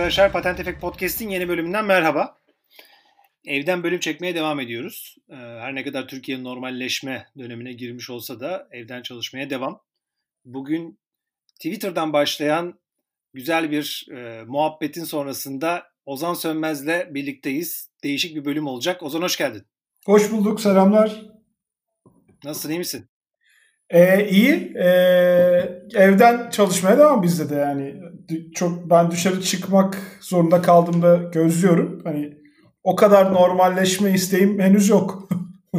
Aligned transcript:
Arkadaşlar 0.00 0.32
Patent 0.32 0.60
Efekt 0.60 0.80
Podcast'in 0.80 1.28
yeni 1.28 1.48
bölümünden 1.48 1.84
merhaba. 1.84 2.38
Evden 3.44 3.82
bölüm 3.82 4.00
çekmeye 4.00 4.34
devam 4.34 4.60
ediyoruz. 4.60 5.16
Ee, 5.30 5.34
her 5.34 5.74
ne 5.74 5.84
kadar 5.84 6.08
Türkiye 6.08 6.44
normalleşme 6.44 7.26
dönemine 7.38 7.72
girmiş 7.72 8.10
olsa 8.10 8.40
da 8.40 8.68
evden 8.70 9.02
çalışmaya 9.02 9.50
devam. 9.50 9.80
Bugün 10.44 11.00
Twitter'dan 11.54 12.12
başlayan 12.12 12.80
güzel 13.34 13.70
bir 13.70 14.06
e, 14.16 14.44
muhabbetin 14.46 15.04
sonrasında 15.04 15.82
Ozan 16.06 16.34
Sönmez'le 16.34 17.14
birlikteyiz. 17.14 17.90
Değişik 18.04 18.36
bir 18.36 18.44
bölüm 18.44 18.66
olacak. 18.66 19.02
Ozan 19.02 19.22
hoş 19.22 19.36
geldin. 19.36 19.66
Hoş 20.06 20.32
bulduk, 20.32 20.60
selamlar. 20.60 21.22
Nasılsın, 22.44 22.70
iyi 22.70 22.78
misin? 22.78 23.10
Ee, 23.90 24.28
iyi. 24.28 24.72
Ee, 24.76 25.80
evden 25.94 26.50
çalışmaya 26.50 26.98
devam 26.98 27.22
bizde 27.22 27.50
de 27.50 27.54
yani. 27.54 28.09
Çok 28.54 28.90
ben 28.90 29.10
dışarı 29.10 29.40
çıkmak 29.40 30.18
zorunda 30.20 30.62
kaldığımda 30.62 31.16
gözlüyorum. 31.16 32.00
Hani 32.04 32.38
o 32.84 32.96
kadar 32.96 33.32
normalleşme 33.32 34.12
isteğim 34.12 34.58
henüz 34.58 34.88
yok. 34.88 35.28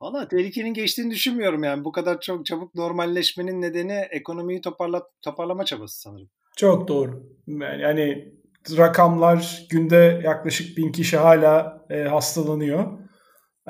Valla 0.00 0.28
tehlikenin 0.28 0.74
geçtiğini 0.74 1.10
düşünmüyorum 1.10 1.64
yani. 1.64 1.84
Bu 1.84 1.92
kadar 1.92 2.20
çok 2.20 2.46
çabuk 2.46 2.74
normalleşmenin 2.74 3.62
nedeni 3.62 4.06
ekonomiyi 4.10 4.60
toparla, 4.60 5.02
toparlama 5.22 5.64
çabası 5.64 6.00
sanırım. 6.00 6.28
Çok 6.56 6.88
doğru. 6.88 7.22
Yani 7.58 8.32
rakamlar 8.70 9.66
günde 9.70 10.20
yaklaşık 10.24 10.78
bin 10.78 10.92
kişi 10.92 11.16
hala 11.16 11.84
e, 11.90 12.02
hastalanıyor. 12.02 12.98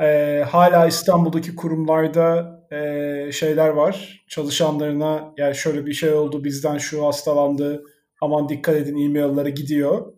E, 0.00 0.42
hala 0.50 0.86
İstanbul'daki 0.86 1.56
kurumlarda 1.56 2.60
e, 2.74 3.32
şeyler 3.32 3.68
var. 3.68 4.24
Çalışanlarına 4.28 5.34
yani 5.36 5.54
şöyle 5.54 5.86
bir 5.86 5.92
şey 5.92 6.12
oldu 6.12 6.44
bizden 6.44 6.78
şu 6.78 7.06
hastalandı 7.06 7.84
aman 8.20 8.48
dikkat 8.48 8.76
edin 8.76 8.96
e-mail'lara 8.96 9.48
gidiyor. 9.48 10.12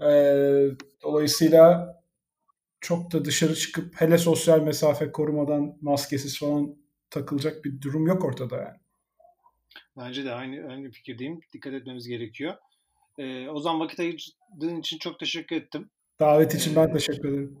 E, 0.00 0.10
dolayısıyla 1.02 1.96
çok 2.80 3.12
da 3.12 3.24
dışarı 3.24 3.54
çıkıp 3.54 4.00
hele 4.00 4.18
sosyal 4.18 4.60
mesafe 4.60 5.12
korumadan 5.12 5.76
maskesiz 5.80 6.38
falan 6.38 6.76
takılacak 7.10 7.64
bir 7.64 7.80
durum 7.82 8.06
yok 8.06 8.24
ortada 8.24 8.56
yani. 8.56 8.76
Bence 9.96 10.24
de 10.24 10.32
aynı, 10.32 10.72
aynı 10.72 10.90
fikirdeyim. 10.90 11.40
Dikkat 11.52 11.74
etmemiz 11.74 12.08
gerekiyor. 12.08 12.54
Ee, 13.18 13.48
o 13.48 13.60
zaman 13.60 13.80
vakit 13.80 14.00
ayırdığın 14.00 14.80
için 14.80 14.98
çok 14.98 15.18
teşekkür 15.18 15.56
ettim. 15.56 15.90
Davet 16.20 16.54
için 16.54 16.72
ee, 16.72 16.76
ben 16.76 16.92
teşekkür 16.92 17.28
ederim. 17.28 17.58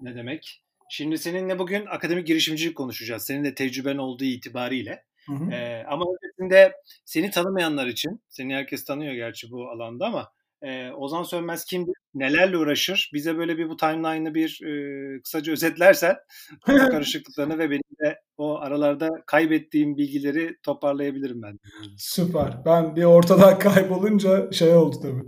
Ne 0.00 0.14
demek? 0.14 0.62
Şimdi 0.90 1.18
seninle 1.18 1.58
bugün 1.58 1.86
akademik 1.86 2.26
girişimcilik 2.26 2.76
konuşacağız. 2.76 3.22
Senin 3.22 3.44
de 3.44 3.54
tecrüben 3.54 3.96
olduğu 3.96 4.24
itibariyle. 4.24 5.04
Hı 5.26 5.32
hı. 5.32 5.50
Ee, 5.52 5.84
ama 5.88 6.04
öncesinde 6.04 6.72
seni 7.04 7.30
tanımayanlar 7.30 7.86
için, 7.86 8.22
seni 8.28 8.54
herkes 8.54 8.84
tanıyor 8.84 9.14
gerçi 9.14 9.50
bu 9.50 9.70
alanda 9.70 10.06
ama 10.06 10.32
e, 10.62 10.90
Ozan 10.90 11.22
Sönmez 11.22 11.64
kimdir, 11.64 11.94
nelerle 12.14 12.56
uğraşır? 12.56 13.10
Bize 13.14 13.38
böyle 13.38 13.58
bir 13.58 13.68
bu 13.68 13.76
timeline'ı 13.76 14.34
bir 14.34 14.60
e, 14.64 15.22
kısaca 15.22 15.52
özetlersen 15.52 16.16
karışıklıklarını 16.66 17.58
ve 17.58 17.70
benim 17.70 17.82
de 18.04 18.20
o 18.36 18.58
aralarda 18.58 19.08
kaybettiğim 19.26 19.96
bilgileri 19.96 20.56
toparlayabilirim 20.62 21.42
ben. 21.42 21.58
Süper. 21.96 22.64
Ben 22.66 22.96
bir 22.96 23.04
ortadan 23.04 23.58
kaybolunca 23.58 24.52
şey 24.52 24.74
oldu 24.74 24.96
tabii. 25.02 25.24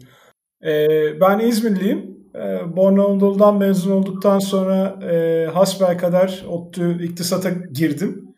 Ee, 0.73 1.21
ben 1.21 1.39
İzmirliyim. 1.39 2.20
E, 2.35 2.77
Borno 2.77 3.11
Anadolu'dan 3.11 3.59
mezun 3.59 3.91
olduktan 3.91 4.39
sonra 4.39 4.99
e, 5.13 5.47
hasbel 5.47 5.99
kadar 5.99 6.45
ODTÜ 6.49 7.05
iktisata 7.05 7.51
girdim. 7.51 8.35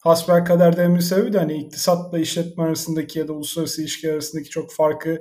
Hasbel 0.00 0.44
kadar 0.44 0.76
dememin 0.76 1.00
sebebi 1.00 1.32
de 1.32 1.38
hani 1.38 1.54
iktisatla 1.54 2.18
işletme 2.18 2.64
arasındaki 2.64 3.18
ya 3.18 3.28
da 3.28 3.32
uluslararası 3.32 3.82
ilişki 3.82 4.12
arasındaki 4.12 4.50
çok 4.50 4.72
farkı 4.72 5.18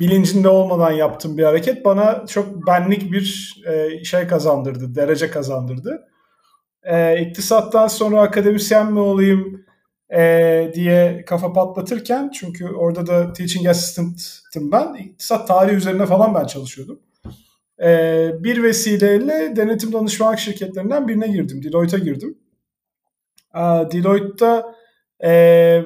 bilincinde 0.00 0.48
olmadan 0.48 0.90
yaptığım 0.90 1.38
bir 1.38 1.44
hareket 1.44 1.84
bana 1.84 2.26
çok 2.26 2.66
benlik 2.66 3.12
bir 3.12 3.56
e, 3.66 4.04
şey 4.04 4.26
kazandırdı, 4.26 4.94
derece 4.94 5.30
kazandırdı. 5.30 6.08
E, 6.82 7.20
iktisattan 7.20 7.88
sonra 7.88 8.20
akademisyen 8.20 8.92
mi 8.92 9.00
olayım 9.00 9.64
e, 10.14 10.70
diye 10.74 11.24
kafa 11.26 11.52
patlatırken 11.52 12.30
çünkü 12.30 12.68
orada 12.68 13.06
da 13.06 13.32
teaching 13.32 13.66
assistant'tım 13.66 14.72
ben. 14.72 14.94
İktisat 14.94 15.48
tarihi 15.48 15.76
üzerine 15.76 16.06
falan 16.06 16.34
ben 16.34 16.46
çalışıyordum. 16.46 17.00
E, 17.82 18.30
bir 18.38 18.62
vesileyle 18.62 19.56
denetim 19.56 19.92
danışmanlık 19.92 20.38
şirketlerinden 20.38 21.08
birine 21.08 21.28
girdim. 21.28 21.62
Deloitte'a 21.62 21.98
girdim. 21.98 22.38
Deloitte'da 23.92 24.74
e, 25.24 25.82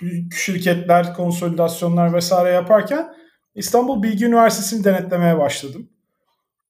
büyük 0.00 0.34
şirketler, 0.34 1.14
konsolidasyonlar 1.14 2.12
vesaire 2.12 2.54
yaparken 2.54 3.14
İstanbul 3.54 4.02
Bilgi 4.02 4.26
Üniversitesi'ni 4.26 4.84
denetlemeye 4.84 5.38
başladım. 5.38 5.90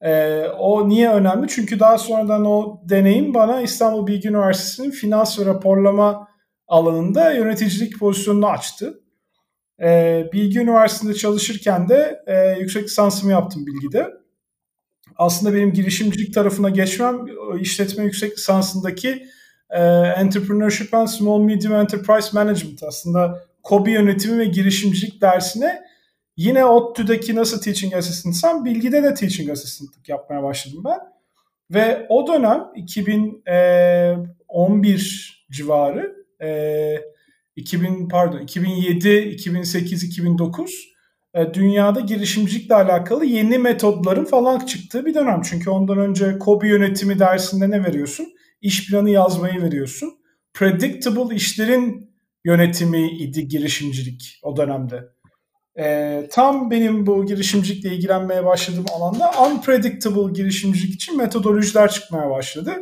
E, 0.01 0.43
o 0.59 0.89
niye 0.89 1.11
önemli? 1.11 1.49
Çünkü 1.49 1.81
daha 1.81 1.99
sonradan 1.99 2.45
o 2.45 2.81
deneyim 2.85 3.35
bana 3.35 3.61
İstanbul 3.61 4.07
Bilgi 4.07 4.29
Üniversitesi'nin 4.29 4.91
finans 4.91 5.41
ve 5.41 5.45
raporlama 5.45 6.29
alanında 6.67 7.33
yöneticilik 7.33 7.99
pozisyonunu 7.99 8.49
açtı. 8.49 9.01
E, 9.83 10.25
Bilgi 10.33 10.61
Üniversitesi'nde 10.61 11.15
çalışırken 11.15 11.89
de 11.89 12.23
e, 12.27 12.61
yüksek 12.61 12.85
lisansımı 12.85 13.33
yaptım 13.33 13.67
Bilgi'de. 13.67 14.15
Aslında 15.17 15.55
benim 15.55 15.73
girişimcilik 15.73 16.35
tarafına 16.35 16.71
geçmem 16.71 17.27
işletme 17.61 18.05
yüksek 18.05 18.39
lisansındaki 18.39 19.27
e, 19.71 19.83
Entrepreneurship 20.17 20.95
and 20.95 21.09
Small 21.09 21.41
Medium 21.41 21.75
Enterprise 21.75 22.29
Management 22.33 22.83
aslında 22.83 23.45
KOBİ 23.63 23.91
yönetimi 23.91 24.39
ve 24.39 24.45
girişimcilik 24.45 25.21
dersine 25.21 25.83
yine 26.37 26.65
ODTÜ'deki 26.65 27.35
nasıl 27.35 27.61
teaching 27.61 27.95
assistantsam 27.95 28.65
Bilgi'de 28.65 29.03
de 29.03 29.15
teaching 29.15 29.51
assistantlık 29.51 30.09
yapmaya 30.09 30.43
başladım 30.43 30.83
ben. 30.85 30.99
Ve 31.71 32.07
o 32.09 32.27
dönem 32.27 32.65
2011 32.77 35.47
civarı 35.51 36.17
e, 36.43 36.49
2000 37.59 38.09
pardon 38.09 38.39
2007, 38.39 39.19
2008, 39.19 40.05
2009 40.05 40.89
dünyada 41.55 42.01
girişimcilikle 42.01 42.75
alakalı 42.75 43.25
yeni 43.25 43.59
metodların 43.59 44.25
falan 44.25 44.59
çıktığı 44.59 45.07
bir 45.07 45.15
dönem. 45.15 45.43
Çünkü 45.43 45.71
ondan 45.71 45.99
önce 45.99 46.39
KOBİ 46.39 46.69
yönetimi 46.69 47.19
dersinde 47.19 47.71
ne 47.71 47.85
veriyorsun? 47.85 48.27
İş 48.61 48.91
planı 48.91 49.11
yazmayı 49.11 49.63
veriyorsun. 49.63 50.15
Predictable 50.55 51.37
işlerin 51.37 52.11
yönetimi 52.45 53.11
idi 53.11 53.49
girişimcilik 53.49 54.41
o 54.43 54.57
dönemde. 54.57 55.05
Ee, 55.79 56.29
tam 56.33 56.71
benim 56.71 57.07
bu 57.07 57.27
girişimcilikle 57.27 57.95
ilgilenmeye 57.95 58.45
başladığım 58.45 58.85
alanda 58.95 59.31
unpredictable 59.43 60.33
girişimcilik 60.33 60.95
için 60.95 61.17
metodolojiler 61.17 61.91
çıkmaya 61.91 62.31
başladı. 62.31 62.73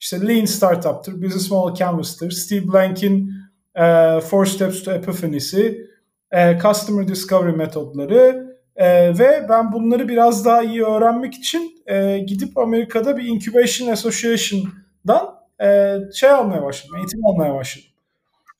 İşte 0.00 0.28
Lean 0.28 0.44
Startup'tır, 0.44 1.22
Business 1.22 1.50
Model 1.50 1.74
Canvas'tır, 1.74 2.30
Steve 2.30 2.68
Blank'in 2.68 3.32
e, 3.78 4.20
Four 4.20 4.46
Steps 4.46 4.82
to 4.82 4.92
Epiphany'si, 4.92 5.86
e, 6.30 6.58
Customer 6.58 7.08
Discovery 7.08 7.56
metodları 7.56 8.56
e, 8.76 9.18
ve 9.18 9.46
ben 9.48 9.72
bunları 9.72 10.08
biraz 10.08 10.44
daha 10.44 10.62
iyi 10.62 10.84
öğrenmek 10.84 11.34
için 11.34 11.82
e, 11.86 12.18
gidip 12.18 12.58
Amerika'da 12.58 13.16
bir 13.16 13.24
Incubation 13.24 13.88
Association'dan 13.88 15.34
e, 15.62 15.96
şey 16.14 16.30
almaya 16.30 16.62
başladım, 16.62 16.96
eğitim 16.96 17.26
almaya 17.26 17.54
başladım. 17.54 17.88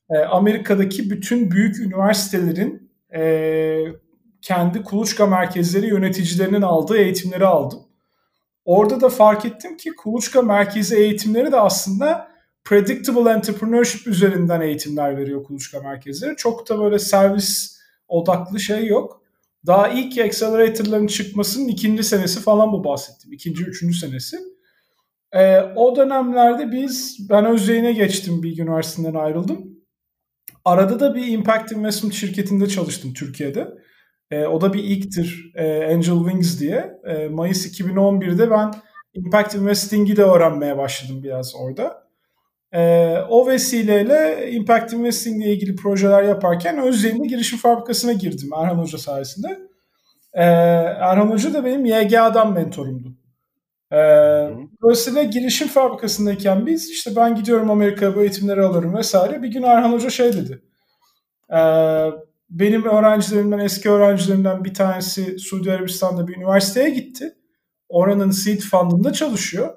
E, 0.09 0.17
Amerika'daki 0.17 1.09
bütün 1.09 1.51
büyük 1.51 1.79
üniversitelerin 1.79 2.91
e, 3.15 3.85
kendi 4.41 4.83
kuluçka 4.83 5.27
merkezleri 5.27 5.87
yöneticilerinin 5.87 6.61
aldığı 6.61 6.97
eğitimleri 6.97 7.45
aldım. 7.45 7.79
Orada 8.65 9.01
da 9.01 9.09
fark 9.09 9.45
ettim 9.45 9.77
ki 9.77 9.95
kuluçka 9.95 10.41
merkezi 10.41 10.95
eğitimleri 10.97 11.51
de 11.51 11.59
aslında 11.59 12.28
predictable 12.69 13.31
entrepreneurship 13.31 14.07
üzerinden 14.07 14.61
eğitimler 14.61 15.17
veriyor 15.17 15.43
kuluçka 15.43 15.81
merkezleri. 15.81 16.35
Çok 16.35 16.69
da 16.69 16.79
böyle 16.79 16.99
servis 16.99 17.79
odaklı 18.07 18.59
şey 18.59 18.85
yok. 18.85 19.21
Daha 19.65 19.87
ilk 19.87 20.17
accelerator'ların 20.17 21.07
çıkmasının 21.07 21.67
ikinci 21.67 22.03
senesi 22.03 22.41
falan 22.41 22.71
bu 22.71 22.83
bahsettim. 22.83 23.33
İkinci, 23.33 23.63
üçüncü 23.63 23.97
senesi. 23.97 24.37
Ee, 25.31 25.59
o 25.75 25.95
dönemlerde 25.95 26.71
biz, 26.71 27.27
ben 27.29 27.45
Özyeğin'e 27.45 27.93
geçtim 27.93 28.43
Bilgi 28.43 28.61
Üniversitesi'nden 28.61 29.19
ayrıldım. 29.19 29.79
Arada 30.65 30.99
da 30.99 31.15
bir 31.15 31.27
impact 31.27 31.71
investment 31.71 32.13
şirketinde 32.13 32.67
çalıştım 32.67 33.13
Türkiye'de. 33.13 33.67
Ee, 34.31 34.45
o 34.45 34.61
da 34.61 34.73
bir 34.73 34.83
ilktir 34.83 35.51
e, 35.55 35.93
Angel 35.93 36.19
Wings 36.19 36.59
diye. 36.59 36.99
E, 37.05 37.27
Mayıs 37.27 37.79
2011'de 37.79 38.51
ben 38.51 38.71
impact 39.13 39.55
investing'i 39.55 40.15
de 40.15 40.23
öğrenmeye 40.23 40.77
başladım 40.77 41.23
biraz 41.23 41.55
orada. 41.55 42.08
E, 42.73 43.13
o 43.29 43.47
vesileyle 43.47 44.49
Impact 44.51 44.93
Investing 44.93 45.43
ile 45.43 45.53
ilgili 45.53 45.75
projeler 45.75 46.23
yaparken 46.23 46.77
Özyeğin'de 46.77 47.27
girişim 47.27 47.59
fabrikasına 47.59 48.13
girdim 48.13 48.49
Erhan 48.57 48.77
Hoca 48.77 48.97
sayesinde. 48.97 49.59
E, 50.33 50.43
Erhan 50.43 51.31
Hoca 51.31 51.53
da 51.53 51.65
benim 51.65 51.85
YGA'dan 51.85 52.53
mentorumdu. 52.53 53.07
E, 53.91 53.97
dolayısıyla 54.81 55.23
girişim 55.23 55.67
fabrikasındayken 55.67 56.65
biz 56.65 56.89
işte 56.89 57.15
ben 57.15 57.35
gidiyorum 57.35 57.71
Amerika'ya 57.71 58.15
bu 58.15 58.21
eğitimleri 58.21 58.61
alırım 58.61 58.95
vesaire. 58.95 59.43
Bir 59.43 59.47
gün 59.47 59.63
Erhan 59.63 59.91
Hoca 59.93 60.09
şey 60.09 60.33
dedi. 60.33 60.61
E, 61.53 61.59
benim 62.49 62.85
öğrencilerimden, 62.85 63.59
eski 63.59 63.89
öğrencilerimden 63.89 64.63
bir 64.63 64.73
tanesi 64.73 65.39
Suudi 65.39 65.71
Arabistan'da 65.71 66.27
bir 66.27 66.37
üniversiteye 66.37 66.89
gitti. 66.89 67.35
Oranın 67.89 68.31
seed 68.31 68.61
fundında 68.61 69.13
çalışıyor. 69.13 69.69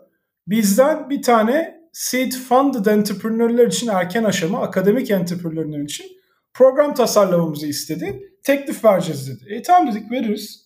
Bizden 0.47 1.11
bir 1.11 1.23
tane 1.23 1.82
seed 1.93 2.33
funded 2.33 2.87
entrepreneur'lar 2.87 3.67
için 3.67 3.89
erken 3.89 4.25
aşama, 4.25 4.63
akademik 4.63 5.11
entrepreneur'lar 5.11 5.79
için 5.79 6.07
program 6.55 6.95
tasarlamamızı 6.95 7.67
istedi. 7.67 8.23
Teklif 8.43 8.85
vereceğiz 8.85 9.29
dedi. 9.29 9.55
E 9.55 9.63
tamam 9.63 9.95
dedik 9.95 10.11
veririz. 10.11 10.63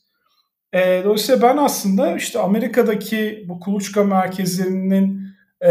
E, 0.72 1.04
dolayısıyla 1.04 1.42
ben 1.42 1.56
aslında 1.56 2.16
işte 2.16 2.38
Amerika'daki 2.38 3.44
bu 3.48 3.60
kuluçka 3.60 4.04
merkezlerinin 4.04 5.26
e, 5.64 5.70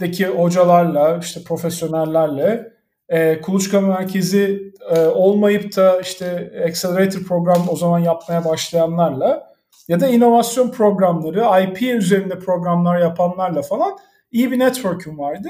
deki 0.00 0.26
hocalarla, 0.26 1.18
işte 1.22 1.42
profesyonellerle 1.42 2.72
e, 3.08 3.40
kuluçka 3.40 3.80
merkezi 3.80 4.72
e, 4.94 5.06
olmayıp 5.06 5.76
da 5.76 6.00
işte 6.00 6.52
accelerator 6.68 7.20
program 7.20 7.68
o 7.68 7.76
zaman 7.76 7.98
yapmaya 7.98 8.44
başlayanlarla 8.44 9.56
ya 9.88 10.00
da 10.00 10.06
inovasyon 10.06 10.70
programları, 10.70 11.62
IP 11.62 11.82
üzerinde 11.82 12.38
programlar 12.38 13.00
yapanlarla 13.00 13.62
falan 13.62 13.98
iyi 14.30 14.50
bir 14.50 14.58
network'üm 14.58 15.18
vardı. 15.18 15.48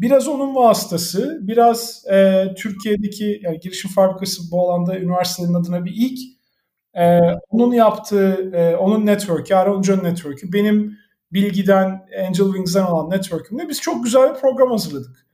Biraz 0.00 0.28
onun 0.28 0.54
vasıtası, 0.54 1.38
biraz 1.42 2.04
e, 2.12 2.44
Türkiye'deki 2.56 3.40
yani 3.42 3.60
girişim 3.60 3.90
fabrikası 3.90 4.42
bu 4.50 4.70
alanda 4.70 4.98
üniversitenin 4.98 5.54
adına 5.54 5.84
bir 5.84 5.92
ilk. 5.96 6.18
E, 6.94 7.18
onun 7.50 7.72
yaptığı, 7.72 8.50
e, 8.54 8.76
onun 8.76 9.06
network'ü, 9.06 9.54
Aaron 9.54 9.82
John 9.82 10.04
network'ü, 10.04 10.52
benim 10.52 10.98
bilgiden, 11.32 12.06
Angel 12.18 12.46
Wings'den 12.46 12.84
olan 12.84 13.10
network'ümle 13.10 13.68
biz 13.68 13.80
çok 13.80 14.04
güzel 14.04 14.34
bir 14.34 14.40
program 14.40 14.70
hazırladık. 14.70 15.26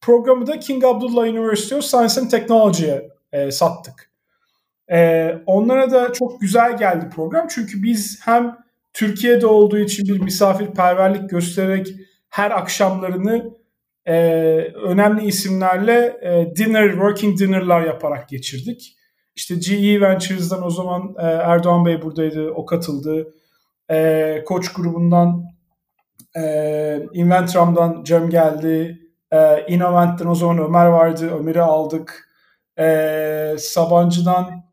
Programı 0.00 0.46
da 0.46 0.58
King 0.58 0.84
Abdullah 0.84 1.22
University 1.22 1.74
of 1.74 1.84
Science 1.84 2.20
and 2.20 2.30
Technology'ye 2.30 3.08
e, 3.32 3.50
sattık. 3.50 4.10
E, 4.92 5.28
onlara 5.46 5.90
da 5.90 6.12
çok 6.12 6.40
güzel 6.40 6.76
geldi 6.76 7.08
program. 7.14 7.46
Çünkü 7.50 7.82
biz 7.82 8.20
hem 8.24 8.56
Türkiye'de 8.92 9.46
olduğu 9.46 9.78
için 9.78 10.06
bir 10.06 10.20
misafirperverlik 10.20 11.30
göstererek 11.30 11.94
her 12.32 12.50
akşamlarını 12.50 13.50
e, 14.06 14.14
önemli 14.84 15.26
isimlerle 15.26 16.18
e, 16.22 16.56
dinner, 16.56 16.90
working 16.90 17.38
dinner'lar 17.38 17.82
yaparak 17.82 18.28
geçirdik. 18.28 18.96
İşte 19.34 19.54
GE 19.54 20.00
Ventures'dan 20.00 20.66
o 20.66 20.70
zaman 20.70 21.14
e, 21.18 21.22
Erdoğan 21.22 21.86
Bey 21.86 22.02
buradaydı, 22.02 22.50
o 22.50 22.66
katıldı. 22.66 23.34
E, 23.90 24.44
Koç 24.46 24.72
grubundan 24.72 25.44
e, 26.36 27.06
Inventram'dan 27.12 28.04
Cem 28.04 28.30
geldi. 28.30 29.00
E, 29.32 29.66
Innovent'ten 29.68 30.26
o 30.26 30.34
zaman 30.34 30.58
Ömer 30.58 30.86
vardı, 30.86 31.30
Ömer'i 31.38 31.62
aldık. 31.62 32.28
E, 32.78 33.56
Sabancı'dan 33.58 34.64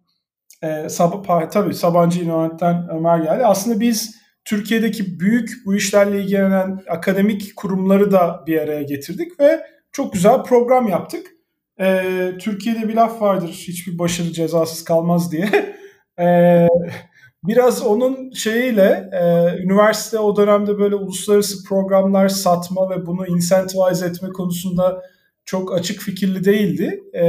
e, 0.63 0.89
Sab 0.89 1.25
tabii 1.51 1.73
Sabancı 1.73 2.23
Innovent'ten 2.23 2.89
Ömer 2.89 3.19
geldi. 3.19 3.45
Aslında 3.45 3.79
biz 3.79 4.18
Türkiye'deki 4.49 5.19
büyük 5.19 5.65
bu 5.65 5.75
işlerle 5.75 6.21
ilgilenen 6.21 6.79
akademik 6.89 7.55
kurumları 7.55 8.11
da 8.11 8.43
bir 8.47 8.61
araya 8.61 8.83
getirdik 8.83 9.39
ve 9.39 9.61
çok 9.91 10.13
güzel 10.13 10.43
program 10.43 10.87
yaptık. 10.87 11.27
Ee, 11.79 12.31
Türkiye'de 12.39 12.87
bir 12.87 12.95
laf 12.95 13.21
vardır 13.21 13.47
hiçbir 13.47 13.99
başarı 13.99 14.31
cezasız 14.31 14.83
kalmaz 14.83 15.31
diye. 15.31 15.49
Ee, 16.21 16.67
biraz 17.43 17.81
onun 17.85 18.31
şeyiyle 18.31 19.09
e, 19.13 19.23
üniversite 19.63 20.19
o 20.19 20.35
dönemde 20.35 20.79
böyle 20.79 20.95
uluslararası 20.95 21.63
programlar 21.63 22.29
satma 22.29 22.89
ve 22.89 23.05
bunu 23.05 23.27
incentivize 23.27 24.05
etme 24.05 24.29
konusunda 24.29 25.01
çok 25.45 25.73
açık 25.73 26.01
fikirli 26.01 26.43
değildi. 26.43 27.03
E, 27.13 27.23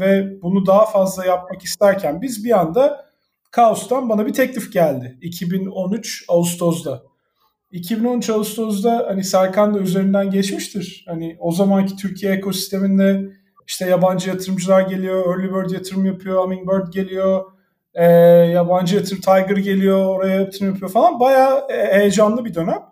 ve 0.00 0.42
bunu 0.42 0.66
daha 0.66 0.86
fazla 0.86 1.24
yapmak 1.24 1.62
isterken 1.62 2.22
biz 2.22 2.44
bir 2.44 2.58
anda 2.60 3.07
Kaos'tan 3.50 4.08
bana 4.08 4.26
bir 4.26 4.32
teklif 4.32 4.72
geldi. 4.72 5.18
2013 5.22 6.24
Ağustos'da. 6.28 7.02
2013 7.72 8.30
Ağustos'da 8.30 9.06
hani 9.08 9.24
Serkan 9.24 9.74
da 9.74 9.78
üzerinden 9.78 10.30
geçmiştir. 10.30 11.04
Hani 11.08 11.36
o 11.40 11.52
zamanki 11.52 11.96
Türkiye 11.96 12.32
ekosisteminde 12.32 13.30
işte 13.66 13.86
yabancı 13.86 14.28
yatırımcılar 14.28 14.80
geliyor, 14.80 15.26
Early 15.26 15.54
Bird 15.54 15.70
yatırım 15.70 16.06
yapıyor, 16.06 16.42
Hummingbird 16.42 16.92
geliyor, 16.92 17.44
e, 17.94 18.04
yabancı 18.52 18.96
yatırım 18.96 19.20
Tiger 19.20 19.56
geliyor, 19.56 20.06
oraya 20.06 20.40
yatırım 20.40 20.68
yapıyor 20.68 20.90
falan. 20.90 21.20
Bayağı 21.20 21.66
e, 21.70 21.98
heyecanlı 21.98 22.44
bir 22.44 22.54
dönem. 22.54 22.82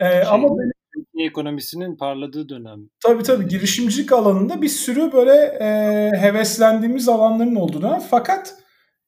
E, 0.00 0.10
şey, 0.10 0.22
ama 0.22 0.48
benim, 0.48 0.72
Türkiye 0.94 1.26
ekonomisinin 1.26 1.96
parladığı 1.96 2.48
dönem. 2.48 2.80
Tabii 3.00 3.22
tabii 3.22 3.48
girişimcilik 3.48 4.12
alanında 4.12 4.62
bir 4.62 4.68
sürü 4.68 5.12
böyle 5.12 5.34
e, 5.60 5.66
heveslendiğimiz 6.20 7.08
alanların 7.08 7.54
olduğunu. 7.54 8.02
Fakat 8.10 8.54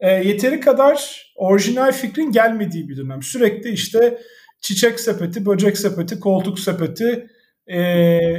e, 0.00 0.10
yeteri 0.10 0.60
kadar 0.60 1.26
orijinal 1.36 1.92
fikrin 1.92 2.32
gelmediği 2.32 2.88
bir 2.88 2.96
dönem. 2.96 3.22
Sürekli 3.22 3.70
işte 3.70 4.18
çiçek 4.60 5.00
sepeti, 5.00 5.46
böcek 5.46 5.78
sepeti, 5.78 6.20
koltuk 6.20 6.58
sepeti 6.58 7.26
e, 7.66 7.80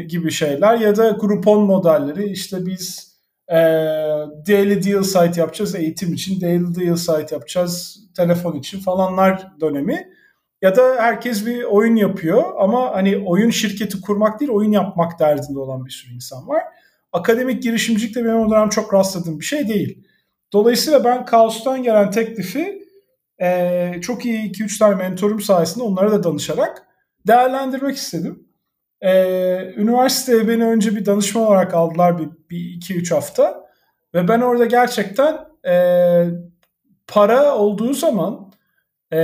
gibi 0.01 0.31
şeyler 0.31 0.77
ya 0.77 0.95
da 0.95 1.09
Groupon 1.09 1.63
modelleri 1.63 2.25
işte 2.29 2.65
biz 2.65 3.17
e, 3.49 3.55
daily 4.47 4.83
deal 4.83 5.03
site 5.03 5.41
yapacağız 5.41 5.75
eğitim 5.75 6.13
için, 6.13 6.41
daily 6.41 6.75
deal 6.75 6.95
site 6.95 7.35
yapacağız 7.35 7.99
telefon 8.17 8.55
için 8.55 8.79
falanlar 8.79 9.47
dönemi. 9.61 10.07
Ya 10.61 10.75
da 10.75 10.95
herkes 10.99 11.45
bir 11.45 11.63
oyun 11.63 11.95
yapıyor 11.95 12.43
ama 12.59 12.95
hani 12.95 13.17
oyun 13.17 13.49
şirketi 13.49 14.01
kurmak 14.01 14.39
değil 14.39 14.51
oyun 14.51 14.71
yapmak 14.71 15.19
derdinde 15.19 15.59
olan 15.59 15.85
bir 15.85 15.91
sürü 15.91 16.13
insan 16.13 16.47
var. 16.47 16.63
Akademik 17.11 17.63
girişimcilik 17.63 18.15
de 18.15 18.25
benim 18.25 18.39
o 18.39 18.51
dönem 18.51 18.69
çok 18.69 18.93
rastladığım 18.93 19.39
bir 19.39 19.45
şey 19.45 19.67
değil. 19.67 20.06
Dolayısıyla 20.53 21.03
ben 21.03 21.25
Kaos'tan 21.25 21.83
gelen 21.83 22.11
teklifi 22.11 22.87
e, 23.41 24.01
çok 24.01 24.25
iyi 24.25 24.51
2-3 24.51 24.79
tane 24.79 24.95
mentorum 24.95 25.41
sayesinde 25.41 25.83
onlara 25.83 26.11
da 26.11 26.23
danışarak 26.23 26.83
değerlendirmek 27.27 27.95
istedim. 27.95 28.47
E, 29.01 29.11
üniversiteye 29.77 30.47
beni 30.47 30.65
önce 30.65 30.95
bir 30.95 31.05
danışma 31.05 31.41
olarak 31.41 31.73
aldılar 31.73 32.19
bir, 32.19 32.29
bir 32.49 32.81
2-3 32.81 33.13
hafta. 33.13 33.67
Ve 34.13 34.27
ben 34.27 34.41
orada 34.41 34.65
gerçekten 34.65 35.37
e, 35.67 35.75
para 37.07 37.55
olduğu 37.55 37.93
zaman 37.93 38.51
e, 39.13 39.19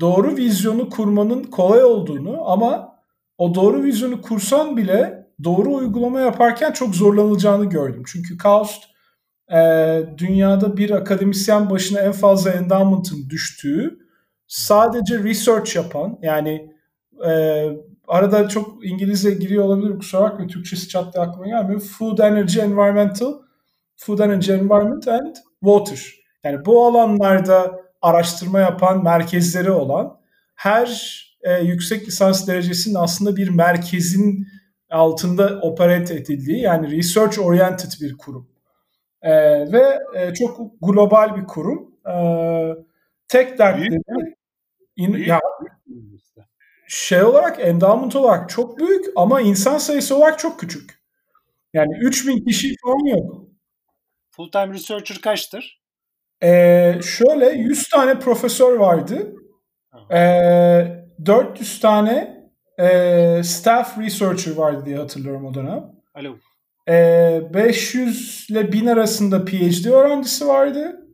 doğru 0.00 0.36
vizyonu 0.36 0.90
kurmanın 0.90 1.42
kolay 1.42 1.84
olduğunu 1.84 2.50
ama 2.50 2.98
o 3.38 3.54
doğru 3.54 3.82
vizyonu 3.82 4.22
kursan 4.22 4.76
bile 4.76 5.26
doğru 5.44 5.74
uygulama 5.74 6.20
yaparken 6.20 6.72
çok 6.72 6.94
zorlanılacağını 6.94 7.64
gördüm. 7.64 8.02
Çünkü 8.06 8.36
Kaos 8.38 8.80
e, 9.52 10.00
dünyada 10.18 10.76
bir 10.76 10.90
akademisyen 10.90 11.70
başına 11.70 12.00
en 12.00 12.12
fazla 12.12 12.50
endowment'ın 12.50 13.30
düştüğü 13.30 13.98
sadece 14.46 15.18
research 15.18 15.76
yapan 15.76 16.18
yani 16.22 16.74
e, 17.26 17.64
arada 18.08 18.48
çok 18.48 18.86
İngilizce 18.86 19.30
giriyor 19.30 19.64
olabilir 19.64 19.98
kusura 19.98 20.22
bakmayın 20.22 20.48
Türkçesi 20.48 20.88
çat 20.88 21.14
diye 21.14 21.24
aklıma 21.24 21.46
gelmiyor. 21.46 21.80
Food 21.80 22.18
Energy 22.18 22.60
Environmental 22.60 23.32
Food 23.96 24.18
Energy 24.18 24.52
Environment 24.52 25.08
and 25.08 25.36
Water. 25.60 26.14
Yani 26.44 26.64
bu 26.64 26.86
alanlarda 26.86 27.80
araştırma 28.02 28.60
yapan 28.60 29.04
merkezleri 29.04 29.70
olan 29.70 30.18
her 30.54 31.18
e, 31.42 31.60
yüksek 31.60 32.06
lisans 32.06 32.48
derecesinin 32.48 32.94
aslında 32.94 33.36
bir 33.36 33.48
merkezin 33.48 34.46
altında 34.90 35.60
operate 35.62 36.14
edildiği 36.14 36.60
yani 36.60 36.96
research 36.96 37.38
oriented 37.38 37.90
bir 38.00 38.16
kurum. 38.16 38.48
E, 39.22 39.32
ve 39.72 39.98
e, 40.16 40.34
çok 40.34 40.60
global 40.82 41.36
bir 41.36 41.46
kurum. 41.46 41.94
E, 42.06 42.14
tek 43.28 43.58
dertleri 43.58 44.00
in, 44.96 45.16
ya, 45.16 45.40
şey 46.88 47.22
olarak 47.22 47.60
endowment 47.60 48.16
olarak 48.16 48.50
çok 48.50 48.78
büyük 48.78 49.06
ama 49.16 49.40
insan 49.40 49.78
sayısı 49.78 50.16
olarak 50.16 50.38
çok 50.38 50.60
küçük. 50.60 50.98
Yani 51.72 51.98
3000 52.00 52.44
kişi 52.44 52.74
falan 52.82 53.16
yok. 53.16 53.48
Full 54.30 54.50
time 54.50 54.74
researcher 54.74 55.20
kaçtır? 55.20 55.82
Ee, 56.42 57.00
şöyle 57.04 57.50
100 57.50 57.88
tane 57.88 58.18
profesör 58.18 58.76
vardı. 58.76 59.34
Ee, 60.12 61.04
400 61.26 61.80
tane 61.80 62.44
e, 62.78 63.42
staff 63.44 63.98
researcher 63.98 64.52
vardı 64.52 64.86
diye 64.86 64.96
hatırlıyorum 64.96 65.46
o 65.46 65.54
dönem. 65.54 65.84
Alo. 66.14 66.36
500 66.88 68.46
ee, 68.50 68.52
ile 68.52 68.72
1000 68.72 68.86
arasında 68.86 69.44
PhD 69.44 69.84
öğrencisi 69.84 70.46
vardı. 70.46 71.04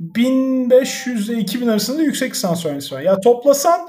1500 0.00 1.30
ile 1.30 1.38
2000 1.38 1.68
arasında 1.68 2.02
yüksek 2.02 2.32
lisans 2.32 2.66
öğrencisi 2.66 2.94
var. 2.94 3.00
Ya 3.00 3.20
toplasan 3.20 3.80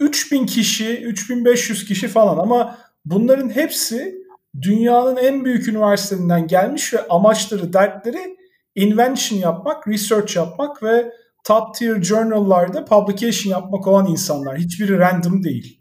3000 0.00 0.46
kişi, 0.46 1.02
3500 1.02 1.84
kişi 1.84 2.08
falan 2.08 2.38
ama 2.38 2.78
bunların 3.04 3.48
hepsi 3.48 4.14
dünyanın 4.62 5.16
en 5.16 5.44
büyük 5.44 5.68
üniversitelerinden 5.68 6.46
gelmiş 6.46 6.94
ve 6.94 7.08
amaçları, 7.08 7.72
dertleri 7.72 8.36
invention 8.74 9.38
yapmak, 9.38 9.88
research 9.88 10.36
yapmak 10.36 10.82
ve 10.82 11.12
top 11.44 11.74
tier 11.74 12.02
journal'larda 12.02 12.84
publication 12.84 13.50
yapmak 13.50 13.86
olan 13.86 14.06
insanlar. 14.06 14.58
Hiçbiri 14.58 14.98
random 14.98 15.42
değil. 15.42 15.80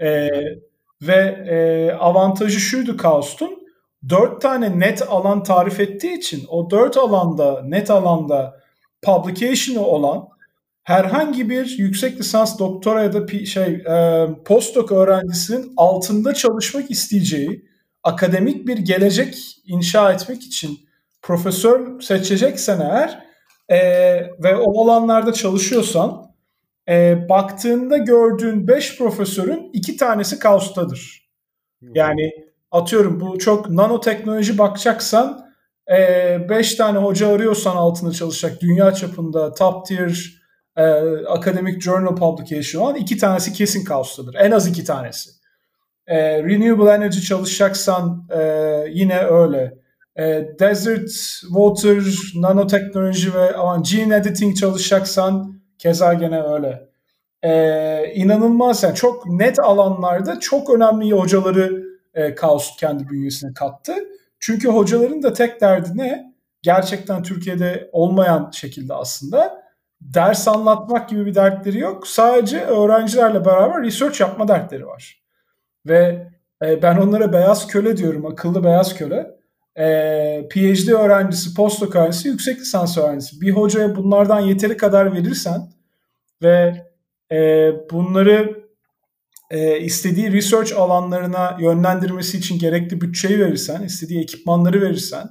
Ee, 0.00 0.28
ve 1.02 1.46
e, 1.50 1.92
avantajı 1.92 2.60
şuydu 2.60 2.96
Kaust'un 2.96 3.67
dört 4.08 4.42
tane 4.42 4.80
net 4.80 5.02
alan 5.02 5.42
tarif 5.42 5.80
ettiği 5.80 6.18
için 6.18 6.44
o 6.48 6.70
dört 6.70 6.96
alanda 6.96 7.62
net 7.62 7.90
alanda 7.90 8.60
publication'ı 9.02 9.86
olan 9.86 10.28
herhangi 10.82 11.50
bir 11.50 11.78
yüksek 11.78 12.18
lisans 12.18 12.58
doktora 12.58 13.02
ya 13.02 13.12
da 13.12 13.46
şey 13.46 13.74
e, 13.74 14.26
postdoc 14.44 14.94
öğrencisinin 14.94 15.72
altında 15.76 16.34
çalışmak 16.34 16.90
isteyeceği 16.90 17.68
akademik 18.02 18.66
bir 18.66 18.78
gelecek 18.78 19.60
inşa 19.66 20.12
etmek 20.12 20.42
için 20.42 20.78
profesör 21.22 22.00
seçeceksen 22.00 22.80
eğer 22.80 23.24
e, 23.68 23.78
ve 24.42 24.56
o 24.56 24.84
alanlarda 24.84 25.32
çalışıyorsan 25.32 26.32
e, 26.88 27.28
baktığında 27.28 27.96
gördüğün 27.96 28.68
5 28.68 28.98
profesörün 28.98 29.70
iki 29.72 29.96
tanesi 29.96 30.38
kaostadır. 30.38 31.28
Yani 31.94 32.47
atıyorum 32.70 33.20
bu 33.20 33.38
çok 33.38 33.70
nanoteknoloji 33.70 34.58
bakacaksan 34.58 35.48
5 35.88 36.74
e, 36.74 36.76
tane 36.76 36.98
hoca 36.98 37.28
arıyorsan 37.28 37.76
altında 37.76 38.12
çalışacak 38.12 38.60
dünya 38.60 38.94
çapında 38.94 39.54
top 39.54 39.86
tier 39.86 40.38
e, 40.76 40.82
academic 41.26 41.80
journal 41.80 42.16
publication 42.16 42.82
olan 42.82 42.94
iki 42.94 43.18
tanesi 43.18 43.52
kesin 43.52 43.84
kaostadır. 43.84 44.34
En 44.34 44.50
az 44.50 44.66
iki 44.66 44.84
tanesi. 44.84 45.30
E, 46.06 46.42
renewable 46.42 46.90
energy 46.90 47.20
çalışacaksan 47.20 48.28
e, 48.30 48.40
yine 48.90 49.18
öyle. 49.20 49.78
E, 50.16 50.48
desert, 50.60 51.10
water, 51.40 52.02
nanoteknoloji 52.34 53.34
ve 53.34 53.56
aman, 53.56 53.82
gene 53.82 54.16
editing 54.16 54.56
çalışacaksan 54.56 55.60
keza 55.78 56.14
gene 56.14 56.42
öyle. 56.42 56.88
E, 57.42 58.12
inanılmaz 58.14 58.82
yani 58.82 58.94
çok 58.94 59.26
net 59.26 59.58
alanlarda 59.58 60.40
çok 60.40 60.70
önemli 60.70 61.12
hocaları 61.12 61.87
e, 62.18 62.34
Kaos 62.34 62.76
kendi 62.76 63.08
bünyesine 63.08 63.54
kattı. 63.54 63.94
Çünkü 64.40 64.68
hocaların 64.68 65.22
da 65.22 65.32
tek 65.32 65.60
derdi 65.60 65.88
ne? 65.94 66.34
Gerçekten 66.62 67.22
Türkiye'de 67.22 67.90
olmayan 67.92 68.50
şekilde 68.50 68.94
aslında 68.94 69.62
ders 70.00 70.48
anlatmak 70.48 71.08
gibi 71.08 71.26
bir 71.26 71.34
dertleri 71.34 71.78
yok. 71.78 72.06
Sadece 72.06 72.60
öğrencilerle 72.60 73.44
beraber 73.44 73.82
research 73.82 74.20
yapma 74.20 74.48
dertleri 74.48 74.86
var. 74.86 75.22
Ve 75.86 76.28
e, 76.62 76.82
ben 76.82 76.96
onlara 76.96 77.32
beyaz 77.32 77.66
köle 77.66 77.96
diyorum, 77.96 78.26
akıllı 78.26 78.64
beyaz 78.64 78.94
köle. 78.94 79.38
E, 79.76 80.48
PhD 80.50 80.88
öğrencisi, 80.88 81.54
postdoc 81.54 81.98
öğrencisi, 81.98 82.28
yüksek 82.28 82.60
lisans 82.60 82.98
öğrencisi. 82.98 83.40
Bir 83.40 83.50
hocaya 83.50 83.96
bunlardan 83.96 84.40
yeteri 84.40 84.76
kadar 84.76 85.14
verirsen 85.14 85.60
ve 86.42 86.86
e, 87.32 87.70
bunları 87.90 88.67
e, 89.50 89.80
istediği 89.80 90.32
research 90.32 90.76
alanlarına 90.76 91.56
yönlendirmesi 91.60 92.38
için 92.38 92.58
gerekli 92.58 93.00
bütçeyi 93.00 93.38
verirsen, 93.38 93.82
istediği 93.82 94.20
ekipmanları 94.20 94.80
verirsen, 94.80 95.28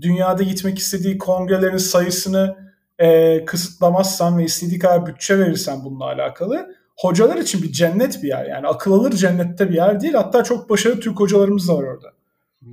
dünyada 0.00 0.42
gitmek 0.42 0.78
istediği 0.78 1.18
kongrelerin 1.18 1.76
sayısını 1.76 2.56
e, 2.98 3.44
kısıtlamazsan 3.44 4.38
ve 4.38 4.44
istediği 4.44 4.78
kadar 4.78 5.06
bütçe 5.06 5.38
verirsen 5.38 5.84
bununla 5.84 6.04
alakalı 6.04 6.74
hocalar 6.98 7.36
için 7.36 7.62
bir 7.62 7.72
cennet 7.72 8.22
bir 8.22 8.28
yer. 8.28 8.46
Yani 8.46 8.66
akıl 8.66 8.92
alır 8.92 9.12
cennette 9.12 9.68
bir 9.68 9.74
yer 9.74 10.00
değil. 10.00 10.14
Hatta 10.14 10.44
çok 10.44 10.70
başarılı 10.70 11.00
Türk 11.00 11.20
hocalarımız 11.20 11.68
da 11.68 11.76
var 11.76 11.82
orada. 11.82 12.08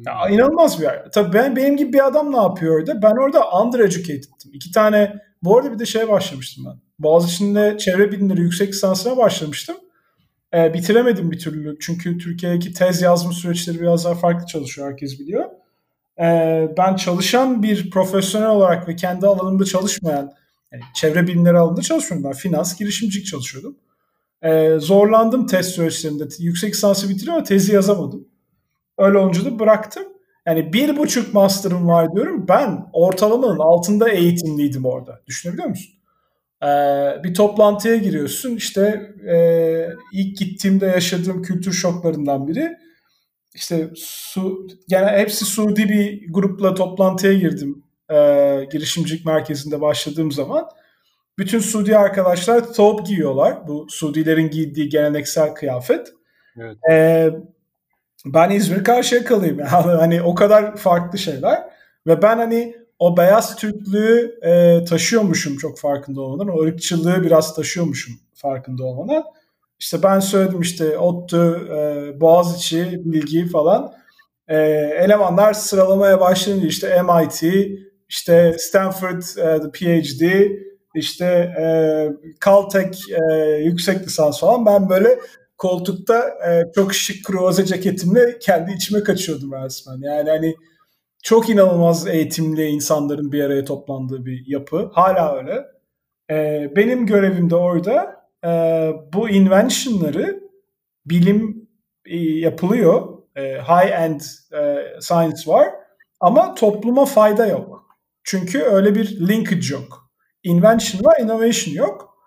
Ya, 0.06 0.26
hmm. 0.26 0.34
inanılmaz 0.34 0.80
bir 0.80 0.84
yer. 0.84 1.12
Tabii 1.12 1.34
ben 1.34 1.56
benim 1.56 1.78
gibi 1.78 1.94
bir 1.94 2.08
adam 2.08 2.32
ne 2.32 2.38
yapıyor 2.38 2.80
orada? 2.80 3.02
Ben 3.02 3.24
orada 3.24 3.52
undereducated'tim. 3.52 4.54
İki 4.54 4.72
tane 4.72 5.16
bu 5.44 5.58
arada 5.58 5.74
bir 5.74 5.80
de 5.80 5.86
şey 5.86 6.10
başlamıştım 6.10 6.66
ben. 6.68 6.74
Boğaziçi'nde 7.00 7.78
çevre 7.78 8.12
bilimleri 8.12 8.42
yüksek 8.42 8.70
lisansına 8.70 9.18
başlamıştım. 9.18 9.76
E, 10.58 10.74
bitiremedim 10.74 11.32
bir 11.32 11.40
türlü. 11.40 11.78
Çünkü 11.80 12.18
Türkiye'deki 12.18 12.74
tez 12.74 13.02
yazma 13.02 13.32
süreçleri 13.32 13.82
biraz 13.82 14.06
daha 14.06 14.16
farklı 14.16 14.46
çalışıyor. 14.46 14.92
Herkes 14.92 15.20
biliyor. 15.20 15.46
E, 16.20 16.26
ben 16.78 16.96
çalışan 16.96 17.64
bir 17.64 17.92
profesyonel 17.92 18.50
olarak 18.50 18.88
ve 18.88 18.96
kendi 18.96 19.28
alanımda 19.28 19.66
çalışmayan 19.66 20.32
yani 20.72 20.84
çevre 20.96 21.28
bilimleri 21.28 21.58
alanında 21.58 21.82
çalışmıyorum. 21.82 22.32
Ben 22.32 22.38
finans, 22.38 22.80
girişimcilik 22.80 23.26
çalışıyordum. 23.26 23.78
E, 24.42 24.80
zorlandım 24.80 25.48
test 25.48 25.70
süreçlerinde. 25.70 26.24
Yüksek 26.40 26.74
lisansı 26.74 27.10
bitirdim 27.10 27.34
ama 27.34 27.44
tezi 27.44 27.74
yazamadım. 27.74 28.28
Öyle 28.98 29.18
olunca 29.18 29.46
da 29.46 29.60
bıraktım. 29.60 30.04
Yani 30.46 30.74
bir 30.74 30.98
buçuk 30.98 31.34
master'ım 31.34 31.88
var 31.88 32.16
diyorum. 32.16 32.46
Ben 32.48 32.86
ortalamanın 32.94 33.60
altında 33.60 34.10
eğitimliydim 34.10 34.86
orada. 34.86 35.22
Düşünebiliyor 35.28 35.68
musun? 35.70 35.97
Ee, 36.64 37.24
bir 37.24 37.34
toplantıya 37.34 37.96
giriyorsun. 37.96 38.56
İşte 38.56 39.12
e, 39.30 39.38
ilk 40.14 40.38
gittiğimde 40.38 40.86
yaşadığım 40.86 41.42
kültür 41.42 41.74
şoklarından 41.74 42.48
biri. 42.48 42.78
İşte 43.56 43.90
su, 43.96 44.68
yani 44.88 45.18
hepsi 45.18 45.46
Suudi 45.46 45.90
bir 45.90 46.34
grupla 46.34 46.74
toplantıya 46.74 47.34
girdim. 47.34 47.84
E, 48.12 48.16
girişimcilik 48.72 49.26
merkezinde 49.26 49.82
başladığım 49.82 50.32
zaman. 50.32 50.70
Bütün 51.38 51.60
Suudi 51.60 51.98
arkadaşlar 51.98 52.74
top 52.74 53.06
giyiyorlar. 53.06 53.68
Bu 53.68 53.88
Suudilerin 53.90 54.50
giydiği 54.50 54.90
geleneksel 54.90 55.54
kıyafet. 55.54 56.08
Evet. 56.58 56.78
E, 56.92 57.30
ben 58.26 58.50
İzmir 58.50 58.84
Karşıyaka'lıyım. 58.84 59.60
Yani 59.72 59.92
hani 59.92 60.22
o 60.22 60.36
kadar 60.36 60.76
farklı 60.76 61.18
şeyler. 61.18 61.64
Ve 62.08 62.22
ben 62.22 62.38
hani 62.38 62.76
o 63.00 63.18
beyaz 63.18 63.56
Türklüğü 63.56 64.40
e, 64.42 64.84
taşıyormuşum 64.86 65.58
çok 65.58 65.80
farkında 65.80 66.22
olmadan. 66.22 66.58
O 66.58 66.64
ırkçılığı 66.64 67.24
biraz 67.24 67.56
taşıyormuşum 67.56 68.14
farkında 68.34 68.84
olmadan. 68.84 69.24
İşte 69.80 70.04
ben 70.04 70.20
söyledim 70.20 70.62
işte 70.62 70.98
ODTÜ, 70.98 71.38
e, 71.72 72.22
Boğaziçi, 72.22 73.02
Bilgi 73.06 73.48
falan. 73.48 73.94
E, 74.48 74.58
elemanlar 75.04 75.54
sıralamaya 75.54 76.20
başlayınca 76.20 76.68
işte 76.68 77.04
MIT, 77.04 77.44
işte 78.10 78.56
Stanford 78.60 79.22
e, 79.38 79.72
PhD, 79.72 80.52
işte 80.96 81.26
e, 81.60 81.66
Caltech 82.46 83.00
e, 83.10 83.48
yüksek 83.64 84.08
lisans 84.08 84.40
falan. 84.40 84.66
Ben 84.66 84.90
böyle 84.90 85.20
koltukta 85.58 86.20
e, 86.20 86.72
çok 86.76 86.94
şık 86.94 87.26
kruvaze 87.26 87.66
ceketimle 87.66 88.40
kendi 88.40 88.72
içime 88.72 89.04
kaçıyordum 89.04 89.52
resmen. 89.52 90.02
Yani 90.02 90.30
hani 90.30 90.56
çok 91.28 91.50
inanılmaz 91.50 92.08
eğitimli 92.08 92.66
insanların 92.66 93.32
bir 93.32 93.44
araya 93.44 93.66
toplandığı 93.66 94.26
bir 94.26 94.44
yapı. 94.48 94.92
Hala 94.94 95.38
öyle. 95.38 95.66
E, 96.32 96.68
benim 96.76 97.06
görevim 97.06 97.50
de 97.50 97.56
orada 97.56 98.26
e, 98.46 98.50
bu 99.14 99.30
invention'ları 99.30 100.44
bilim 101.06 101.70
e, 102.06 102.18
yapılıyor. 102.18 103.18
E, 103.36 103.42
high-end 103.42 104.22
e, 104.56 104.86
science 105.02 105.42
var. 105.48 105.68
Ama 106.20 106.56
topluma 106.56 107.06
fayda 107.06 107.48
yok. 107.48 107.86
Çünkü 108.24 108.62
öyle 108.62 108.96
bir 108.96 109.28
linkage 109.28 109.68
yok. 109.72 110.12
Invention 110.44 111.06
var, 111.06 111.20
innovation 111.20 111.74
yok. 111.76 112.18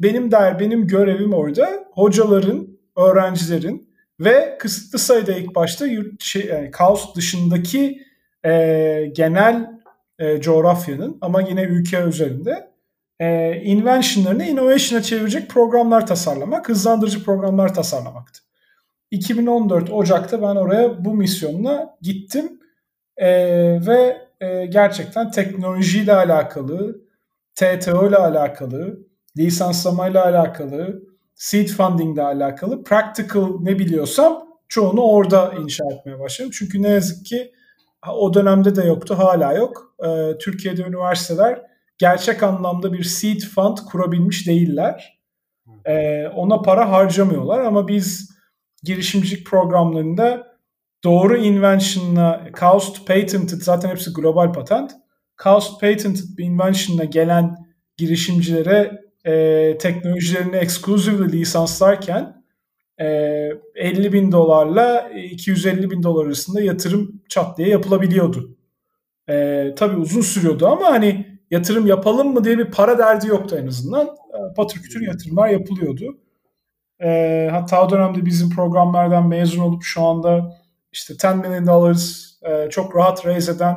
Benim 0.00 0.30
der, 0.30 0.60
benim 0.60 0.86
görevim 0.86 1.32
orada 1.34 1.84
hocaların, 1.92 2.68
öğrencilerin 2.96 3.90
ve 4.20 4.58
kısıtlı 4.58 4.98
sayıda 4.98 5.32
ilk 5.32 5.54
başta 5.54 5.86
yurt, 5.86 6.22
şey, 6.22 6.46
yani 6.46 6.70
kaos 6.70 7.14
dışındaki 7.14 8.05
e, 8.46 9.12
genel 9.16 9.70
e, 10.18 10.40
coğrafyanın 10.40 11.18
ama 11.20 11.40
yine 11.42 11.62
ülke 11.62 12.00
üzerinde 12.02 12.70
e, 13.20 13.56
inventionlarını 13.56 14.44
innovation'a 14.44 15.02
çevirecek 15.02 15.50
programlar 15.50 16.06
tasarlamak, 16.06 16.68
hızlandırıcı 16.68 17.24
programlar 17.24 17.74
tasarlamaktı. 17.74 18.40
2014 19.10 19.90
Ocak'ta 19.90 20.42
ben 20.42 20.56
oraya 20.56 21.04
bu 21.04 21.14
misyonla 21.14 21.96
gittim 22.02 22.60
e, 23.16 23.28
ve 23.86 24.16
e, 24.40 24.66
gerçekten 24.66 25.30
teknolojiyle 25.30 26.14
alakalı, 26.14 27.00
TTO 27.54 28.08
ile 28.08 28.16
alakalı, 28.16 29.06
lisanslamayla 29.38 30.24
alakalı, 30.24 31.02
seed 31.34 31.68
funding 31.68 32.14
ile 32.14 32.22
alakalı 32.22 32.84
practical 32.84 33.60
ne 33.60 33.78
biliyorsam 33.78 34.46
çoğunu 34.68 35.00
orada 35.00 35.54
inşa 35.62 35.84
etmeye 35.92 36.18
başladım. 36.18 36.50
Çünkü 36.54 36.82
ne 36.82 36.88
yazık 36.88 37.26
ki 37.26 37.52
o 38.12 38.34
dönemde 38.34 38.76
de 38.76 38.84
yoktu, 38.84 39.18
hala 39.18 39.52
yok. 39.52 39.94
Ee, 40.06 40.38
Türkiye'de 40.38 40.82
üniversiteler 40.82 41.62
gerçek 41.98 42.42
anlamda 42.42 42.92
bir 42.92 43.04
seed 43.04 43.40
fund 43.40 43.78
kurabilmiş 43.90 44.46
değiller. 44.46 45.20
Ee, 45.84 46.28
ona 46.28 46.62
para 46.62 46.90
harcamıyorlar 46.90 47.60
ama 47.60 47.88
biz 47.88 48.30
girişimcilik 48.82 49.46
programlarında 49.46 50.56
doğru 51.04 51.36
invention'la 51.36 52.46
cost 52.60 53.06
patented 53.06 53.60
zaten 53.60 53.88
hepsi 53.88 54.12
global 54.12 54.52
patent. 54.52 54.92
Cost 55.42 55.80
patented 55.80 56.38
bir 56.38 56.44
invention'la 56.44 57.04
gelen 57.04 57.56
girişimcilere 57.96 59.06
e, 59.24 59.78
teknolojilerini 59.78 60.56
exclusively 60.56 61.32
lisanslarken 61.32 62.44
e, 63.00 63.06
50 63.74 64.12
bin 64.12 64.32
dolarla 64.32 65.10
250 65.32 65.90
bin 65.90 66.02
dolar 66.02 66.26
arasında 66.26 66.60
yatırım 66.60 67.15
çat 67.28 67.58
diye 67.58 67.68
yapılabiliyordu. 67.68 68.56
E, 69.28 69.74
tabii 69.76 69.96
uzun 69.96 70.20
sürüyordu 70.20 70.66
ama 70.66 70.86
hani 70.86 71.40
yatırım 71.50 71.86
yapalım 71.86 72.32
mı 72.32 72.44
diye 72.44 72.58
bir 72.58 72.70
para 72.70 72.98
derdi 72.98 73.26
yoktu 73.26 73.58
en 73.62 73.66
azından. 73.66 74.06
E, 74.06 74.54
patır 74.56 74.82
kütür 74.82 75.06
yatırımlar 75.06 75.48
yapılıyordu. 75.48 76.18
E, 77.02 77.48
hatta 77.52 77.86
o 77.86 77.90
dönemde 77.90 78.26
bizim 78.26 78.50
programlardan 78.50 79.28
mezun 79.28 79.62
olup 79.62 79.82
şu 79.82 80.02
anda 80.02 80.56
işte 80.92 81.14
10 81.28 81.38
million 81.38 81.66
dollars 81.66 82.26
e, 82.42 82.70
çok 82.70 82.96
rahat 82.96 83.26
raise 83.26 83.52
eden 83.52 83.76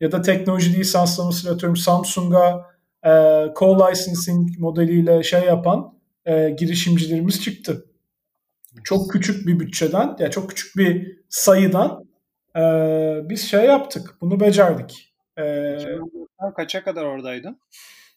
ya 0.00 0.12
da 0.12 0.22
teknoloji 0.22 0.78
lisanslamasıyla 0.78 1.54
atıyorum 1.54 1.76
Samsung'a 1.76 2.70
e, 3.02 3.10
co-licensing 3.54 4.58
modeliyle 4.58 5.22
şey 5.22 5.44
yapan 5.44 5.94
e, 6.24 6.50
girişimcilerimiz 6.50 7.42
çıktı. 7.42 7.86
Çok 8.84 9.10
küçük 9.10 9.46
bir 9.46 9.60
bütçeden, 9.60 10.06
ya 10.06 10.16
yani 10.18 10.30
çok 10.30 10.48
küçük 10.48 10.76
bir 10.76 11.18
sayıdan 11.28 12.03
e, 12.56 12.60
biz 13.28 13.50
şey 13.50 13.64
yaptık. 13.64 14.16
Bunu 14.20 14.40
becerdik. 14.40 15.14
E, 15.38 15.76
kaça 16.56 16.84
kadar 16.84 17.04
oradaydın? 17.04 17.58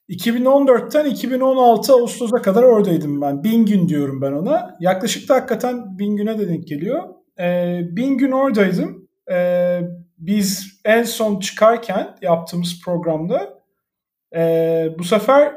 2014'ten 0.09 1.05
2016 1.05 1.93
Ağustos'a 1.93 2.41
kadar 2.41 2.63
oradaydım 2.63 3.21
ben. 3.21 3.43
Bin 3.43 3.65
gün 3.65 3.89
diyorum 3.89 4.21
ben 4.21 4.31
ona. 4.31 4.77
Yaklaşık 4.79 5.29
da 5.29 5.35
hakikaten 5.35 5.99
bin 5.99 6.15
güne 6.15 6.39
de 6.39 6.49
denk 6.49 6.67
geliyor. 6.67 7.03
Ee, 7.39 7.81
bin 7.91 8.17
gün 8.17 8.31
oradaydım. 8.31 9.09
Ee, 9.31 9.81
biz 10.17 10.81
en 10.85 11.03
son 11.03 11.39
çıkarken 11.39 12.15
yaptığımız 12.21 12.81
programda 12.85 13.59
e, 14.35 14.41
bu 14.99 15.03
sefer 15.03 15.53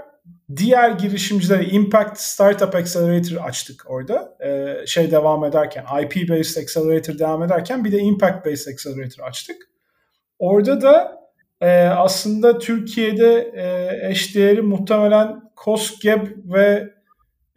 diğer 0.56 0.90
girişimcilere 0.90 1.64
Impact 1.64 2.18
Startup 2.18 2.74
Accelerator 2.74 3.36
açtık 3.36 3.84
orada. 3.86 4.36
Ee, 4.44 4.86
şey 4.86 5.10
devam 5.10 5.44
ederken, 5.44 5.84
IP 6.02 6.28
Based 6.28 6.62
Accelerator 6.62 7.18
devam 7.18 7.42
ederken 7.42 7.84
bir 7.84 7.92
de 7.92 7.98
Impact 7.98 8.46
Based 8.46 8.74
Accelerator 8.74 9.24
açtık. 9.24 9.56
Orada 10.38 10.80
da 10.82 11.20
e, 11.60 11.86
aslında 11.86 12.58
Türkiye'de 12.58 13.52
e, 13.54 14.10
eşdeğeri 14.10 14.62
muhtemelen 14.62 15.42
COSGAP 15.64 16.28
ve 16.44 16.90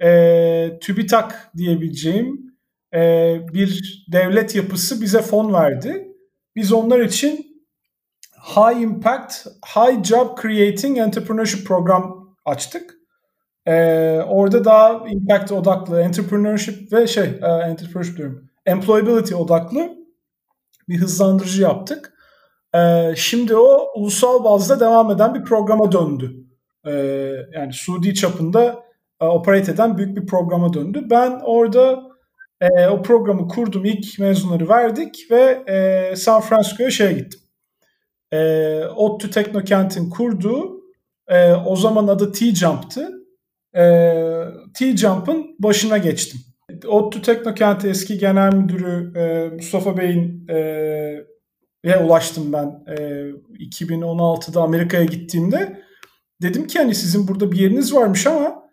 e, 0.03 0.79
TÜBİTAK 0.81 1.51
diyebileceğim 1.57 2.53
e, 2.93 3.35
bir 3.53 4.03
devlet 4.11 4.55
yapısı 4.55 5.01
bize 5.01 5.21
fon 5.21 5.53
verdi. 5.53 6.07
Biz 6.55 6.73
onlar 6.73 6.99
için 6.99 7.63
High 8.55 8.81
Impact, 8.81 9.47
High 9.75 10.03
Job 10.03 10.41
Creating 10.41 10.97
Entrepreneurship 10.97 11.67
program 11.67 12.22
açtık. 12.45 12.95
Ee, 13.65 14.19
orada 14.27 14.65
daha 14.65 15.03
impact 15.09 15.51
odaklı, 15.51 16.01
entrepreneurship 16.01 16.93
ve 16.93 17.07
şey, 17.07 17.23
e, 17.23 17.47
entrepreneurship 17.47 18.17
diyorum, 18.17 18.49
employability 18.65 19.35
odaklı 19.35 19.97
bir 20.89 20.97
hızlandırıcı 20.97 21.61
yaptık. 21.61 22.13
Ee, 22.75 23.13
şimdi 23.17 23.55
o 23.55 23.91
ulusal 23.95 24.43
bazda 24.43 24.79
devam 24.79 25.11
eden 25.11 25.35
bir 25.35 25.43
programa 25.43 25.91
döndü. 25.91 26.35
Ee, 26.87 26.91
yani 27.53 27.73
Suudi 27.73 28.13
çapında 28.13 28.83
e, 29.21 29.25
operate 29.25 29.71
eden 29.71 29.97
büyük 29.97 30.17
bir 30.17 30.25
programa 30.25 30.73
döndü. 30.73 31.07
Ben 31.09 31.39
orada 31.43 32.03
e, 32.61 32.87
o 32.87 33.01
programı 33.01 33.47
kurdum, 33.47 33.85
ilk 33.85 34.19
mezunları 34.19 34.69
verdik 34.69 35.27
ve 35.31 35.63
e, 35.67 36.15
San 36.15 36.41
Francisco'ya 36.41 36.91
şeye 36.91 37.13
gittim. 37.13 37.39
E, 38.31 38.79
ODTÜ 38.95 39.31
Teknokent'in 39.31 40.09
kurduğu, 40.09 40.72
e, 41.27 41.53
o 41.53 41.75
zaman 41.75 42.07
adı 42.07 42.31
T-Jump'tı. 42.31 43.09
E, 43.75 43.83
T-Jump'ın 44.73 45.55
başına 45.59 45.97
geçtim. 45.97 46.39
ODTÜ 46.87 47.21
Teknokent 47.21 47.85
eski 47.85 48.17
genel 48.17 48.53
müdürü 48.53 49.19
e, 49.19 49.49
Mustafa 49.55 49.97
Bey'in 49.97 50.47
e, 50.49 50.55
ve 51.85 51.97
ulaştım 51.97 52.53
ben 52.53 52.83
e, 52.87 52.95
2016'da 53.59 54.61
Amerika'ya 54.61 55.03
gittiğimde. 55.03 55.81
Dedim 56.41 56.67
ki 56.67 56.79
hani 56.79 56.95
sizin 56.95 57.27
burada 57.27 57.51
bir 57.51 57.59
yeriniz 57.59 57.93
varmış 57.93 58.27
ama 58.27 58.69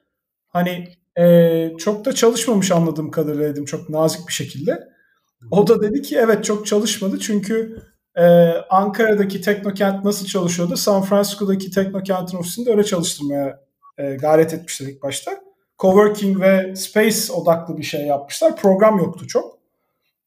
hani 0.49 0.89
e, 1.19 1.77
çok 1.79 2.05
da 2.05 2.13
çalışmamış 2.13 2.71
anladığım 2.71 3.11
kadarıyla 3.11 3.49
dedim 3.49 3.65
çok 3.65 3.89
nazik 3.89 4.29
bir 4.29 4.33
şekilde. 4.33 4.89
O 5.51 5.67
da 5.67 5.83
dedi 5.83 6.03
ki 6.03 6.17
evet 6.17 6.45
çok 6.45 6.67
çalışmadı 6.67 7.19
çünkü 7.19 7.83
e, 8.21 8.55
Ankara'daki 8.71 9.41
Teknokent 9.41 10.05
nasıl 10.05 10.27
çalışıyordu? 10.27 10.77
San 10.77 11.03
Francisco'daki 11.03 11.71
Teknokent'in 11.71 12.39
ofisinde 12.39 12.71
öyle 12.71 12.85
çalıştırmaya 12.85 13.61
e, 13.99 14.15
gayret 14.15 14.55
etmişler 14.55 14.87
ilk 14.87 15.03
başta. 15.03 15.33
Coworking 15.79 16.41
ve 16.41 16.77
space 16.77 17.33
odaklı 17.33 17.77
bir 17.77 17.83
şey 17.83 18.07
yapmışlar. 18.07 18.57
Program 18.57 18.99
yoktu 18.99 19.27
çok. 19.27 19.59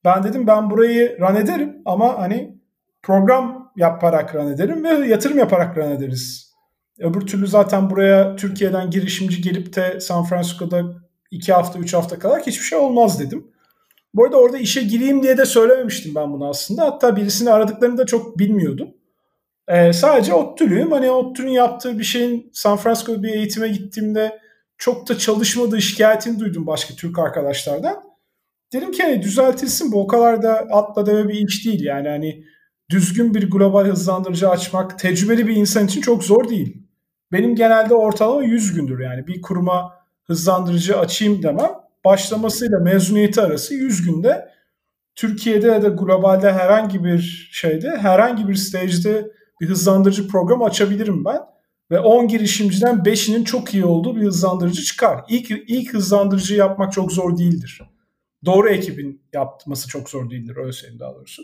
Ben 0.06 0.24
dedim 0.24 0.48
ben 0.48 0.70
burayı 0.70 1.18
run 1.20 1.36
ederim 1.36 1.82
ama 1.86 2.20
hani 2.20 2.58
program 3.02 3.72
yaparak 3.76 4.36
run 4.36 4.48
ederim 4.48 4.84
ve 4.84 5.08
yatırım 5.08 5.38
yaparak 5.38 5.78
run 5.78 5.92
ederiz. 5.92 6.54
Öbür 7.00 7.22
türlü 7.22 7.48
zaten 7.48 7.90
buraya 7.90 8.36
Türkiye'den 8.36 8.90
girişimci 8.90 9.42
gelip 9.42 9.76
de 9.76 10.00
San 10.00 10.24
Francisco'da 10.24 10.84
iki 11.32 11.54
hafta, 11.54 11.80
üç 11.80 11.94
hafta 11.94 12.20
kadar 12.20 12.42
hiçbir 12.42 12.66
şey 12.66 12.78
olmaz 12.78 13.20
dedim. 13.20 13.48
Bu 14.14 14.26
arada 14.26 14.38
orada 14.38 14.58
işe 14.58 14.84
gireyim 14.84 15.24
diye 15.24 15.38
de 15.38 15.46
söylememiştim 15.46 16.16
ben 16.16 16.34
bunu 16.34 16.50
aslında. 16.50 16.86
Hatta 16.86 17.16
birisini 17.16 17.50
aradıklarını 17.50 17.98
da 17.98 18.06
çok 18.06 18.40
bilmiyordum. 18.40 18.88
Ee, 19.68 19.94
sadece 19.94 20.34
ODTÜ'lüyüm. 20.34 20.92
Hani 20.92 21.12
ODTÜ'nün 21.12 21.52
yaptığı 21.52 22.00
bir 22.00 22.04
şeyin 22.04 22.50
San 22.54 22.78
Francisco'da 22.78 23.24
bir 23.24 23.30
eğitime 23.30 23.68
gittiğimde 23.68 24.40
çok 24.78 25.10
da 25.10 25.18
çalışmadığı 25.18 25.82
şikayetini 25.82 26.40
duydum 26.40 26.68
başka 26.68 26.94
Türk 26.94 27.20
arkadaşlardan. 27.20 28.04
Dedim 28.74 28.92
ki 28.92 29.04
hani 29.04 29.22
düzeltilsin 29.22 29.92
bu 29.92 30.02
o 30.02 30.08
kadar 30.08 30.44
da 30.44 30.54
atla 30.54 31.06
deve 31.06 31.28
bir 31.30 31.48
iş 31.48 31.66
değil 31.66 31.84
yani 31.84 32.10
hani 32.10 32.44
düzgün 32.90 33.34
bir 33.34 33.52
global 33.52 33.86
hızlandırıcı 33.86 34.50
açmak 34.50 35.00
tecrübeli 35.00 35.48
bir 35.48 35.56
insan 35.56 35.86
için 35.86 36.02
çok 36.02 36.24
zor 36.24 36.50
değil. 36.50 36.88
Benim 37.32 37.56
genelde 37.56 37.94
ortalama 37.94 38.44
100 38.44 38.74
gündür 38.74 39.00
yani 39.00 39.28
bir 39.28 39.42
kuruma 39.42 39.94
hızlandırıcı 40.24 41.00
açayım 41.00 41.44
demem. 41.44 41.83
Başlamasıyla 42.06 42.80
mezuniyeti 42.80 43.42
arası 43.42 43.74
100 43.74 44.06
günde 44.06 44.50
Türkiye'de 45.16 45.68
ya 45.68 45.82
da 45.82 45.88
globalde 45.88 46.54
herhangi 46.54 47.04
bir 47.04 47.50
şeyde 47.52 47.98
herhangi 47.98 48.48
bir 48.48 48.56
stage'de 48.56 49.32
bir 49.62 49.70
hızlandırıcı 49.70 50.28
program 50.28 50.64
açabilirim 50.64 51.26
ben. 51.26 51.40
Ve 51.92 52.00
10 52.00 52.28
girişimciden 52.28 52.96
5'inin 52.96 53.44
çok 53.44 53.74
iyi 53.74 53.86
olduğu 53.86 54.16
bir 54.16 54.22
hızlandırıcı 54.22 54.82
çıkar. 54.82 55.26
İlk, 55.30 55.52
ilk 55.70 55.94
hızlandırıcı 55.94 56.56
yapmak 56.56 56.94
çok 56.94 57.12
zor 57.12 57.38
değildir. 57.38 57.82
Doğru 58.46 58.70
ekibin 58.70 59.22
yapması 59.34 59.88
çok 59.88 60.10
zor 60.10 60.30
değildir 60.30 60.58
öyle 60.58 60.72
söyleyeyim 60.72 61.00
daha 61.00 61.16
doğrusu. 61.16 61.44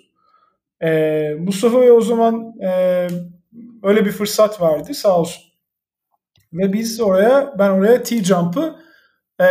E, 0.81 1.33
Mustafa 1.39 1.81
Bey 1.81 1.91
o 1.91 2.01
zaman 2.01 2.53
e, 2.61 3.07
öyle 3.83 4.05
bir 4.05 4.11
fırsat 4.11 4.61
verdi 4.61 4.93
sağ 4.93 5.19
olsun. 5.19 5.43
Ve 6.53 6.73
biz 6.73 7.01
oraya 7.01 7.55
ben 7.59 7.69
oraya 7.69 8.03
T-Jump'ı 8.03 8.75
e, 9.39 9.45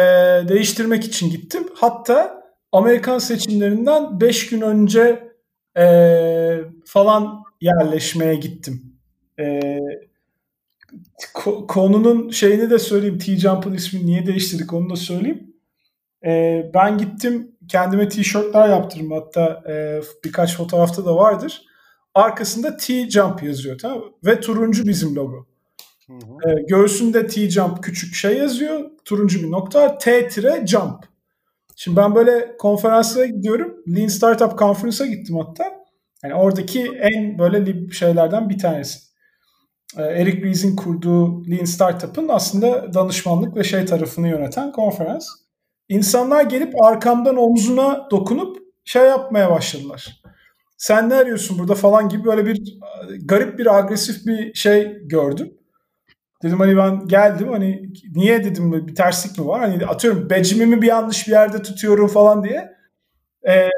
değiştirmek 0.49 1.05
için 1.05 1.31
gittim. 1.31 1.69
Hatta 1.75 2.43
Amerikan 2.73 3.19
seçimlerinden 3.19 4.21
5 4.21 4.49
gün 4.49 4.61
önce 4.61 5.33
e, 5.79 5.85
falan 6.85 7.43
yerleşmeye 7.61 8.35
gittim. 8.35 8.93
E, 9.41 9.71
konunun 11.69 12.31
şeyini 12.31 12.71
de 12.71 12.79
söyleyeyim. 12.79 13.19
T-Jump'ın 13.19 13.75
ismini 13.75 14.07
niye 14.07 14.27
değiştirdik 14.27 14.73
onu 14.73 14.91
da 14.91 14.97
söyleyeyim. 14.97 15.55
E, 16.27 16.63
ben 16.75 16.99
gittim 16.99 17.57
kendime 17.69 18.09
tişörtler 18.09 18.69
yaptırdım 18.69 19.11
hatta 19.11 19.63
e, 19.69 20.01
birkaç 20.25 20.57
fotoğrafta 20.57 21.05
da 21.05 21.17
vardır. 21.17 21.63
Arkasında 22.15 22.77
T-Jump 22.77 23.43
yazıyor 23.43 23.79
tamam 23.79 24.03
Ve 24.25 24.41
turuncu 24.41 24.87
bizim 24.87 25.17
logo. 25.17 25.47
E, 26.11 26.63
göğsünde 26.69 27.27
T-Jump 27.27 27.83
küçük 27.83 28.15
şey 28.15 28.39
yazıyor. 28.39 28.91
Turuncu 29.05 29.43
bir 29.43 29.51
nokta. 29.51 29.99
T-Jump. 29.99 31.05
Şimdi 31.77 31.97
ben 31.97 32.15
böyle 32.15 32.57
konferanslara 32.57 33.27
gidiyorum. 33.27 33.75
Lean 33.97 34.09
Startup 34.09 34.59
Conference'a 34.59 35.07
gittim 35.07 35.37
hatta. 35.37 35.65
Yani 36.23 36.35
oradaki 36.35 36.91
en 37.01 37.39
böyle 37.39 37.91
şeylerden 37.91 38.49
bir 38.49 38.59
tanesi. 38.59 38.99
E, 39.97 40.03
Eric 40.03 40.43
Ries'in 40.43 40.77
kurduğu 40.77 41.51
Lean 41.51 41.65
Startup'ın 41.65 42.29
aslında 42.29 42.95
danışmanlık 42.95 43.57
ve 43.57 43.65
şey 43.65 43.85
tarafını 43.85 44.29
yöneten 44.29 44.73
konferans. 44.73 45.29
İnsanlar 45.89 46.43
gelip 46.43 46.83
arkamdan 46.83 47.37
omzuna 47.37 48.09
dokunup 48.11 48.57
şey 48.85 49.03
yapmaya 49.03 49.51
başladılar. 49.51 50.23
Sen 50.77 51.11
ne 51.11 51.15
arıyorsun 51.15 51.59
burada 51.59 51.75
falan 51.75 52.09
gibi 52.09 52.25
böyle 52.25 52.47
bir 52.47 52.79
garip 53.25 53.59
bir 53.59 53.79
agresif 53.79 54.27
bir 54.27 54.55
şey 54.55 54.99
gördüm. 55.03 55.58
Dedim 56.43 56.61
hani 56.61 56.77
ben 56.77 57.07
geldim 57.07 57.49
hani 57.53 57.93
niye 58.15 58.45
dedim 58.45 58.89
bir 58.89 58.95
terslik 58.95 59.39
mi 59.39 59.47
var? 59.47 59.61
Hani 59.61 59.87
atıyorum 59.87 60.31
becimimi 60.31 60.83
bir 60.83 60.87
yanlış 60.87 61.27
bir 61.27 61.33
yerde 61.33 61.63
tutuyorum 61.63 62.09
falan 62.09 62.45
diye. 62.45 62.77
E, 63.49 63.69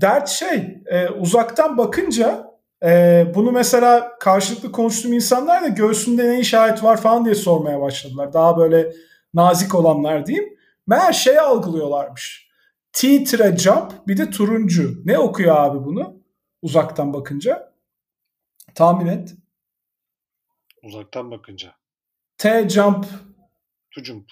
dert 0.00 0.28
şey 0.28 0.82
e, 0.86 1.08
uzaktan 1.08 1.78
bakınca 1.78 2.50
e, 2.84 3.26
bunu 3.34 3.52
mesela 3.52 4.18
karşılıklı 4.20 4.72
konuştuğum 4.72 5.12
insanlar 5.12 5.62
da 5.62 5.68
göğsünde 5.68 6.28
ne 6.28 6.40
işaret 6.40 6.84
var 6.84 7.00
falan 7.00 7.24
diye 7.24 7.34
sormaya 7.34 7.80
başladılar. 7.80 8.32
Daha 8.32 8.58
böyle 8.58 8.92
nazik 9.34 9.74
olanlar 9.74 10.26
diyeyim. 10.26 10.56
Meğer 10.86 11.12
şey 11.12 11.38
algılıyorlarmış. 11.38 12.50
T 12.92 13.24
jump 13.58 14.08
bir 14.08 14.16
de 14.16 14.30
turuncu. 14.30 15.02
Ne 15.04 15.18
okuyor 15.18 15.56
abi 15.56 15.84
bunu? 15.84 16.20
Uzaktan 16.62 17.14
bakınca. 17.14 17.72
Tahmin 18.74 19.06
et. 19.06 19.34
Uzaktan 20.82 21.30
bakınca. 21.30 21.72
T 22.38 22.68
jump. 22.68 23.06
To 23.94 24.02
jump. 24.04 24.24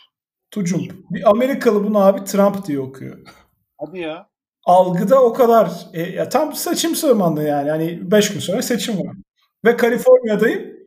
To 0.51 0.65
jump. 0.65 0.93
Bir 1.11 1.31
Amerikalı 1.31 1.85
bunu 1.85 1.99
abi 1.99 2.25
Trump 2.25 2.67
diye 2.67 2.81
okuyor. 2.81 3.19
Hadi 3.79 3.99
ya. 3.99 4.29
algıda 4.65 5.23
o 5.23 5.33
kadar 5.33 5.71
e, 5.93 6.03
ya 6.03 6.29
tam 6.29 6.55
seçim 6.55 6.97
zamanı 6.97 7.43
yani. 7.43 7.71
Hani 7.71 8.11
5 8.11 8.33
gün 8.33 8.41
sonra 8.41 8.63
seçim 8.63 8.99
var. 8.99 9.17
Ve 9.65 9.77
Kaliforniya'dayım. 9.77 10.79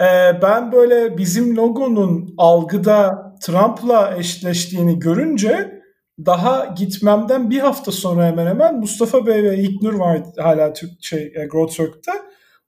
E, 0.00 0.42
ben 0.42 0.72
böyle 0.72 1.18
bizim 1.18 1.56
logonun 1.56 2.34
algıda 2.38 3.32
Trump'la 3.42 4.16
eşleştiğini 4.16 4.98
görünce 4.98 5.82
daha 6.26 6.66
gitmemden 6.66 7.50
bir 7.50 7.58
hafta 7.58 7.92
sonra 7.92 8.26
hemen 8.26 8.46
hemen 8.46 8.78
Mustafa 8.80 9.26
Bey 9.26 9.42
ve 9.42 9.56
İlknur 9.58 9.94
var 9.94 10.20
hala 10.38 10.72
Türk 10.72 10.90
şey 11.00 11.32
e, 11.36 11.46
Growth 11.46 11.72
Circuit'ta. 11.76 12.12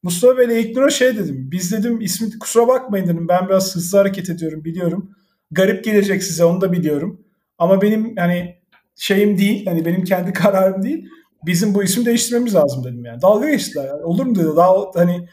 Mustafa 0.04 0.38
Bey 0.38 0.46
ile 0.46 0.60
İlknur'a 0.60 0.90
şey 0.90 1.16
dedim. 1.16 1.48
Biz 1.50 1.72
dedim 1.72 2.00
ismi 2.00 2.38
kusura 2.38 2.68
bakmayın 2.68 3.06
dedim. 3.06 3.28
Ben 3.28 3.48
biraz 3.48 3.76
hızlı 3.76 3.98
hareket 3.98 4.30
ediyorum 4.30 4.64
biliyorum. 4.64 5.10
Garip 5.50 5.84
gelecek 5.84 6.22
size 6.22 6.44
onu 6.44 6.60
da 6.60 6.72
biliyorum. 6.72 7.20
Ama 7.58 7.82
benim 7.82 8.16
hani 8.16 8.56
şeyim 8.96 9.38
değil. 9.38 9.66
Hani 9.66 9.84
benim 9.84 10.04
kendi 10.04 10.32
kararım 10.42 10.82
değil. 10.82 11.08
Bizim 11.46 11.74
bu 11.74 11.82
ismi 11.82 12.06
değiştirmemiz 12.06 12.54
lazım 12.54 12.84
dedim 12.84 13.04
yani. 13.04 13.22
Dalga 13.22 13.50
geçtiler. 13.50 13.84
Yani. 13.84 14.02
Olur 14.02 14.26
mu 14.26 14.34
dedi. 14.34 14.48
Daha 14.56 14.74
hani 14.94 15.28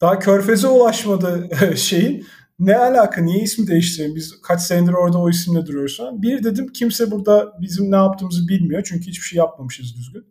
daha 0.00 0.18
körfeze 0.18 0.68
ulaşmadı 0.68 1.48
şeyin. 1.76 2.26
Ne 2.58 2.76
alaka? 2.76 3.20
Niye 3.20 3.42
ismi 3.42 3.66
değiştirelim? 3.66 4.14
Biz 4.16 4.42
kaç 4.42 4.60
senedir 4.60 4.92
orada 4.92 5.18
o 5.18 5.30
isimle 5.30 5.66
duruyoruz. 5.66 6.00
Bir 6.12 6.44
dedim 6.44 6.66
kimse 6.72 7.10
burada 7.10 7.52
bizim 7.60 7.90
ne 7.90 7.96
yaptığımızı 7.96 8.48
bilmiyor. 8.48 8.82
Çünkü 8.84 9.06
hiçbir 9.06 9.26
şey 9.26 9.36
yapmamışız 9.36 9.96
düzgün. 9.96 10.24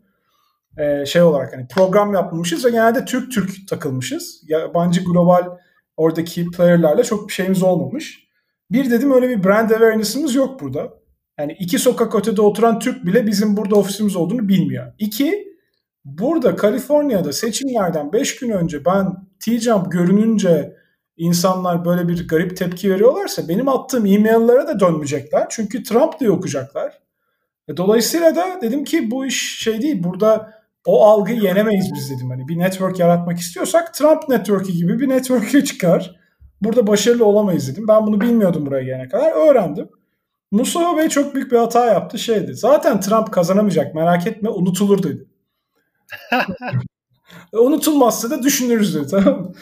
Ee, 0.80 1.06
şey 1.06 1.22
olarak 1.22 1.54
hani 1.54 1.68
program 1.68 2.14
yapmamışız 2.14 2.66
ve 2.66 2.70
genelde 2.70 3.06
Türk 3.06 3.32
Türk 3.32 3.68
takılmışız. 3.68 4.44
Yabancı 4.48 5.04
global 5.04 5.58
oradaki 5.98 6.52
player'larla 6.52 7.04
çok 7.04 7.28
bir 7.28 7.34
şeyimiz 7.34 7.64
olmamış. 7.64 8.30
Bir 8.72 8.92
dedim 8.92 9.12
öyle 9.12 9.30
bir 9.30 9.44
brand 9.44 9.70
awareness'ımız 9.70 10.36
yok 10.36 10.62
burada. 10.62 10.94
Yani 11.40 11.56
iki 11.60 11.80
sokak 11.80 12.16
ötede 12.16 12.42
oturan 12.42 12.80
Türk 12.80 13.06
bile 13.06 13.28
bizim 13.28 13.58
burada 13.58 13.76
ofisimiz 13.76 14.16
olduğunu 14.16 14.48
bilmiyor. 14.48 14.94
İki, 15.00 15.48
burada 16.06 16.56
Kaliforniya'da 16.56 17.34
seçimlerden 17.34 18.14
5 18.14 18.36
gün 18.36 18.50
önce 18.50 18.86
ben 18.86 19.16
T-Jump 19.40 19.92
görününce 19.92 20.76
insanlar 21.18 21.86
böyle 21.86 22.08
bir 22.08 22.28
garip 22.28 22.58
tepki 22.58 22.92
veriyorlarsa 22.92 23.48
benim 23.48 23.68
attığım 23.68 24.06
e-maillere 24.06 24.68
de 24.68 24.80
dönmeyecekler. 24.80 25.48
Çünkü 25.50 25.84
Trump 25.84 26.20
diye 26.20 26.32
okuyacaklar. 26.32 27.00
E, 27.68 27.78
dolayısıyla 27.78 28.36
da 28.36 28.62
dedim 28.62 28.84
ki 28.84 29.12
bu 29.12 29.26
iş 29.26 29.60
şey 29.64 29.82
değil. 29.82 30.04
Burada 30.04 30.59
o 30.86 31.06
algıyı 31.06 31.42
yenemeyiz 31.42 31.94
biz 31.94 32.12
dedim. 32.12 32.30
Hani 32.30 32.48
bir 32.48 32.60
network 32.60 33.00
yaratmak 33.00 33.40
istiyorsak 33.40 33.94
Trump 33.94 34.30
network'ü 34.30 34.72
gibi 34.72 35.00
bir 35.00 35.10
network'e 35.10 35.64
çıkar. 35.64 36.16
Burada 36.62 36.88
başarılı 36.88 37.26
olamayız 37.26 37.72
dedim. 37.72 37.88
Ben 37.88 38.08
bunu 38.08 38.22
bilmiyordum 38.22 38.66
buraya 38.66 38.84
gelene 38.84 39.08
kadar. 39.08 39.50
Öğrendim. 39.50 39.90
Mustafa 40.52 40.98
Bey 40.98 41.10
çok 41.10 41.36
büyük 41.36 41.52
bir 41.52 41.58
hata 41.58 41.86
yaptı 41.86 42.20
şeydi. 42.20 42.54
Zaten 42.54 43.00
Trump 43.00 43.32
kazanamayacak 43.32 43.96
merak 43.96 44.28
etme 44.28 44.50
unutulur 44.50 45.04
dedi. 45.04 45.26
Unutulmazsa 47.54 48.30
da 48.30 48.44
düşünürüz 48.44 48.96
dedi 48.96 49.08
tamam 49.08 49.42
mı? 49.42 49.54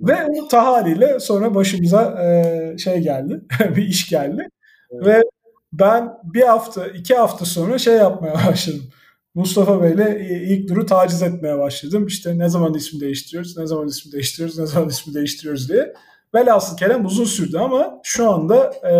Ve 0.00 0.16
o 0.52 0.56
haliyle 0.56 1.20
sonra 1.20 1.54
başımıza 1.54 2.22
e, 2.22 2.78
şey 2.78 2.98
geldi, 2.98 3.40
bir 3.76 3.82
iş 3.82 4.08
geldi. 4.08 4.48
Evet. 4.90 5.06
Ve 5.06 5.22
ben 5.72 6.12
bir 6.24 6.42
hafta, 6.42 6.86
iki 6.86 7.14
hafta 7.14 7.44
sonra 7.44 7.78
şey 7.78 7.96
yapmaya 7.96 8.34
başladım. 8.48 8.82
Mustafa 9.36 9.82
Bey'le 9.82 10.20
ilk 10.30 10.68
duru 10.68 10.86
taciz 10.86 11.22
etmeye 11.22 11.58
başladım. 11.58 12.06
İşte 12.06 12.38
ne 12.38 12.48
zaman 12.48 12.74
ismi 12.74 13.00
değiştiriyoruz, 13.00 13.58
ne 13.58 13.66
zaman 13.66 13.88
ismi 13.88 14.12
değiştiriyoruz, 14.12 14.58
ne 14.58 14.66
zaman 14.66 14.88
ismi 14.88 15.14
değiştiriyoruz 15.14 15.68
diye. 15.68 15.92
Velhasıl 16.34 16.76
kelam 16.76 17.06
uzun 17.06 17.24
sürdü 17.24 17.58
ama 17.58 18.00
şu 18.02 18.30
anda 18.30 18.72
e, 18.90 18.94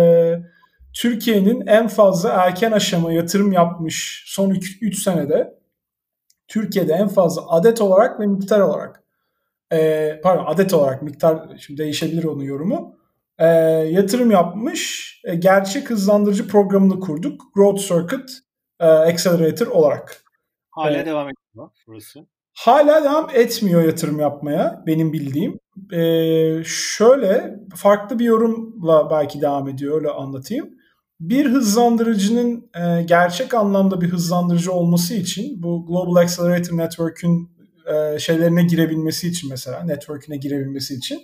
Türkiye'nin 0.93 1.67
en 1.67 1.87
fazla 1.87 2.29
erken 2.29 2.71
aşama 2.71 3.11
yatırım 3.11 3.51
yapmış 3.51 4.23
son 4.27 4.49
3 4.81 5.03
senede 5.03 5.53
Türkiye'de 6.47 6.93
en 6.93 7.07
fazla 7.07 7.51
adet 7.51 7.81
olarak 7.81 8.19
ve 8.19 8.27
miktar 8.27 8.59
olarak 8.59 9.03
e, 9.73 10.19
pardon 10.23 10.45
adet 10.45 10.73
olarak 10.73 11.01
miktar 11.01 11.57
şimdi 11.59 11.81
değişebilir 11.81 12.23
onun 12.23 12.43
yorumu 12.43 12.95
e, 13.37 13.45
yatırım 13.91 14.31
yapmış 14.31 15.13
e, 15.23 15.35
gerçek 15.35 15.89
hızlandırıcı 15.89 16.47
programını 16.47 16.99
kurduk 16.99 17.41
Growth 17.55 17.81
Circuit 17.81 18.29
e, 18.79 18.85
Accelerator 18.85 19.67
olarak. 19.67 20.26
Hala 20.77 20.97
e, 20.97 21.05
devam 21.05 21.29
ediyor 21.29 21.69
burası. 21.87 22.19
Hala 22.53 23.03
devam 23.03 23.29
etmiyor 23.33 23.83
yatırım 23.83 24.19
yapmaya 24.19 24.83
benim 24.87 25.13
bildiğim. 25.13 25.59
E, 25.93 26.63
şöyle 26.65 27.59
farklı 27.75 28.19
bir 28.19 28.25
yorumla 28.25 29.09
belki 29.09 29.41
devam 29.41 29.67
ediyor 29.67 29.95
öyle 29.95 30.09
anlatayım 30.09 30.77
bir 31.19 31.45
hızlandırıcının 31.45 32.69
e, 32.75 33.03
gerçek 33.03 33.53
anlamda 33.53 34.01
bir 34.01 34.09
hızlandırıcı 34.09 34.71
olması 34.71 35.13
için 35.13 35.63
bu 35.63 35.85
Global 35.85 36.15
Accelerator 36.15 36.77
Network'ün 36.77 37.51
e, 37.93 38.19
şeylerine 38.19 38.63
girebilmesi 38.63 39.27
için 39.27 39.49
mesela 39.49 39.83
network'üne 39.83 40.37
girebilmesi 40.37 40.93
için 40.93 41.19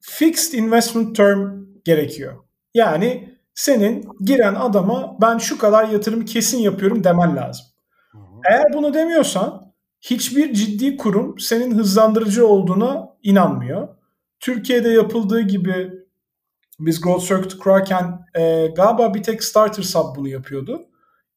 fixed 0.00 0.58
investment 0.58 1.16
term 1.16 1.64
gerekiyor. 1.84 2.34
Yani 2.74 3.38
senin 3.54 4.08
giren 4.24 4.54
adama 4.54 5.16
ben 5.20 5.38
şu 5.38 5.58
kadar 5.58 5.88
yatırım 5.88 6.24
kesin 6.24 6.58
yapıyorum 6.58 7.04
demen 7.04 7.36
lazım. 7.36 7.66
Eğer 8.50 8.64
bunu 8.72 8.94
demiyorsan 8.94 9.72
hiçbir 10.00 10.54
ciddi 10.54 10.96
kurum 10.96 11.38
senin 11.38 11.78
hızlandırıcı 11.78 12.46
olduğuna 12.46 13.08
inanmıyor. 13.22 13.88
Türkiye'de 14.40 14.88
yapıldığı 14.88 15.40
gibi 15.40 15.92
biz 16.78 17.00
Growth 17.00 17.28
Circuit 17.28 17.58
kurarken 17.58 18.26
e, 18.34 18.66
galiba 18.66 19.14
bir 19.14 19.22
tek 19.22 19.44
Starter 19.44 19.82
Sub 19.82 20.16
bunu 20.16 20.28
yapıyordu. 20.28 20.86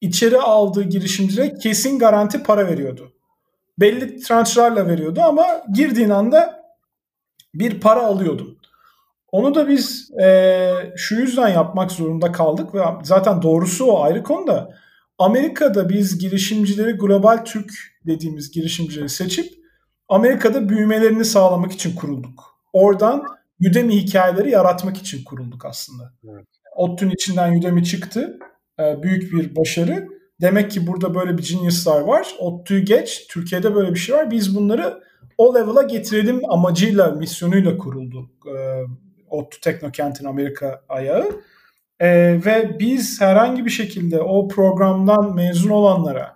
İçeri 0.01 0.37
aldığı 0.37 0.83
girişimcilere 0.83 1.57
kesin 1.57 1.99
garanti 1.99 2.43
para 2.43 2.67
veriyordu. 2.67 3.13
Belli 3.79 4.19
tranşlarla 4.19 4.87
veriyordu 4.87 5.21
ama 5.21 5.45
girdiğin 5.73 6.09
anda 6.09 6.63
bir 7.53 7.79
para 7.79 8.05
alıyordun. 8.05 8.57
Onu 9.31 9.55
da 9.55 9.67
biz 9.67 10.11
e, 10.21 10.71
şu 10.95 11.15
yüzden 11.15 11.47
yapmak 11.47 11.91
zorunda 11.91 12.31
kaldık 12.31 12.75
ve 12.75 12.81
zaten 13.03 13.41
doğrusu 13.41 13.85
o 13.85 14.03
ayrı 14.03 14.23
konuda. 14.23 14.73
Amerika'da 15.17 15.89
biz 15.89 16.19
girişimcileri 16.19 16.91
global 16.91 17.45
Türk 17.45 17.71
dediğimiz 18.05 18.51
girişimcileri 18.51 19.09
seçip 19.09 19.53
Amerika'da 20.09 20.69
büyümelerini 20.69 21.25
sağlamak 21.25 21.71
için 21.71 21.95
kurulduk. 21.95 22.43
Oradan 22.73 23.23
Udemy 23.69 23.97
hikayeleri 23.97 24.51
yaratmak 24.51 24.97
için 24.97 25.23
kurulduk 25.23 25.65
aslında. 25.65 26.13
Evet. 26.29 26.45
ODTÜ'nün 26.75 27.11
içinden 27.11 27.59
Udemy 27.59 27.83
çıktı. 27.83 28.39
Ee, 28.79 29.03
büyük 29.03 29.33
bir 29.33 29.55
başarı. 29.55 30.07
Demek 30.41 30.71
ki 30.71 30.87
burada 30.87 31.15
böyle 31.15 31.37
bir 31.37 31.43
geniuslar 31.43 32.01
var. 32.01 32.35
ODTÜ'yü 32.39 32.85
geç. 32.85 33.27
Türkiye'de 33.29 33.75
böyle 33.75 33.93
bir 33.93 33.99
şey 33.99 34.15
var. 34.15 34.31
Biz 34.31 34.55
bunları 34.55 35.03
o 35.37 35.55
level'a 35.55 35.83
getirelim 35.83 36.41
amacıyla, 36.49 37.11
misyonuyla 37.11 37.77
kuruldu. 37.77 38.29
Ee, 38.47 38.83
ODTÜ 39.29 39.61
Teknokent'in 39.61 40.25
Amerika 40.25 40.81
ayağı. 40.89 41.31
Ee, 41.99 42.39
ve 42.45 42.79
biz 42.79 43.21
herhangi 43.21 43.65
bir 43.65 43.69
şekilde 43.69 44.21
o 44.21 44.47
programdan 44.47 45.35
mezun 45.35 45.69
olanlara 45.69 46.35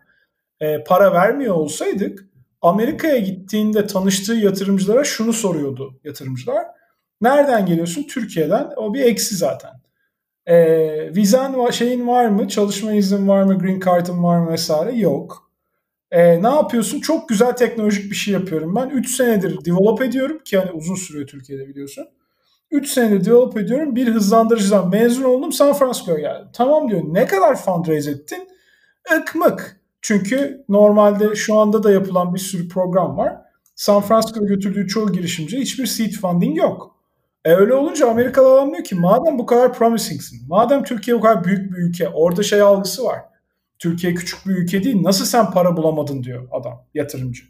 e, 0.59 0.83
para 0.83 1.13
vermiyor 1.13 1.55
olsaydık 1.55 2.25
Amerika'ya 2.61 3.17
gittiğinde 3.17 3.87
tanıştığı 3.87 4.33
yatırımcılara 4.33 5.03
şunu 5.03 5.33
soruyordu 5.33 5.99
yatırımcılar 6.03 6.65
Nereden 7.21 7.65
geliyorsun? 7.65 8.03
Türkiye'den. 8.03 8.69
O 8.75 8.93
bir 8.93 9.01
eksi 9.01 9.35
zaten. 9.35 9.71
E, 10.45 11.15
vizen 11.15 11.69
şeyin 11.71 12.07
var 12.07 12.27
mı? 12.27 12.47
Çalışma 12.47 12.93
izin 12.93 13.27
var 13.27 13.43
mı? 13.43 13.59
Green 13.59 13.79
Card'ın 13.79 14.23
var 14.23 14.39
mı 14.39 14.51
vesaire? 14.51 14.97
Yok. 14.97 15.51
E, 16.11 16.43
ne 16.43 16.47
yapıyorsun? 16.47 16.99
Çok 16.99 17.29
güzel 17.29 17.51
teknolojik 17.51 18.11
bir 18.11 18.15
şey 18.15 18.33
yapıyorum. 18.33 18.75
Ben 18.75 18.89
3 18.89 19.11
senedir 19.15 19.65
develop 19.65 20.01
ediyorum 20.01 20.39
ki 20.45 20.57
hani 20.57 20.71
uzun 20.71 20.95
sürüyor 20.95 21.27
Türkiye'de 21.27 21.67
biliyorsun. 21.67 22.07
3 22.71 22.89
senedir 22.89 23.25
develop 23.25 23.57
ediyorum. 23.57 23.95
Bir 23.95 24.07
hızlandırıcıdan 24.07 24.89
mezun 24.89 25.23
oldum. 25.23 25.51
San 25.51 25.73
Francisco'ya 25.73 26.19
geldim. 26.19 26.47
Tamam 26.53 26.89
diyor. 26.89 27.01
Ne 27.05 27.25
kadar 27.25 27.55
fundraise 27.55 28.11
ettin? 28.11 28.47
Ikmık. 29.21 29.81
Çünkü 30.01 30.65
normalde 30.69 31.35
şu 31.35 31.57
anda 31.57 31.83
da 31.83 31.91
yapılan 31.91 32.33
bir 32.33 32.39
sürü 32.39 32.67
program 32.67 33.17
var. 33.17 33.37
San 33.75 34.01
Francisco'ya 34.01 34.47
götürdüğü 34.47 34.87
çoğu 34.87 35.13
girişimci 35.13 35.59
hiçbir 35.59 35.85
seed 35.85 36.11
funding 36.11 36.57
yok. 36.57 36.95
E 37.45 37.53
öyle 37.53 37.73
olunca 37.73 38.09
Amerikalı 38.09 38.53
adam 38.53 38.71
diyor 38.71 38.83
ki 38.83 38.95
madem 38.95 39.39
bu 39.39 39.45
kadar 39.45 39.73
promisingsin, 39.73 40.47
madem 40.47 40.83
Türkiye 40.83 41.17
bu 41.17 41.21
kadar 41.21 41.43
büyük 41.43 41.71
bir 41.71 41.77
ülke, 41.77 42.09
orada 42.09 42.43
şey 42.43 42.61
algısı 42.61 43.03
var. 43.03 43.19
Türkiye 43.79 44.13
küçük 44.13 44.47
bir 44.47 44.55
ülke 44.55 44.83
değil, 44.83 45.03
nasıl 45.03 45.25
sen 45.25 45.51
para 45.51 45.77
bulamadın 45.77 46.23
diyor 46.23 46.47
adam, 46.51 46.85
yatırımcı. 46.93 47.43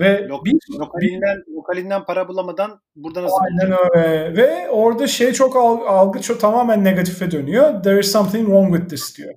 Evet. 0.00 0.20
Ve 0.20 0.28
Lok, 0.28 0.44
bir, 0.44 0.54
lokalinden, 0.78 1.44
lokalinden 1.56 2.04
para 2.04 2.28
bulamadan 2.28 2.80
burada 2.96 3.22
nasıl 3.22 3.36
Aynen 3.40 3.76
öyle. 3.94 4.36
Ve 4.36 4.70
orada 4.70 5.06
şey 5.06 5.32
çok 5.32 5.56
algı 5.88 6.20
çok 6.20 6.40
tamamen 6.40 6.84
negatife 6.84 7.30
dönüyor. 7.30 7.82
There 7.82 8.00
is 8.00 8.12
something 8.12 8.46
wrong 8.46 8.76
with 8.76 8.90
this 8.90 9.18
diyor. 9.18 9.34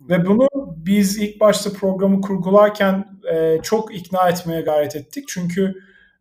Ve 0.00 0.26
bunu 0.26 0.48
biz 0.76 1.18
ilk 1.18 1.40
başta 1.40 1.72
programı 1.72 2.20
kurgularken 2.20 3.04
e, 3.32 3.58
çok 3.62 3.94
ikna 3.94 4.28
etmeye 4.28 4.60
gayret 4.60 4.96
ettik. 4.96 5.24
Çünkü 5.28 5.74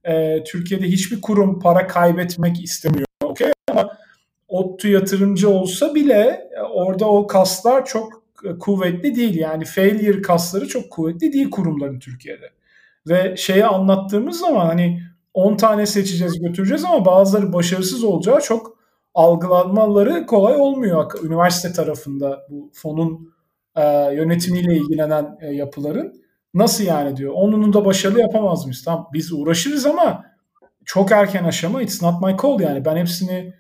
e, 0.04 0.44
Türkiye'de 0.44 0.88
hiçbir 0.88 1.22
kurum 1.22 1.60
para 1.60 1.88
kaybetmek 1.88 2.64
istemiyor. 2.64 3.06
Okay? 3.24 3.52
Ama 3.72 3.98
ODTÜ 4.48 4.90
yatırımcı 4.90 5.50
olsa 5.50 5.96
bile 5.96 6.50
e, 6.58 6.62
orada 6.62 7.06
o 7.06 7.28
kaslar 7.28 7.86
çok 7.86 8.24
kuvvetli 8.60 9.16
değil. 9.16 9.38
Yani 9.38 9.66
failure 9.66 10.22
kasları 10.22 10.68
çok 10.68 10.90
kuvvetli 10.90 11.34
değil 11.34 11.50
kurumların 11.50 12.00
Türkiye'de. 12.00 12.50
Ve 13.08 13.38
şeyi 13.38 13.66
anlattığımız 13.66 14.40
zaman 14.40 14.66
hani 14.66 15.02
10 15.34 15.58
tane 15.58 15.86
seçeceğiz 15.86 16.40
götüreceğiz 16.40 16.86
ama 16.86 17.06
bazıları 17.06 17.54
başarısız 17.54 18.04
olacağı 18.04 18.42
çok 18.42 18.78
algılanmaları 19.14 20.26
kolay 20.26 20.56
olmuyor 20.56 21.12
üniversite 21.24 21.74
tarafında 21.74 22.40
bu 22.50 22.72
fonun 22.74 23.34
e, 23.76 23.84
yönetimiyle 24.14 24.76
ilgilenen 24.76 25.38
e, 25.42 25.48
yapıların. 25.54 26.22
Nasıl 26.54 26.84
yani 26.84 27.18
diyor. 27.18 27.34
Onunu 27.36 27.74
da 27.74 27.86
başarılı 27.86 28.20
yapamaz 28.22 28.66
mıyız? 28.66 28.84
Tamam 28.86 29.10
biz 29.14 29.34
uğraşırız 29.34 29.86
ama 29.86 30.26
çok 30.86 31.12
erken 31.12 31.44
aşama 31.44 31.82
it's 31.82 32.02
not 32.02 32.22
my 32.24 32.38
call 32.42 32.60
yani. 32.60 32.86
Ben 32.86 32.98
hepsini 32.98 33.54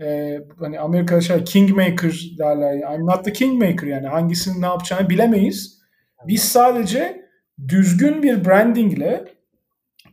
e, 0.00 0.38
hani 0.58 0.80
Amerika'da 0.80 1.20
şey 1.20 1.44
kingmaker 1.44 2.12
derler. 2.38 2.94
I'm 2.94 3.06
not 3.06 3.24
the 3.24 3.32
kingmaker 3.32 3.86
yani. 3.86 4.06
Hangisinin 4.06 4.62
ne 4.62 4.66
yapacağını 4.66 5.08
bilemeyiz. 5.08 5.82
Biz 6.26 6.42
sadece 6.42 7.21
düzgün 7.68 8.22
bir 8.22 8.44
brandingle 8.44 9.24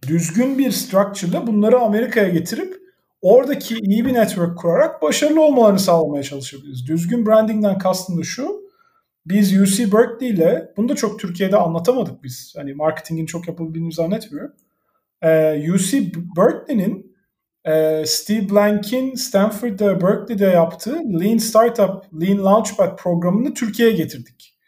düzgün 0.08 0.58
bir 0.58 0.71
structure'la 0.71 1.47
bunları 1.47 1.80
Amerika'ya 1.80 2.30
getirip 2.30 2.80
oradaki 3.21 3.75
iyi 3.75 4.06
bir 4.06 4.13
network 4.13 4.58
kurarak 4.58 5.02
başarılı 5.02 5.41
olmalarını 5.41 5.80
sağlamaya 5.80 6.23
çalışabiliriz. 6.23 6.88
Düzgün 6.88 7.25
brandingden 7.25 7.78
kastım 7.78 8.19
da 8.19 8.23
şu. 8.23 8.69
Biz 9.25 9.62
UC 9.62 9.91
Berkeley 9.91 10.30
ile 10.30 10.73
bunu 10.78 10.89
da 10.89 10.95
çok 10.95 11.19
Türkiye'de 11.19 11.58
anlatamadık 11.58 12.23
biz. 12.23 12.54
Hani 12.58 12.73
marketingin 12.73 13.25
çok 13.25 13.47
yapıldığını 13.47 13.91
zannetmiyorum. 13.91 14.54
Ee, 15.21 15.71
UC 15.71 16.12
Berkeley'nin 16.38 17.15
e, 17.65 18.04
Steve 18.06 18.49
Blank'in 18.49 19.15
Stanford'da 19.15 20.02
Berkeley'de 20.02 20.45
yaptığı 20.45 20.95
Lean 20.95 21.38
Startup, 21.38 22.21
Lean 22.21 22.45
Launchpad 22.45 22.97
programını 22.97 23.54
Türkiye'ye 23.54 23.95
getirdik. 23.95 24.59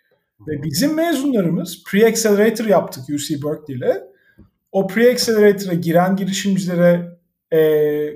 Ve 0.47 0.63
bizim 0.63 0.95
mezunlarımız 0.95 1.83
Pre-Accelerator 1.83 2.69
yaptık 2.69 3.03
UC 3.09 3.43
Berkeley 3.43 3.77
ile. 3.77 4.03
O 4.71 4.87
Pre-Accelerator'a 4.87 5.73
giren 5.73 6.15
girişimcilere 6.15 7.17
e, 7.51 7.59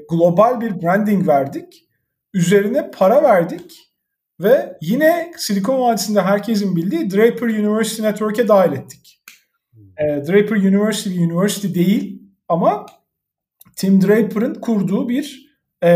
global 0.10 0.62
bir 0.62 0.82
branding 0.82 1.28
verdik. 1.28 1.88
Üzerine 2.34 2.92
para 2.92 3.24
verdik. 3.24 3.92
Ve 4.40 4.78
yine 4.82 5.32
Silikon 5.38 5.80
Vadisi'nde 5.80 6.22
herkesin 6.22 6.76
bildiği 6.76 7.12
Draper 7.12 7.48
University 7.48 8.04
Network'e 8.04 8.48
dahil 8.48 8.72
ettik. 8.72 9.22
E, 9.98 10.06
Draper 10.06 10.56
University 10.56 11.10
bir 11.10 11.32
university 11.32 11.74
değil 11.74 12.22
ama 12.48 12.86
Tim 13.76 14.02
Draper'ın 14.02 14.54
kurduğu 14.54 15.10
bir 15.10 15.56
e, 15.82 15.90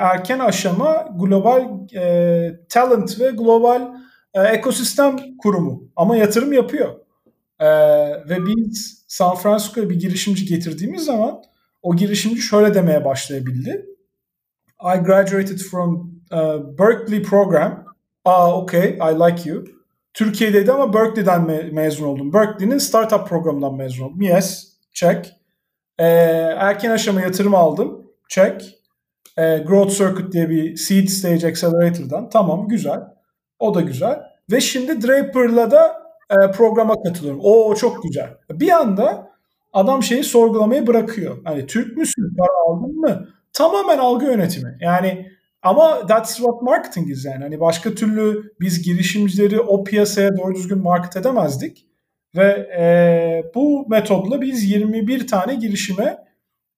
erken 0.00 0.38
aşama 0.38 1.08
global 1.18 1.68
e, 1.94 2.66
talent 2.68 3.20
ve 3.20 3.30
global 3.30 3.94
e, 4.34 4.42
ekosistem 4.42 5.16
kurumu. 5.38 5.88
Ama 5.96 6.16
yatırım 6.16 6.52
yapıyor. 6.52 6.94
E, 7.60 7.66
ve 8.28 8.46
biz 8.46 9.04
San 9.08 9.34
Francisco'ya 9.34 9.90
bir 9.90 10.00
girişimci 10.00 10.44
getirdiğimiz 10.46 11.04
zaman 11.04 11.42
o 11.82 11.96
girişimci 11.96 12.42
şöyle 12.42 12.74
demeye 12.74 13.04
başlayabildi. 13.04 13.86
I 14.84 14.98
graduated 15.04 15.58
from 15.58 16.14
uh, 16.32 16.78
Berkeley 16.78 17.22
program. 17.22 17.84
Ah 18.24 18.52
okay, 18.58 18.88
I 18.88 19.14
like 19.14 19.50
you. 19.50 19.64
Türkiye'deydi 20.14 20.72
ama 20.72 20.94
Berkeley'den 20.94 21.40
me- 21.40 21.70
mezun 21.70 22.06
oldum. 22.06 22.32
Berkeley'nin 22.32 22.78
startup 22.78 23.28
programından 23.28 23.74
mezun 23.74 24.04
oldum. 24.04 24.20
Yes, 24.22 24.72
check. 24.92 25.26
Ee, 25.98 26.04
erken 26.58 26.90
aşama 26.90 27.20
yatırım 27.20 27.54
aldım. 27.54 28.06
Check. 28.28 28.62
Ee, 29.38 29.58
Growth 29.58 29.98
Circuit 29.98 30.32
diye 30.32 30.50
bir 30.50 30.76
seed 30.76 31.08
stage 31.08 31.46
accelerator'dan. 31.46 32.28
Tamam, 32.28 32.68
güzel. 32.68 33.00
O 33.64 33.74
da 33.74 33.80
güzel. 33.80 34.22
Ve 34.52 34.60
şimdi 34.60 35.06
Draper'la 35.06 35.70
da 35.70 36.02
e, 36.30 36.50
programa 36.50 37.02
katılıyorum. 37.02 37.40
O 37.42 37.74
çok 37.74 38.02
güzel. 38.02 38.28
Bir 38.50 38.70
anda 38.70 39.30
adam 39.72 40.02
şeyi 40.02 40.24
sorgulamayı 40.24 40.86
bırakıyor. 40.86 41.38
Hani 41.44 41.66
Türk 41.66 41.96
müsün? 41.96 42.36
Para 42.38 42.48
aldın 42.68 43.00
mı? 43.00 43.28
Tamamen 43.52 43.98
algı 43.98 44.24
yönetimi. 44.24 44.78
Yani 44.80 45.30
ama 45.62 46.06
that's 46.06 46.36
what 46.36 46.62
marketing 46.62 47.10
is 47.10 47.24
yani. 47.24 47.42
Hani 47.42 47.60
başka 47.60 47.94
türlü 47.94 48.52
biz 48.60 48.82
girişimcileri 48.82 49.60
o 49.60 49.84
piyasaya 49.84 50.36
doğru 50.36 50.54
düzgün 50.54 50.78
market 50.78 51.16
edemezdik. 51.16 51.86
Ve 52.36 52.68
e, 52.78 52.84
bu 53.54 53.86
metodla 53.88 54.40
biz 54.40 54.70
21 54.70 55.26
tane 55.26 55.54
girişime 55.54 56.24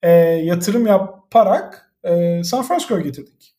e, 0.03 0.11
yatırım 0.21 0.87
yaparak 0.87 1.93
e, 2.05 2.45
San 2.45 2.63
Francisco'ya 2.63 3.01
getirdik. 3.01 3.56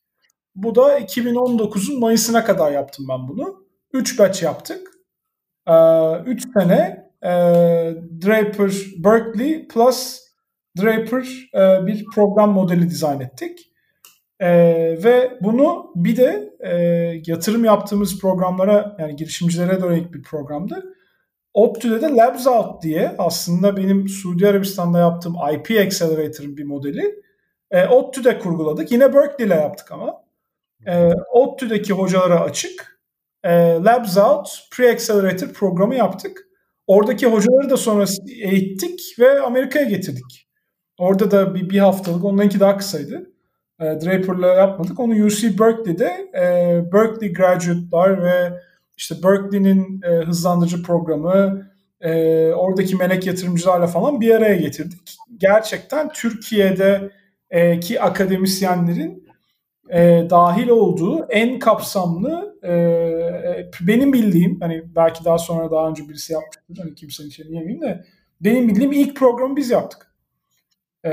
Bu 0.58 0.76
da 0.76 1.00
2019'un 1.00 2.00
Mayıs'ına 2.00 2.44
kadar 2.44 2.72
yaptım 2.72 3.06
ben 3.10 3.28
bunu. 3.28 3.66
3 3.94 4.20
batch 4.20 4.44
yaptık. 4.44 4.88
3 5.68 6.46
e, 6.46 6.50
sene 6.60 7.12
e, 7.24 7.30
Draper 8.26 8.72
Berkeley 8.98 9.68
plus 9.68 10.20
Draper 10.82 11.50
e, 11.54 11.88
bir 11.88 12.06
program 12.16 12.52
modeli 12.52 12.90
dizayn 12.90 13.20
ettik. 13.20 13.60
E, 14.40 14.50
ve 15.04 15.38
bunu 15.42 15.92
bir 15.96 16.18
de 16.18 16.54
e, 16.60 16.76
yatırım 17.28 17.66
yaptığımız 17.66 18.22
programlara 18.22 18.96
yani 19.00 19.16
girişimcilere 19.16 19.82
dönük 19.82 20.14
bir 20.14 20.24
programdı. 20.24 20.94
ODTÜ'de 21.54 22.02
de 22.02 22.08
Labs 22.08 22.48
Out 22.48 22.84
diye 22.84 23.16
aslında 23.18 23.78
benim 23.78 24.08
Suudi 24.08 24.48
Arabistan'da 24.48 25.00
yaptığım 25.00 25.36
IP 25.54 25.72
Accelerator'ın 25.72 26.58
bir 26.58 26.64
modeli. 26.64 27.16
E, 27.72 27.88
ODTÜ'de 27.88 28.40
kurguladık. 28.40 28.92
Yine 28.92 29.14
Berkeley 29.14 29.48
ile 29.48 29.56
yaptık 29.56 29.92
ama. 29.92 30.27
E, 30.88 31.14
ODTÜ'deki 31.32 31.94
hocalara 31.94 32.42
açık. 32.42 33.00
E, 33.44 33.50
Labs 33.86 34.18
Out 34.18 34.48
Pre-Accelerator 34.72 35.54
programı 35.54 35.96
yaptık. 35.96 36.48
Oradaki 36.88 37.28
hocaları 37.28 37.70
da 37.70 37.78
sonra 37.78 38.06
eğittik 38.42 39.16
ve 39.20 39.42
Amerika'ya 39.42 39.86
getirdik. 39.86 40.48
Orada 40.98 41.32
da 41.32 41.56
bir, 41.56 41.70
bir 41.70 41.80
haftalık, 41.80 42.26
onlarınki 42.26 42.60
daha 42.60 42.78
kısaydı. 42.78 43.32
E, 43.80 43.86
Draper'la 43.86 44.48
yapmadık. 44.48 45.00
Onu 45.00 45.26
UC 45.26 45.60
Berkeley'de 45.60 46.32
e, 46.36 46.82
Berkeley 46.94 47.34
graduate'lar 47.34 48.24
ve 48.24 48.60
işte 48.98 49.16
Berkeley'nin 49.24 50.02
e, 50.02 50.26
hızlandırıcı 50.26 50.84
programı, 50.84 51.68
e, 52.02 52.12
oradaki 52.52 52.96
melek 52.96 53.28
yatırımcılarla 53.28 53.88
falan 53.88 54.22
bir 54.22 54.36
araya 54.36 54.56
getirdik. 54.56 55.18
Gerçekten 55.38 56.10
Türkiye'de 56.10 57.12
e, 57.50 57.80
ki 57.80 58.02
akademisyenlerin 58.02 59.27
e, 59.90 60.28
dahil 60.30 60.68
olduğu 60.68 61.26
en 61.30 61.60
kapsamlı 61.60 62.60
e, 62.64 62.74
e, 62.74 63.70
benim 63.82 64.14
bildiğim 64.14 64.60
hani 64.62 64.96
belki 64.96 65.26
daha 65.26 65.38
sonra 65.38 65.72
daha 65.72 65.90
önce 65.90 66.10
birisi 66.10 66.34
yapmıştır 66.34 66.78
hani 66.78 66.96
kimsenin 66.96 67.28
içine 67.30 67.56
yemeyeyim 67.56 67.82
de 67.82 68.06
benim 68.42 68.68
bildiğim 68.68 68.92
ilk 68.92 69.16
programı 69.16 69.56
biz 69.56 69.70
yaptık. 69.70 70.14
E, 71.04 71.12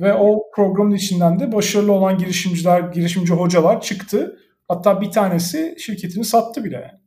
ve 0.00 0.14
o 0.14 0.50
programın 0.54 0.94
içinden 0.94 1.40
de 1.40 1.52
başarılı 1.52 1.92
olan 1.92 2.18
girişimciler, 2.18 2.80
girişimci 2.80 3.32
hocalar 3.32 3.80
çıktı. 3.80 4.38
Hatta 4.68 5.00
bir 5.00 5.10
tanesi 5.10 5.76
şirketini 5.78 6.24
sattı 6.24 6.64
bile 6.64 6.74
yani. 6.74 7.02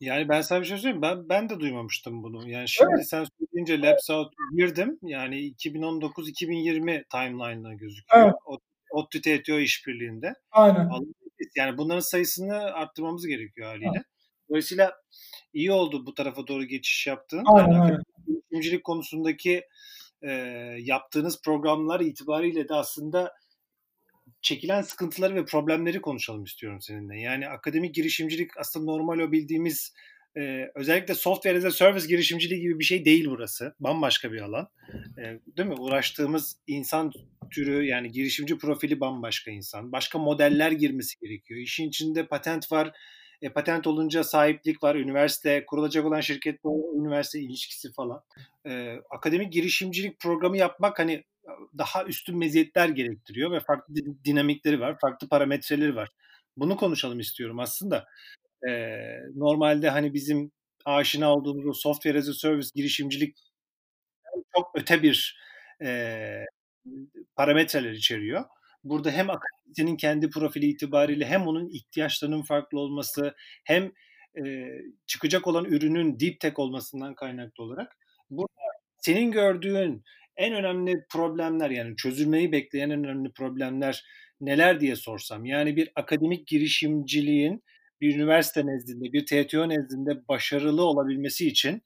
Yani 0.00 0.28
ben 0.28 0.40
sana 0.40 0.60
bir 0.60 0.66
şey 0.66 0.76
söyleyeyim. 0.76 1.02
Ben 1.02 1.28
ben 1.28 1.48
de 1.48 1.60
duymamıştım 1.60 2.22
bunu. 2.22 2.48
Yani 2.48 2.68
şimdi 2.68 2.90
evet. 2.96 3.08
sen 3.08 3.24
söyleyince 3.38 3.80
Labs 3.82 4.10
Out 4.10 4.32
girdim. 4.56 4.98
Yani 5.02 5.36
2019-2020 5.36 7.04
timeline'ına 7.12 7.74
gözüküyor. 7.74 8.24
Evet. 8.24 8.34
ODTÜ 8.90 9.20
TTO 9.20 9.58
işbirliğinde. 9.58 10.34
Aynen. 10.50 10.90
Yani 11.56 11.78
bunların 11.78 12.00
sayısını 12.00 12.54
arttırmamız 12.54 13.26
gerekiyor 13.26 13.68
haliyle. 13.68 13.90
Evet. 13.94 14.06
Dolayısıyla 14.50 14.92
iyi 15.52 15.72
oldu 15.72 16.06
bu 16.06 16.14
tarafa 16.14 16.46
doğru 16.46 16.64
geçiş 16.64 17.06
yaptığın. 17.06 17.44
Aynen, 17.46 17.80
aynen. 17.80 18.02
Girişimcilik 18.26 18.84
konusundaki 18.84 19.62
e, 20.22 20.30
yaptığınız 20.78 21.42
programlar 21.42 22.00
itibariyle 22.00 22.68
de 22.68 22.74
aslında 22.74 23.32
çekilen 24.42 24.82
sıkıntıları 24.82 25.34
ve 25.34 25.44
problemleri 25.44 26.00
konuşalım 26.00 26.44
istiyorum 26.44 26.80
seninle. 26.82 27.20
Yani 27.20 27.48
akademik 27.48 27.94
girişimcilik 27.94 28.50
aslında 28.58 28.92
normal 28.92 29.18
o 29.18 29.32
bildiğimiz 29.32 29.92
e, 30.36 30.70
özellikle 30.74 31.14
software 31.14 31.58
as 31.58 31.64
a 31.64 31.70
service 31.70 32.06
girişimciliği 32.06 32.60
gibi 32.60 32.78
bir 32.78 32.84
şey 32.84 33.04
değil 33.04 33.26
burası. 33.30 33.74
Bambaşka 33.80 34.32
bir 34.32 34.40
alan. 34.40 34.68
E, 35.18 35.22
değil 35.56 35.68
mi? 35.68 35.74
Uğraştığımız 35.78 36.56
insan 36.66 37.12
türü 37.50 37.84
yani 37.84 38.12
girişimci 38.12 38.58
profili 38.58 39.00
bambaşka 39.00 39.50
insan. 39.50 39.92
Başka 39.92 40.18
modeller 40.18 40.72
girmesi 40.72 41.18
gerekiyor. 41.20 41.60
İşin 41.60 41.88
içinde 41.88 42.26
patent 42.26 42.72
var. 42.72 42.92
E, 43.42 43.48
patent 43.48 43.86
olunca 43.86 44.24
sahiplik 44.24 44.82
var. 44.82 44.94
Üniversite, 44.94 45.66
kurulacak 45.66 46.04
olan 46.04 46.20
şirket 46.20 46.60
üniversite 46.96 47.40
ilişkisi 47.40 47.92
falan. 47.92 48.22
E, 48.66 48.96
akademik 49.10 49.52
girişimcilik 49.52 50.20
programı 50.20 50.56
yapmak 50.56 50.98
hani 50.98 51.24
daha 51.78 52.04
üstün 52.04 52.38
meziyetler 52.38 52.88
gerektiriyor 52.88 53.50
ve 53.50 53.60
farklı 53.60 53.94
dinamikleri 54.24 54.80
var, 54.80 54.98
farklı 55.00 55.28
parametreleri 55.28 55.96
var. 55.96 56.08
Bunu 56.56 56.76
konuşalım 56.76 57.20
istiyorum 57.20 57.58
aslında. 57.58 58.06
Ee, 58.68 58.98
normalde 59.34 59.90
hani 59.90 60.14
bizim 60.14 60.52
aşina 60.84 61.34
olduğumuz 61.34 61.66
o 61.66 61.72
software 61.72 62.18
as 62.18 62.28
a 62.28 62.32
service 62.34 62.68
girişimcilik 62.74 63.38
çok 64.56 64.70
öte 64.74 65.02
bir 65.02 65.38
e, 65.82 65.88
parametreler 67.36 67.92
içeriyor. 67.92 68.44
Burada 68.84 69.10
hem 69.10 69.30
akademisyenin 69.30 69.96
kendi 69.96 70.30
profili 70.30 70.66
itibariyle 70.66 71.26
hem 71.26 71.46
onun 71.46 71.68
ihtiyaçlarının 71.68 72.42
farklı 72.42 72.80
olması 72.80 73.34
hem 73.64 73.92
e, 74.44 74.68
çıkacak 75.06 75.46
olan 75.46 75.64
ürünün 75.64 76.20
deep 76.20 76.40
tech 76.40 76.58
olmasından 76.58 77.14
kaynaklı 77.14 77.64
olarak 77.64 77.96
burada 78.30 78.62
senin 78.98 79.32
gördüğün 79.32 80.04
en 80.36 80.54
önemli 80.54 81.06
problemler 81.10 81.70
yani 81.70 81.96
çözülmeyi 81.96 82.52
bekleyen 82.52 82.90
en 82.90 83.04
önemli 83.04 83.32
problemler 83.32 84.04
neler 84.40 84.80
diye 84.80 84.96
sorsam 84.96 85.44
yani 85.44 85.76
bir 85.76 85.92
akademik 85.96 86.46
girişimciliğin 86.46 87.64
bir 88.00 88.16
üniversite 88.16 88.66
nezdinde, 88.66 89.12
bir 89.12 89.26
TTO 89.26 89.68
nezdinde 89.68 90.28
başarılı 90.28 90.84
olabilmesi 90.84 91.48
için 91.48 91.82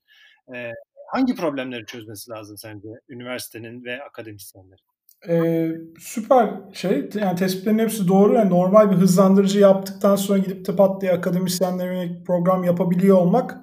e, 0.54 0.70
hangi 1.12 1.34
problemleri 1.34 1.86
çözmesi 1.86 2.30
lazım 2.30 2.58
sence 2.58 2.88
üniversitenin 3.08 3.84
ve 3.84 4.02
akademisyenlerin? 4.04 4.84
Ee, 5.28 5.70
süper 5.98 6.50
şey 6.72 7.10
yani 7.14 7.36
tespitlerin 7.36 7.78
hepsi 7.78 8.08
doğru. 8.08 8.34
Yani 8.34 8.50
normal 8.50 8.90
bir 8.90 8.96
hızlandırıcı 8.96 9.58
yaptıktan 9.58 10.16
sonra 10.16 10.38
gidip 10.38 10.66
de 10.66 10.76
pat 10.76 11.00
diye 11.00 11.12
akademisyenlere 11.12 12.22
program 12.26 12.64
yapabiliyor 12.64 13.16
olmak 13.16 13.58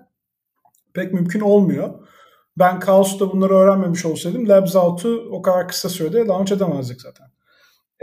pek 0.93 1.13
mümkün 1.13 1.39
olmuyor. 1.39 2.07
Ben 2.57 2.79
Kaos'ta 2.79 3.31
bunları 3.31 3.53
öğrenmemiş 3.53 4.05
olsaydım 4.05 4.49
Labs 4.49 4.75
Out'u 4.75 5.29
o 5.31 5.41
kadar 5.41 5.67
kısa 5.67 5.89
sürede 5.89 6.25
launch 6.25 6.51
edemezdik 6.51 7.01
zaten. 7.01 7.27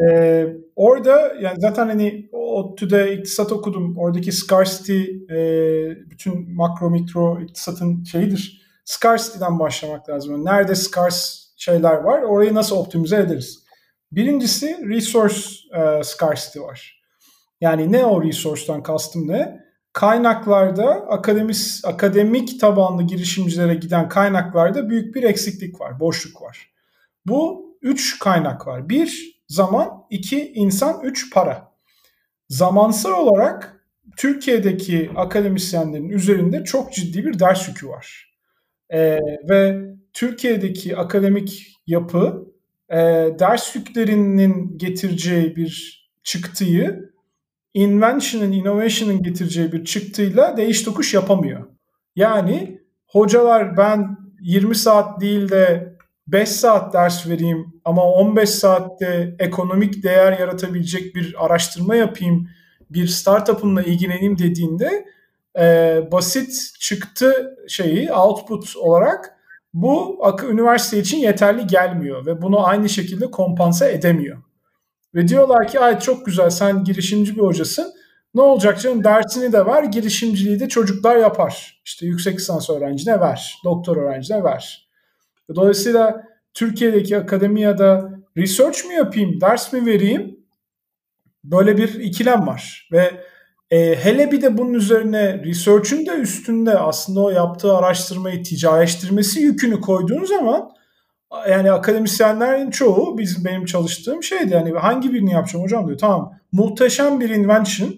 Ee, 0.02 0.46
orada 0.76 1.34
yani 1.40 1.56
zaten 1.60 1.86
hani 1.86 2.28
ODTÜ'de 2.32 3.16
iktisat 3.16 3.52
okudum. 3.52 3.96
Oradaki 3.96 4.32
scarcity 4.32 5.02
e, 5.30 5.38
bütün 6.10 6.54
makro 6.54 6.90
mikro 6.90 7.40
iktisatın 7.40 8.04
şeyidir. 8.04 8.65
Scarcity'den 8.86 9.58
başlamak 9.58 10.08
lazım. 10.08 10.32
Yani 10.32 10.44
nerede 10.44 10.74
scarce 10.74 11.18
şeyler 11.56 11.94
var 11.94 12.22
orayı 12.22 12.54
nasıl 12.54 12.76
optimize 12.76 13.16
ederiz? 13.16 13.62
Birincisi 14.12 14.88
resource 14.88 15.40
e, 15.72 16.04
scarcity 16.04 16.60
var. 16.60 17.02
Yani 17.60 17.92
ne 17.92 18.04
o 18.04 18.24
resource'tan 18.24 18.82
kastım 18.82 19.28
ne? 19.28 19.66
Kaynaklarda 19.92 20.84
akademis, 20.90 21.84
akademik 21.84 22.60
tabanlı 22.60 23.02
girişimcilere 23.02 23.74
giden 23.74 24.08
kaynaklarda 24.08 24.88
büyük 24.88 25.14
bir 25.14 25.22
eksiklik 25.22 25.80
var, 25.80 26.00
boşluk 26.00 26.42
var. 26.42 26.70
Bu 27.26 27.66
üç 27.82 28.18
kaynak 28.18 28.66
var. 28.66 28.88
Bir, 28.88 29.40
zaman, 29.48 30.06
iki, 30.10 30.52
insan, 30.52 31.00
üç, 31.02 31.32
para. 31.32 31.72
Zamansal 32.48 33.12
olarak 33.12 33.84
Türkiye'deki 34.16 35.10
akademisyenlerin 35.16 36.08
üzerinde 36.08 36.64
çok 36.64 36.92
ciddi 36.92 37.24
bir 37.24 37.38
ders 37.38 37.68
yükü 37.68 37.88
var. 37.88 38.35
Ee, 38.90 39.18
ve 39.48 39.86
Türkiye'deki 40.12 40.96
akademik 40.96 41.76
yapı 41.86 42.46
e, 42.88 42.96
ders 43.38 43.76
yüklerinin 43.76 44.78
getireceği 44.78 45.56
bir 45.56 46.02
çıktıyı 46.22 47.10
invention'ın, 47.74 48.52
innovation'ın 48.52 49.22
getireceği 49.22 49.72
bir 49.72 49.84
çıktıyla 49.84 50.56
değiş 50.56 50.82
tokuş 50.82 51.14
yapamıyor. 51.14 51.66
Yani 52.16 52.80
hocalar 53.06 53.76
ben 53.76 54.16
20 54.40 54.74
saat 54.74 55.20
değil 55.20 55.48
de 55.48 55.96
5 56.26 56.48
saat 56.48 56.94
ders 56.94 57.28
vereyim 57.28 57.66
ama 57.84 58.02
15 58.02 58.50
saatte 58.50 59.36
ekonomik 59.38 60.02
değer 60.02 60.38
yaratabilecek 60.38 61.14
bir 61.14 61.44
araştırma 61.44 61.96
yapayım, 61.96 62.48
bir 62.90 63.06
startup'ımla 63.06 63.82
ilgileneyim 63.82 64.38
dediğinde 64.38 65.04
e, 65.58 66.00
basit 66.12 66.72
çıktı 66.80 67.56
şeyi 67.68 68.12
output 68.12 68.76
olarak 68.76 69.36
bu 69.74 70.20
üniversite 70.50 70.98
için 70.98 71.18
yeterli 71.18 71.66
gelmiyor 71.66 72.26
ve 72.26 72.42
bunu 72.42 72.66
aynı 72.66 72.88
şekilde 72.88 73.30
kompanse 73.30 73.92
edemiyor. 73.92 74.42
Ve 75.14 75.28
diyorlar 75.28 75.68
ki 75.68 75.80
ay 75.80 75.98
çok 75.98 76.26
güzel 76.26 76.50
sen 76.50 76.84
girişimci 76.84 77.36
bir 77.36 77.42
hocasın. 77.42 77.92
Ne 78.34 78.42
olacak 78.42 78.80
canım 78.80 79.04
dersini 79.04 79.52
de 79.52 79.66
ver, 79.66 79.82
girişimciliği 79.82 80.60
de 80.60 80.68
çocuklar 80.68 81.16
yapar. 81.16 81.80
İşte 81.84 82.06
yüksek 82.06 82.38
lisans 82.38 82.70
öğrencine 82.70 83.20
ver, 83.20 83.58
doktor 83.64 83.96
öğrencine 83.96 84.44
ver. 84.44 84.88
Dolayısıyla 85.54 86.24
Türkiye'deki 86.54 87.16
akademiyada 87.16 88.10
research 88.36 88.84
mi 88.84 88.94
yapayım, 88.94 89.40
ders 89.40 89.72
mi 89.72 89.86
vereyim? 89.86 90.40
Böyle 91.44 91.78
bir 91.78 91.94
ikilem 91.94 92.46
var. 92.46 92.88
Ve 92.92 93.20
e, 93.70 93.96
hele 93.96 94.32
bir 94.32 94.42
de 94.42 94.58
bunun 94.58 94.74
üzerine 94.74 95.44
research'ün 95.44 96.06
de 96.06 96.10
üstünde 96.10 96.78
aslında 96.78 97.20
o 97.20 97.30
yaptığı 97.30 97.76
araştırmayı 97.76 98.42
ticarileştirmesi 98.42 99.40
yükünü 99.40 99.80
koyduğun 99.80 100.24
zaman 100.24 100.70
yani 101.50 101.72
akademisyenlerin 101.72 102.70
çoğu 102.70 103.18
bizim 103.18 103.44
benim 103.44 103.64
çalıştığım 103.64 104.22
şeydi 104.22 104.52
yani 104.52 104.72
hangi 104.72 105.12
birini 105.12 105.32
yapacağım 105.32 105.64
hocam 105.64 105.86
diyor. 105.86 105.98
Tamam 105.98 106.32
muhteşem 106.52 107.20
bir 107.20 107.30
invention 107.30 107.94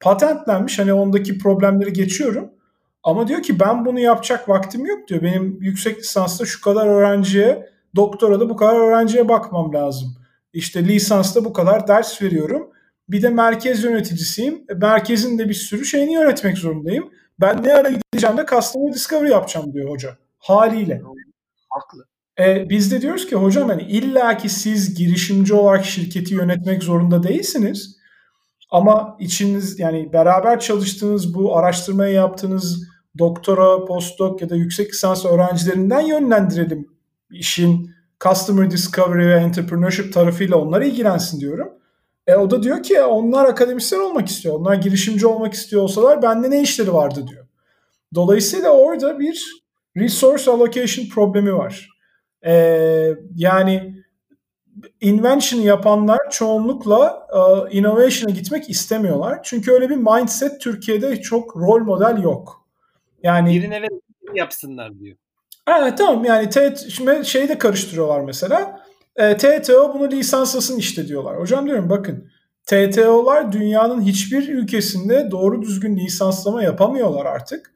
patentlenmiş 0.00 0.78
hani 0.78 0.92
ondaki 0.92 1.38
problemleri 1.38 1.92
geçiyorum. 1.92 2.50
Ama 3.02 3.28
diyor 3.28 3.42
ki 3.42 3.60
ben 3.60 3.84
bunu 3.84 4.00
yapacak 4.00 4.48
vaktim 4.48 4.86
yok 4.86 5.08
diyor. 5.08 5.22
Benim 5.22 5.58
yüksek 5.60 5.98
lisansta 5.98 6.46
şu 6.46 6.60
kadar 6.60 6.86
öğrenciye, 6.86 7.66
doktora 7.96 8.40
da 8.40 8.48
bu 8.48 8.56
kadar 8.56 8.74
öğrenciye 8.74 9.28
bakmam 9.28 9.74
lazım. 9.74 10.16
İşte 10.52 10.84
lisansta 10.84 11.44
bu 11.44 11.52
kadar 11.52 11.88
ders 11.88 12.22
veriyorum. 12.22 12.70
Bir 13.10 13.22
de 13.22 13.28
merkez 13.28 13.84
yöneticisiyim. 13.84 14.64
E, 14.68 14.74
merkezin 14.74 15.38
de 15.38 15.48
bir 15.48 15.54
sürü 15.54 15.84
şeyini 15.84 16.12
yönetmek 16.12 16.58
zorundayım. 16.58 17.10
Ben 17.40 17.62
ne 17.64 17.74
ara 17.74 17.90
gideceğim 17.90 18.36
de 18.36 18.46
customer 18.50 18.92
discovery 18.92 19.30
yapacağım 19.30 19.72
diyor 19.72 19.90
hoca. 19.90 20.16
Haliyle. 20.38 21.02
Haklı. 21.68 22.04
E, 22.38 22.68
biz 22.70 22.92
de 22.92 23.02
diyoruz 23.02 23.26
ki 23.26 23.36
hocam 23.36 23.68
hani 23.68 23.82
illa 23.82 24.36
ki 24.36 24.48
siz 24.48 24.94
girişimci 24.94 25.54
olarak 25.54 25.84
şirketi 25.84 26.34
yönetmek 26.34 26.82
zorunda 26.82 27.22
değilsiniz. 27.22 27.96
Ama 28.70 29.16
içiniz 29.20 29.78
yani 29.78 30.12
beraber 30.12 30.60
çalıştığınız 30.60 31.34
bu 31.34 31.56
araştırmayı 31.56 32.14
yaptığınız 32.14 32.88
doktora, 33.18 33.84
postdoc 33.84 34.42
ya 34.42 34.50
da 34.50 34.56
yüksek 34.56 34.92
lisans 34.92 35.24
öğrencilerinden 35.24 36.00
yönlendirelim 36.00 36.88
işin 37.30 37.90
customer 38.20 38.70
discovery 38.70 39.28
ve 39.28 39.34
entrepreneurship 39.34 40.12
tarafıyla 40.12 40.56
onlar 40.56 40.82
ilgilensin 40.82 41.40
diyorum. 41.40 41.68
E, 42.26 42.34
o 42.34 42.50
da 42.50 42.62
diyor 42.62 42.82
ki 42.82 43.02
onlar 43.02 43.44
akademisyen 43.44 44.00
olmak 44.00 44.28
istiyor. 44.28 44.54
Onlar 44.54 44.74
girişimci 44.74 45.26
olmak 45.26 45.54
istiyor 45.54 45.82
olsalar 45.82 46.22
bende 46.22 46.50
ne 46.50 46.62
işleri 46.62 46.94
vardı 46.94 47.26
diyor. 47.28 47.46
Dolayısıyla 48.14 48.70
orada 48.70 49.18
bir 49.18 49.62
resource 49.96 50.50
allocation 50.50 51.06
problemi 51.06 51.54
var. 51.54 51.90
E, 52.46 52.52
yani 53.36 54.00
invention 55.00 55.60
yapanlar 55.60 56.18
çoğunlukla 56.30 57.26
uh, 57.32 57.74
innovation'a 57.74 58.30
gitmek 58.30 58.70
istemiyorlar. 58.70 59.38
Çünkü 59.42 59.72
öyle 59.72 59.90
bir 59.90 59.96
mindset 59.96 60.60
Türkiye'de 60.60 61.20
çok 61.20 61.56
rol 61.56 61.80
model 61.80 62.22
yok. 62.22 62.66
Yani 63.22 63.50
birine 63.54 63.82
ve 63.82 63.86
yapsınlar 64.34 64.98
diyor. 64.98 65.16
Evet 65.68 65.98
tamam 65.98 66.24
yani 66.24 66.50
T, 66.50 66.76
şimdi 66.76 67.26
şeyi 67.26 67.48
de 67.48 67.58
karıştırıyorlar 67.58 68.20
mesela. 68.20 68.79
E, 69.20 69.36
TTO 69.36 69.94
bunu 69.94 70.10
lisanslasın 70.10 70.78
işte 70.78 71.08
diyorlar. 71.08 71.40
Hocam 71.40 71.66
diyorum 71.66 71.90
bakın 71.90 72.30
TTO'lar 72.66 73.52
dünyanın 73.52 74.02
hiçbir 74.02 74.48
ülkesinde 74.48 75.28
doğru 75.30 75.62
düzgün 75.62 75.96
lisanslama 75.96 76.62
yapamıyorlar 76.62 77.26
artık. 77.26 77.72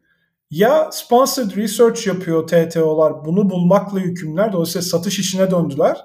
Ya 0.51 0.89
sponsored 0.93 1.57
research 1.57 2.07
yapıyor 2.07 2.47
TTO'lar 2.47 3.25
bunu 3.25 3.51
bulmakla 3.51 4.01
yükümler. 4.01 4.53
Dolayısıyla 4.53 4.83
satış 4.83 5.19
işine 5.19 5.51
döndüler. 5.51 5.97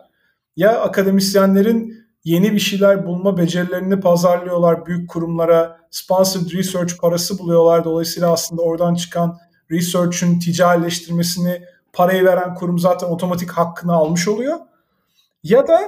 Ya 0.56 0.82
akademisyenlerin 0.82 1.94
yeni 2.24 2.54
bir 2.54 2.60
şeyler 2.60 3.06
bulma 3.06 3.38
becerilerini 3.38 4.00
pazarlıyorlar 4.00 4.86
büyük 4.86 5.10
kurumlara. 5.10 5.78
Sponsored 5.92 6.52
research 6.52 6.94
parası 7.02 7.40
buluyorlar. 7.40 7.84
Dolayısıyla 7.84 8.32
aslında 8.32 8.62
oradan 8.62 8.96
çıkan 8.96 9.38
research'ün 9.72 10.40
ticarileştirmesini 10.40 11.62
parayı 11.94 12.26
veren 12.26 12.56
kurum 12.56 12.80
zaten 12.80 13.08
otomatik 13.08 13.52
hakkını 13.52 13.94
almış 13.94 14.28
oluyor. 14.28 14.58
Ya 15.44 15.68
da 15.68 15.80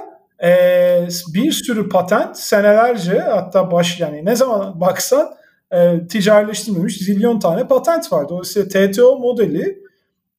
e, 0.44 1.08
bir 1.34 1.52
sürü 1.52 1.88
patent 1.88 2.36
senelerce 2.36 3.18
hatta 3.18 3.70
baş 3.70 4.00
yani 4.00 4.24
ne 4.24 4.36
zaman 4.36 4.80
baksan 4.80 5.34
e, 5.70 6.06
ticarileştirilmemiş 6.06 6.98
zilyon 6.98 7.38
tane 7.38 7.68
patent 7.68 8.12
var. 8.12 8.28
Dolayısıyla 8.28 8.68
TTO 8.68 9.18
modeli 9.18 9.82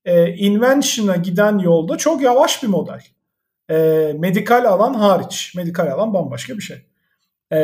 e, 0.05 0.33
invention'a 0.33 1.15
giden 1.15 1.57
yolda 1.57 1.97
çok 1.97 2.21
yavaş 2.21 2.63
bir 2.63 2.67
model. 2.67 3.01
E, 3.69 3.75
medikal 4.19 4.65
alan 4.65 4.93
hariç. 4.93 5.53
Medikal 5.55 5.87
alan 5.91 6.13
bambaşka 6.13 6.57
bir 6.57 6.61
şey. 6.61 6.77
E, 7.51 7.57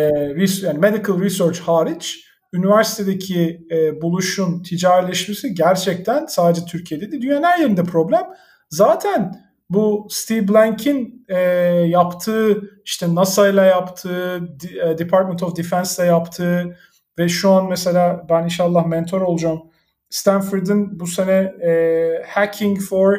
yani 0.61 0.79
medical 0.79 1.21
research 1.21 1.59
hariç 1.59 2.25
üniversitedeki 2.53 3.67
e, 3.71 4.01
buluşun 4.01 4.63
ticarileşmesi 4.63 5.53
gerçekten 5.53 6.25
sadece 6.25 6.65
Türkiye'de 6.65 7.11
değil 7.11 7.23
dünyanın 7.23 7.43
her 7.43 7.59
yerinde 7.59 7.83
problem. 7.83 8.23
Zaten 8.69 9.48
bu 9.69 10.07
Steve 10.09 10.47
Blank'in 10.47 11.25
e, 11.27 11.39
yaptığı 11.87 12.61
işte 12.85 13.15
NASA 13.15 13.47
ile 13.49 13.61
yaptığı 13.61 14.37
e, 14.83 14.97
Department 14.97 15.43
of 15.43 15.57
Defense 15.57 16.03
ile 16.03 16.09
yaptığı 16.11 16.77
ve 17.19 17.29
şu 17.29 17.51
an 17.51 17.69
mesela 17.69 18.25
ben 18.29 18.43
inşallah 18.43 18.85
mentor 18.85 19.21
olacağım. 19.21 19.61
Stanford'ın 20.09 20.99
bu 20.99 21.07
sene 21.07 21.53
e, 21.63 22.23
Hacking 22.27 22.79
for 22.79 23.13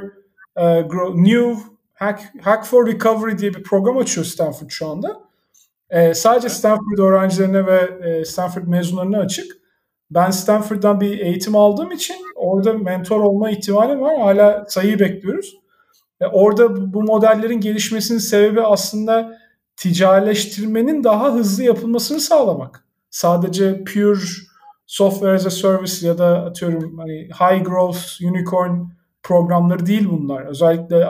e, 0.56 0.82
New 1.14 1.54
Hack, 1.94 2.20
Hack 2.42 2.66
for 2.66 2.86
Recovery 2.86 3.38
diye 3.38 3.54
bir 3.54 3.62
program 3.62 3.98
açıyor 3.98 4.26
Stanford 4.26 4.68
şu 4.70 4.88
anda. 4.88 5.20
E, 5.90 6.14
sadece 6.14 6.48
Stanford 6.48 6.98
öğrencilerine 6.98 7.66
ve 7.66 8.08
e, 8.08 8.24
Stanford 8.24 8.66
mezunlarına 8.66 9.18
açık. 9.18 9.56
ben 10.10 10.30
Stanford'dan 10.30 11.00
bir 11.00 11.18
eğitim 11.18 11.56
aldığım 11.56 11.92
için 11.92 12.16
orada 12.36 12.72
mentor 12.72 13.20
olma 13.20 13.50
ihtimalim 13.50 14.00
var. 14.00 14.18
Hala 14.18 14.64
sayıyı 14.68 14.98
bekliyoruz. 14.98 15.59
Orada 16.32 16.92
bu 16.94 17.02
modellerin 17.02 17.60
gelişmesinin 17.60 18.18
sebebi 18.18 18.62
aslında 18.62 19.38
ticarileştirmenin 19.76 21.04
daha 21.04 21.32
hızlı 21.32 21.62
yapılmasını 21.62 22.20
sağlamak. 22.20 22.84
Sadece 23.10 23.84
pure 23.84 24.20
software 24.86 25.34
as 25.34 25.46
a 25.46 25.50
service 25.50 26.06
ya 26.06 26.18
da 26.18 26.44
atıyorum 26.44 26.98
hani 26.98 27.28
high 27.40 27.64
growth 27.64 28.22
unicorn 28.22 28.80
programları 29.22 29.86
değil 29.86 30.08
bunlar. 30.10 30.46
Özellikle 30.46 31.06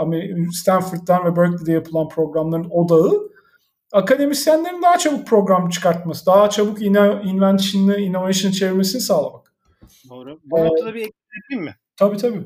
Stanford'dan 0.53 1.25
ve 1.25 1.37
Berkeley'de 1.37 1.73
yapılan 1.73 2.09
programların 2.09 2.71
odağı 2.71 3.31
akademisyenlerin 3.93 4.83
daha 4.83 4.99
çabuk 4.99 5.27
program 5.27 5.69
çıkartması, 5.69 6.27
daha 6.27 6.51
çabuk 6.51 6.83
invention'ı, 6.83 7.97
innovation 7.97 8.53
çevirmesini 8.53 9.01
sağlamak. 9.01 9.53
Doğru. 10.11 10.41
Bu 10.45 10.59
ee, 10.59 10.65
noktada 10.65 10.95
bir 10.95 11.01
ekleyeyim 11.01 11.65
mi? 11.65 11.77
Tabii 11.97 12.17
tabii. 12.17 12.43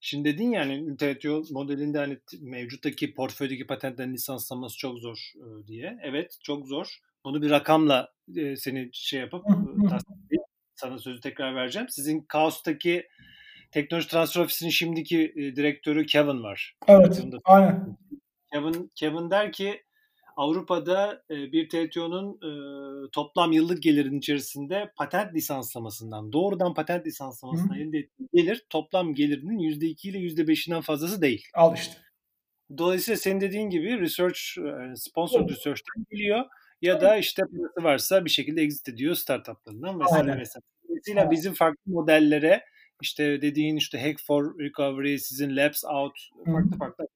Şimdi 0.00 0.34
dedin 0.34 0.52
yani 0.52 0.96
TTO 0.96 1.42
modelinde 1.50 1.98
hani 1.98 2.18
mevcuttaki 2.40 3.14
portföydeki 3.14 3.66
patentlerin 3.66 4.12
lisanslanması 4.12 4.78
çok 4.78 4.98
zor 4.98 5.32
e, 5.36 5.66
diye. 5.66 5.98
Evet 6.02 6.38
çok 6.42 6.66
zor. 6.66 6.98
Bunu 7.24 7.42
bir 7.42 7.50
rakamla 7.50 8.08
e, 8.36 8.56
seni 8.56 8.90
şey 8.92 9.20
yapıp 9.20 9.44
e, 9.50 10.36
sana 10.74 10.98
sözü 10.98 11.20
tekrar 11.20 11.54
vereceğim. 11.54 11.88
Sizin 11.88 12.20
Kaos'taki 12.20 13.08
Teknoloji 13.70 14.08
Transfer 14.08 14.40
Ofisi'nin 14.40 14.70
şimdiki 14.70 15.32
e, 15.36 15.56
direktörü 15.56 16.06
Kevin 16.06 16.42
var. 16.42 16.76
Evet, 16.88 17.24
aynen. 17.44 17.96
Kevin, 18.52 18.92
Kevin 18.94 19.30
der 19.30 19.52
ki 19.52 19.82
Avrupa'da 20.38 21.22
e, 21.30 21.52
bir 21.52 21.68
TTO'nun 21.68 22.34
e, 22.34 22.50
toplam 23.10 23.52
yıllık 23.52 23.82
gelirin 23.82 24.18
içerisinde 24.18 24.92
patent 24.96 25.34
lisanslamasından, 25.34 26.32
doğrudan 26.32 26.74
patent 26.74 27.06
lisanslamasından 27.06 27.78
elde 27.78 27.98
ettiği 27.98 28.28
gelir 28.32 28.66
toplam 28.70 29.14
gelirinin 29.14 29.58
%2 29.58 30.08
ile 30.08 30.18
%5'inden 30.18 30.82
fazlası 30.82 31.22
değil. 31.22 31.48
Al 31.54 31.74
işte. 31.76 31.94
Dolayısıyla 32.78 33.16
senin 33.16 33.40
dediğin 33.40 33.70
gibi 33.70 34.00
research, 34.00 34.38
sponsor 34.94 35.40
evet. 35.40 35.50
research'tan 35.50 36.04
geliyor 36.10 36.44
ya 36.82 37.00
da 37.00 37.16
işte 37.16 37.42
parası 37.42 37.84
varsa 37.84 38.24
bir 38.24 38.30
şekilde 38.30 38.62
exit 38.62 38.88
ediyor 38.88 39.14
startuplarından 39.14 40.00
vesaire 40.00 40.30
Aynen. 40.30 40.40
vesaire. 40.40 40.64
Dolayısıyla 40.88 41.30
bizim 41.30 41.54
farklı 41.54 41.92
modellere 41.92 42.64
işte 43.02 43.42
dediğin 43.42 43.76
işte 43.76 44.02
Hack 44.02 44.20
for 44.26 44.58
Recovery, 44.58 45.18
sizin 45.18 45.56
Labs 45.56 45.84
Out 45.84 46.18
farklı 46.46 46.78
farklı 46.78 47.06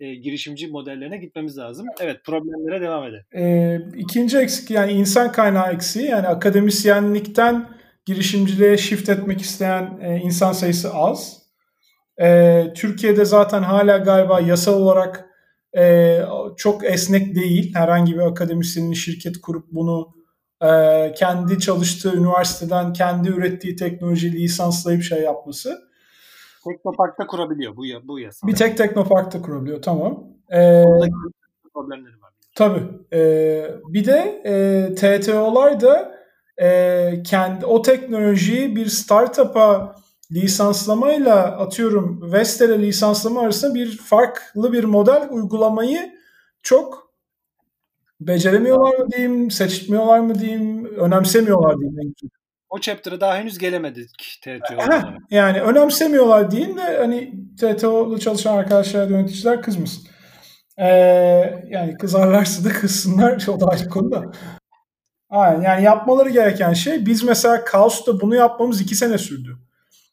e, 0.00 0.14
girişimci 0.14 0.66
modellerine 0.66 1.16
gitmemiz 1.16 1.58
lazım. 1.58 1.86
Evet 2.00 2.24
problemlere 2.24 2.80
devam 2.80 3.04
edelim. 3.04 3.24
E, 3.34 3.80
ikinci 3.96 4.38
eksik 4.38 4.70
yani 4.70 4.92
insan 4.92 5.32
kaynağı 5.32 5.72
eksiği 5.72 6.06
yani 6.06 6.28
akademisyenlikten 6.28 7.68
girişimciliğe 8.06 8.76
shift 8.76 9.08
etmek 9.08 9.40
isteyen 9.40 9.98
e, 10.02 10.16
insan 10.16 10.52
sayısı 10.52 10.94
az. 10.94 11.42
E, 12.20 12.64
Türkiye'de 12.76 13.24
zaten 13.24 13.62
hala 13.62 13.96
galiba 13.96 14.40
yasal 14.40 14.80
olarak 14.80 15.26
e, 15.78 16.18
çok 16.56 16.84
esnek 16.84 17.34
değil. 17.34 17.74
Herhangi 17.74 18.14
bir 18.14 18.26
akademisyenin 18.26 18.92
şirket 18.92 19.40
kurup 19.40 19.66
bunu 19.72 20.14
e, 20.62 20.68
kendi 21.16 21.58
çalıştığı 21.58 22.16
üniversiteden 22.16 22.92
kendi 22.92 23.28
ürettiği 23.28 23.76
teknolojiyi 23.76 24.32
lisanslayıp 24.32 25.02
şey 25.02 25.22
yapması. 25.22 25.87
Teknopark'ta 26.64 27.26
kurabiliyor 27.26 27.76
bu 27.76 27.86
ya, 27.86 28.08
bu 28.08 28.18
yasa. 28.18 28.46
Bir 28.46 28.54
tek 28.54 28.76
Teknopark'ta 28.76 29.42
kurabiliyor 29.42 29.82
tamam. 29.82 30.24
Ee, 30.52 30.84
problemleri 31.74 32.20
var. 32.22 32.32
Tabii. 32.54 32.82
Ee, 33.12 33.70
bir 33.88 34.06
de 34.06 34.42
e, 34.44 34.94
TTO'lar 34.94 35.80
da 35.80 36.18
e, 36.62 37.22
kendi 37.22 37.66
o 37.66 37.82
teknolojiyi 37.82 38.76
bir 38.76 38.86
startup'a 38.86 39.96
lisanslamayla 40.32 41.42
atıyorum 41.42 42.32
Vestel'e 42.32 42.82
lisanslama 42.82 43.40
arasında 43.40 43.74
bir 43.74 43.98
farklı 43.98 44.72
bir 44.72 44.84
model 44.84 45.28
uygulamayı 45.30 46.12
çok 46.62 47.12
beceremiyorlar 48.20 48.98
mı 48.98 49.10
diyeyim, 49.10 49.50
seçmiyorlar 49.50 50.20
mı 50.20 50.34
diyeyim, 50.34 50.84
önemsemiyorlar 50.84 51.80
diyeyim. 51.80 52.14
O 52.70 52.80
chapter'a 52.80 53.20
daha 53.20 53.36
henüz 53.36 53.58
gelemedik 53.58 54.40
TTO'da. 54.42 55.14
Yani 55.30 55.60
önemsemiyorlar 55.60 56.50
diyeyim 56.50 56.76
de 56.76 56.98
hani 56.98 57.32
TTO'da 57.56 58.18
çalışan 58.18 58.56
arkadaşlar, 58.56 59.08
yöneticiler 59.08 59.62
kızmasın. 59.62 60.02
Ee, 60.78 60.86
yani 61.68 61.96
kızarlarsa 62.00 62.64
da 62.64 62.68
kızsınlar. 62.68 63.44
O 63.48 63.60
da 63.60 63.66
ayrı 63.66 63.88
konu 63.88 64.10
da. 64.12 64.24
Aynen. 65.30 65.62
Yani 65.62 65.84
yapmaları 65.84 66.30
gereken 66.30 66.72
şey 66.72 67.06
biz 67.06 67.24
mesela 67.24 67.64
Kaos'ta 67.64 68.20
bunu 68.20 68.34
yapmamız 68.34 68.80
iki 68.80 68.94
sene 68.94 69.18
sürdü. 69.18 69.56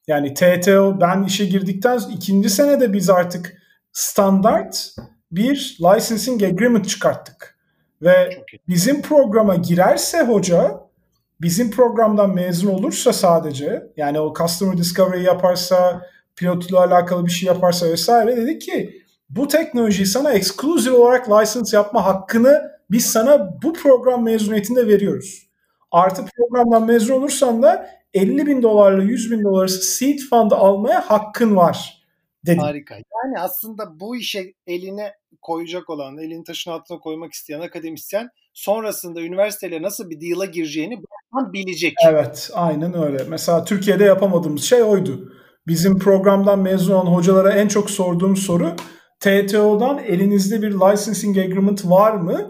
Yani 0.07 0.33
TTO 0.33 1.01
ben 1.01 1.23
işe 1.23 1.45
girdikten 1.45 1.99
ikinci 2.11 2.49
senede 2.49 2.93
biz 2.93 3.09
artık 3.09 3.53
standart 3.91 4.89
bir 5.31 5.77
licensing 5.81 6.43
agreement 6.43 6.89
çıkarttık. 6.89 7.59
Ve 8.01 8.45
bizim 8.67 9.01
programa 9.01 9.55
girerse 9.55 10.21
hoca 10.21 10.84
bizim 11.45 11.71
programdan 11.71 12.33
mezun 12.33 12.67
olursa 12.67 13.13
sadece 13.13 13.91
yani 13.97 14.19
o 14.19 14.33
customer 14.33 14.77
discovery 14.77 15.23
yaparsa 15.23 16.05
pilotla 16.35 16.79
alakalı 16.79 17.25
bir 17.25 17.31
şey 17.31 17.47
yaparsa 17.47 17.89
vesaire 17.89 18.37
dedik 18.37 18.61
ki 18.61 19.01
bu 19.29 19.47
teknolojiyi 19.47 20.05
sana 20.05 20.33
exclusive 20.33 20.95
olarak 20.95 21.29
license 21.29 21.77
yapma 21.77 22.05
hakkını 22.05 22.71
biz 22.91 23.05
sana 23.05 23.61
bu 23.63 23.73
program 23.73 24.23
mezuniyetinde 24.23 24.87
veriyoruz. 24.87 25.49
Artı 25.91 26.25
programdan 26.37 26.85
mezun 26.85 27.13
olursan 27.13 27.63
da 27.63 27.89
50 28.13 28.45
bin 28.45 28.61
dolarla 28.61 29.03
100 29.03 29.31
bin 29.31 29.43
dolar 29.43 29.67
seed 29.67 30.19
fund 30.29 30.51
almaya 30.51 31.01
hakkın 31.01 31.55
var 31.55 32.05
dedi. 32.45 32.59
Harika. 32.59 32.95
Yani 32.95 33.39
aslında 33.39 33.99
bu 33.99 34.15
işe 34.15 34.53
eline 34.67 35.13
koyacak 35.41 35.89
olan, 35.89 36.17
elini 36.17 36.43
taşın 36.43 36.71
altına 36.71 36.99
koymak 36.99 37.33
isteyen 37.33 37.59
akademisyen 37.59 38.29
sonrasında 38.55 39.21
üniversiteyle 39.21 39.81
nasıl 39.81 40.09
bir 40.09 40.21
deal'a 40.21 40.45
gireceğini 40.45 41.01
bilecek. 41.53 41.93
Evet, 42.09 42.49
aynen 42.53 43.03
öyle. 43.03 43.25
Mesela 43.29 43.65
Türkiye'de 43.65 44.03
yapamadığımız 44.03 44.63
şey 44.63 44.83
oydu. 44.83 45.31
Bizim 45.67 45.99
programdan 45.99 46.59
mezun 46.59 46.93
olan 46.93 47.11
hocalara 47.11 47.51
en 47.51 47.67
çok 47.67 47.89
sorduğum 47.89 48.37
soru 48.37 48.75
TTO'dan 49.19 49.99
elinizde 49.99 50.61
bir 50.61 50.71
licensing 50.71 51.37
agreement 51.37 51.85
var 51.85 52.11
mı? 52.11 52.49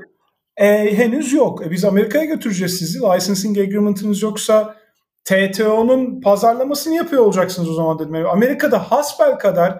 E, 0.57 0.97
henüz 0.97 1.33
yok. 1.33 1.65
E, 1.65 1.71
biz 1.71 1.85
Amerika'ya 1.85 2.25
götüreceğiz 2.25 2.77
sizi. 2.77 2.99
Licensing 2.99 3.57
agreement'ınız 3.57 4.21
yoksa 4.21 4.75
TTO'nun 5.23 6.21
pazarlamasını 6.21 6.95
yapıyor 6.95 7.21
olacaksınız 7.21 7.69
o 7.69 7.73
zaman 7.73 7.99
dedim. 7.99 8.15
Amerika'da 8.15 8.91
hasbel 8.91 9.37
kadar 9.37 9.79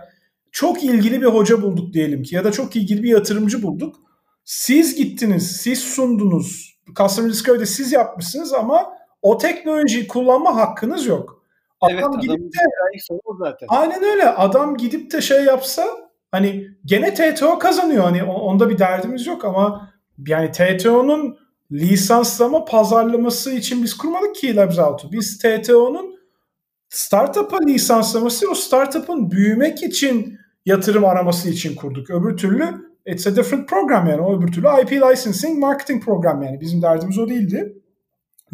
çok 0.52 0.84
ilgili 0.84 1.22
bir 1.22 1.28
hoca 1.28 1.62
bulduk 1.62 1.94
diyelim 1.94 2.24
ki 2.24 2.36
ya 2.36 2.44
da 2.44 2.52
çok 2.52 2.76
ilgili 2.76 3.04
bir 3.04 3.10
yatırımcı 3.10 3.64
bulduk. 3.64 3.96
Siz 4.46 4.96
gittiniz, 4.96 5.58
siz 5.58 5.80
sundunuz. 5.80 6.80
Customer 6.96 7.32
Discovery'de 7.32 7.66
siz 7.66 7.92
yapmışsınız 7.92 8.54
ama 8.54 8.94
o 9.22 9.38
teknolojiyi 9.38 10.08
kullanma 10.08 10.56
hakkınız 10.56 11.06
yok. 11.06 11.46
Adam 11.82 11.98
evet, 11.98 12.22
gidip 12.22 12.40
de 12.40 12.60
zaten. 13.40 13.68
Aynen 13.70 14.04
öyle. 14.04 14.30
Adam 14.30 14.78
gidip 14.78 15.12
de 15.12 15.22
şey 15.22 15.44
yapsa 15.44 15.86
hani 16.32 16.68
gene 16.86 17.14
TTO 17.14 17.60
kazanıyor. 17.60 18.04
Hani 18.04 18.24
onda 18.24 18.70
bir 18.70 18.78
derdimiz 18.78 19.28
yok 19.28 19.46
ama 19.46 19.92
yani 20.28 20.52
TTO'nun 20.52 21.38
lisanslama 21.72 22.66
pazarlaması 22.66 23.52
için 23.52 23.84
biz 23.84 23.98
kurmadık 23.98 24.36
ki 24.36 24.56
Labs 24.56 24.80
Out'u. 24.80 25.12
Biz 25.12 25.38
TTO'nun 25.38 26.16
startup'a 26.90 27.58
lisanslaması 27.68 28.52
o 28.52 28.56
startup'ın 28.56 29.32
büyümek 29.32 29.84
için 29.84 30.40
yatırım 30.66 31.06
araması 31.06 31.50
için 31.50 31.76
kurduk. 31.76 32.10
Öbür 32.10 32.38
türlü 32.38 32.95
it's 33.06 33.28
a 33.28 33.36
different 33.36 33.70
program 33.70 34.08
yani. 34.08 34.22
O 34.22 34.38
öbür 34.38 34.52
türlü 34.52 34.68
IP 34.82 34.92
licensing 34.92 35.60
marketing 35.60 36.04
program 36.04 36.42
yani. 36.42 36.62
Bizim 36.62 36.82
derdimiz 36.82 37.18
o 37.18 37.30
değildi. 37.30 37.74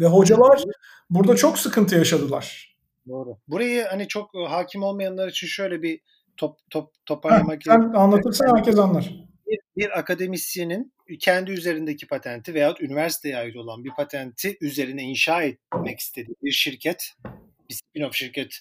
Ve 0.00 0.06
hocalar 0.06 0.64
burada 1.10 1.36
çok 1.36 1.58
sıkıntı 1.58 1.96
yaşadılar. 1.96 2.76
Doğru. 3.08 3.38
Burayı 3.48 3.84
hani 3.84 4.08
çok 4.08 4.34
e, 4.34 4.48
hakim 4.48 4.82
olmayanlar 4.82 5.28
için 5.28 5.46
şöyle 5.46 5.82
bir 5.82 6.00
top 6.36 6.58
top 6.70 6.90
toparlamak 7.06 7.62
Sen 7.64 7.80
anlatırsan 7.80 8.56
herkes 8.56 8.78
anlar. 8.78 9.14
Bir, 9.46 9.58
bir 9.76 9.98
akademisyenin 9.98 10.92
kendi 11.20 11.50
üzerindeki 11.50 12.06
patenti 12.06 12.54
veya 12.54 12.74
üniversiteye 12.80 13.36
ait 13.36 13.56
olan 13.56 13.84
bir 13.84 13.90
patenti 13.90 14.56
üzerine 14.60 15.02
inşa 15.02 15.42
etmek 15.42 16.00
istediği 16.00 16.36
bir 16.42 16.50
şirket, 16.50 17.12
bir 17.70 17.74
spin-off 17.74 18.12
şirket 18.12 18.60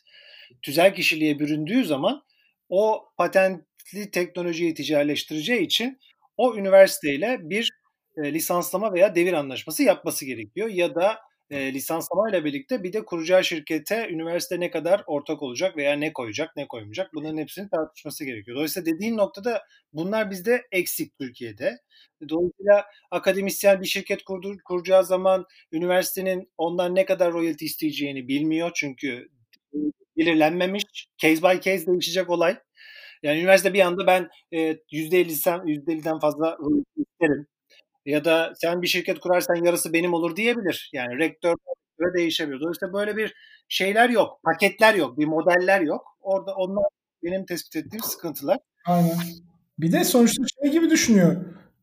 tüzel 0.61 0.93
kişiliğe 0.93 1.39
büründüğü 1.39 1.85
zaman 1.85 2.23
o 2.69 3.05
patentli 3.91 4.11
teknolojiyi 4.11 4.73
ticaretleştireceği 4.73 5.61
için 5.61 5.99
o 6.37 6.55
üniversiteyle 6.55 7.39
bir 7.41 7.69
e, 8.17 8.33
lisanslama 8.33 8.93
veya 8.93 9.15
devir 9.15 9.33
anlaşması 9.33 9.83
yapması 9.83 10.25
gerekiyor 10.25 10.67
ya 10.67 10.95
da 10.95 11.19
e, 11.49 11.73
lisanslamayla 11.73 12.45
birlikte 12.45 12.83
bir 12.83 12.93
de 12.93 13.05
kuracağı 13.05 13.43
şirkete 13.43 14.09
üniversite 14.09 14.59
ne 14.59 14.71
kadar 14.71 15.03
ortak 15.07 15.41
olacak 15.43 15.77
veya 15.77 15.93
ne 15.93 16.13
koyacak 16.13 16.55
ne 16.55 16.67
koymayacak 16.67 17.13
bunların 17.13 17.37
hepsinin 17.37 17.69
tartışması 17.69 18.25
gerekiyor. 18.25 18.55
Dolayısıyla 18.55 18.93
dediğin 18.93 19.17
noktada 19.17 19.63
bunlar 19.93 20.31
bizde 20.31 20.67
eksik 20.71 21.17
Türkiye'de. 21.19 21.77
Dolayısıyla 22.29 22.85
akademisyen 23.11 23.81
bir 23.81 23.87
şirket 23.87 24.23
kurdur, 24.23 24.57
kuracağı 24.65 25.05
zaman 25.05 25.45
üniversitenin 25.71 26.51
ondan 26.57 26.95
ne 26.95 27.05
kadar 27.05 27.33
royalty 27.33 27.65
isteyeceğini 27.65 28.27
bilmiyor. 28.27 28.71
Çünkü 28.75 29.27
belirlenmemiş. 30.17 30.83
Case 31.17 31.41
by 31.43 31.59
case 31.61 31.87
değişecek 31.87 32.29
olay. 32.29 32.57
Yani 33.23 33.39
üniversite 33.39 33.73
bir 33.73 33.79
anda 33.79 34.07
ben 34.07 34.29
e, 34.51 34.57
%50'den 34.91 35.59
%50'den 35.59 36.19
fazla 36.19 36.57
isterim. 36.97 37.47
Ya 38.05 38.25
da 38.25 38.53
sen 38.55 38.81
bir 38.81 38.87
şirket 38.87 39.19
kurarsan 39.19 39.55
yarısı 39.55 39.93
benim 39.93 40.13
olur 40.13 40.35
diyebilir. 40.35 40.89
Yani 40.93 41.17
rektör 41.17 41.55
değişebilir. 42.17 42.59
Dolayısıyla 42.59 42.93
böyle 42.93 43.17
bir 43.17 43.33
şeyler 43.69 44.09
yok. 44.09 44.43
Paketler 44.43 44.93
yok. 44.93 45.17
Bir 45.17 45.25
modeller 45.25 45.81
yok. 45.81 46.17
Orada 46.21 46.55
onlar 46.55 46.85
benim 47.23 47.45
tespit 47.45 47.75
ettiğim 47.75 48.03
sıkıntılar. 48.03 48.57
Aynen. 48.85 49.17
Bir 49.79 49.91
de 49.91 50.03
sonuçta 50.03 50.43
şey 50.61 50.71
gibi 50.71 50.89
düşünüyor. 50.89 51.35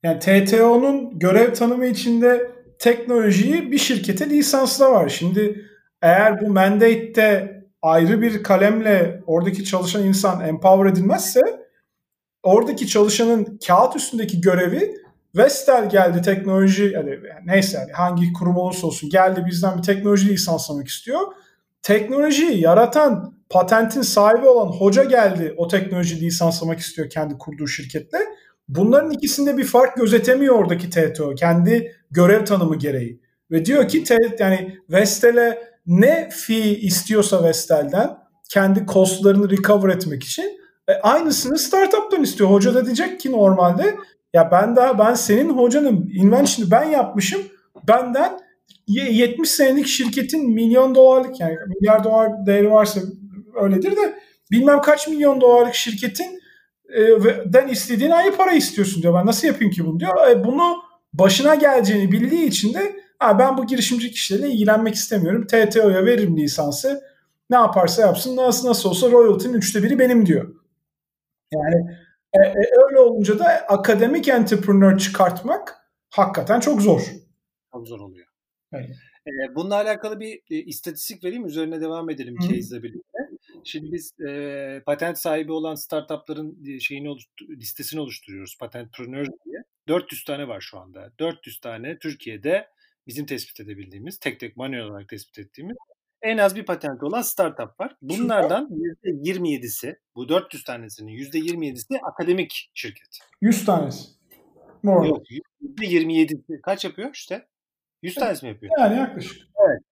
Yani 0.03 0.19
TTO'nun 0.19 1.19
görev 1.19 1.55
tanımı 1.55 1.87
içinde 1.87 2.51
teknolojiyi 2.79 3.73
bir 3.73 3.79
şirkete 3.79 4.31
lisansla 4.31 4.93
var. 4.93 5.09
Şimdi 5.09 5.65
eğer 6.03 6.41
bu 6.41 6.49
mandate'te 6.49 7.58
ayrı 7.83 8.23
bir 8.23 8.43
kalemle 8.43 9.23
oradaki 9.27 9.65
çalışan 9.65 10.05
insan 10.05 10.41
empower 10.41 10.93
edilmezse 10.93 11.41
oradaki 12.43 12.87
çalışanın 12.87 13.59
kağıt 13.67 13.97
üstündeki 13.97 14.41
görevi 14.41 14.95
Vestel 15.37 15.91
geldi 15.91 16.23
teknoloji 16.23 16.85
yani 16.95 17.19
neyse 17.45 17.79
yani 17.79 17.93
hangi 17.93 18.33
kurum 18.33 18.57
olursa 18.57 18.87
olsun 18.87 19.11
geldi 19.11 19.45
bizden 19.47 19.79
bir 19.79 19.83
teknoloji 19.83 20.29
lisanslamak 20.29 20.89
istiyor. 20.89 21.21
Teknolojiyi 21.83 22.61
yaratan 22.61 23.35
patentin 23.51 24.03
sahibi 24.03 24.49
olan 24.49 24.73
hoca 24.73 25.05
geldi 25.05 25.55
o 25.57 25.69
teknoloji 25.69 26.21
lisanslamak 26.21 26.79
istiyor 26.79 27.11
kendi 27.11 27.39
kurduğu 27.39 27.67
şirketle. 27.67 28.19
Bunların 28.69 29.11
ikisinde 29.11 29.57
bir 29.57 29.65
fark 29.65 29.97
gözetemiyor 29.97 30.55
oradaki 30.55 30.91
TTO 30.91 31.35
kendi 31.35 31.97
görev 32.11 32.45
tanımı 32.45 32.77
gereği. 32.77 33.21
Ve 33.51 33.65
diyor 33.65 33.89
ki 33.89 34.05
yani 34.39 34.79
Vestel'e 34.91 35.68
ne 35.89 36.29
fee 36.33 36.79
istiyorsa 36.79 37.45
Vestel'den 37.45 38.19
kendi 38.49 38.87
costlarını 38.87 39.51
recover 39.51 39.89
etmek 39.95 40.25
için 40.25 40.61
e, 40.89 40.93
aynısını 40.93 41.59
startup'tan 41.59 42.23
istiyor. 42.23 42.51
Hoca 42.51 42.75
da 42.75 42.85
diyecek 42.85 43.21
ki 43.21 43.33
normalde 43.33 43.97
ya 44.33 44.51
ben 44.51 44.77
daha 44.77 44.99
ben 44.99 45.15
senin 45.15 45.51
hocanın 45.51 46.11
invention'ı 46.15 46.71
ben 46.71 46.85
yapmışım. 46.85 47.43
Benden 47.89 48.41
70 48.87 49.51
senelik 49.51 49.87
şirketin 49.87 50.51
milyon 50.51 50.95
dolarlık 50.95 51.41
yani 51.41 51.57
milyar 51.67 52.05
dolar 52.05 52.47
değeri 52.47 52.71
varsa 52.71 53.01
öyledir 53.63 53.97
de 53.97 54.19
bilmem 54.51 54.81
kaç 54.81 55.09
milyon 55.09 55.41
dolarlık 55.41 55.75
şirketin 55.75 56.41
e, 56.95 57.01
den 57.53 57.69
istediğin 57.69 58.11
aynı 58.11 58.37
para 58.37 58.53
istiyorsun 58.53 59.03
diyor. 59.03 59.15
Ben 59.15 59.27
nasıl 59.27 59.49
yapayım 59.49 59.73
ki 59.73 59.87
bunu 59.87 60.01
diyor. 60.01 60.31
E, 60.31 60.45
bunu 60.45 60.77
başına 61.13 61.55
geleceğini 61.55 62.13
bildiği 62.13 62.47
için 62.47 62.75
de 62.75 62.97
ha, 63.19 63.39
ben 63.39 63.59
bu 63.59 63.67
girişimcilik 63.67 64.15
işleriyle 64.15 64.51
ilgilenmek 64.51 64.95
istemiyorum. 64.95 65.47
TTO'ya 65.47 66.05
veririm 66.05 66.37
lisansı. 66.37 67.03
Ne 67.51 67.57
yaparsa 67.57 68.03
yapsın 68.03 68.37
nasıl 68.37 68.69
nasıl 68.69 68.89
olsa 68.91 69.11
royalty'nin 69.11 69.55
üçte 69.55 69.83
biri 69.83 69.99
benim 69.99 70.27
diyor. 70.27 70.55
Yani 71.53 71.99
e, 72.33 72.39
e, 72.39 72.65
öyle 72.89 72.99
olunca 72.99 73.39
da 73.39 73.45
akademik 73.45 74.29
entrepreneur 74.29 74.99
çıkartmak 74.99 75.77
hakikaten 76.11 76.61
çok 76.61 76.83
zor. 76.83 77.03
Çok 77.73 77.89
zor 77.89 78.01
oluyor. 78.01 78.27
Evet. 78.73 78.91
E, 79.27 79.55
bununla 79.55 79.75
alakalı 79.75 80.21
bir 80.21 80.41
e, 80.51 80.57
istatistik 80.57 81.25
vereyim, 81.25 81.47
üzerine 81.47 81.81
devam 81.81 82.11
edelim 82.11 82.37
case'le 82.39 82.83
birlikte. 82.83 83.19
Şimdi 83.65 83.93
biz 83.93 84.21
e, 84.21 84.83
patent 84.87 85.19
sahibi 85.19 85.53
olan 85.53 85.75
startupların 85.75 86.67
e, 86.67 86.81
şeyini 86.81 87.09
oluştur, 87.09 87.49
listesini 87.49 88.01
oluşturuyoruz, 88.01 88.57
patentpreneurs 88.61 89.29
diye. 89.45 89.63
400 89.89 90.25
tane 90.25 90.49
var 90.49 90.61
şu 90.61 90.79
anda. 90.79 91.13
400 91.19 91.61
tane 91.61 91.99
Türkiye'de 91.99 92.69
bizim 93.09 93.27
tespit 93.27 93.61
edebildiğimiz, 93.61 94.19
tek 94.19 94.41
tek 94.41 94.57
manuel 94.57 94.83
olarak 94.83 95.09
tespit 95.09 95.39
ettiğimiz 95.39 95.77
en 96.23 96.39
az 96.39 96.57
bir 96.57 96.65
patent 96.65 97.03
olan 97.03 97.23
startup 97.23 97.81
var. 97.81 97.97
Bunlardan 98.03 98.69
%27'si, 99.05 99.97
bu 100.17 100.29
400 100.29 100.65
tanesinin 100.65 101.13
%27'si 101.13 102.01
akademik 102.03 102.71
şirket. 102.75 103.19
100 103.41 103.65
tanesi. 103.65 104.09
More. 104.83 105.09
Yok, 105.09 105.23
%27'si. 105.79 106.61
Kaç 106.63 106.85
yapıyor 106.85 107.11
işte? 107.15 107.47
100 108.03 108.15
tanesi 108.15 108.47
mi 108.47 108.53
yapıyor? 108.53 108.73
Yani 108.79 108.99
yaklaşık. 108.99 109.49
Evet. 109.69 109.83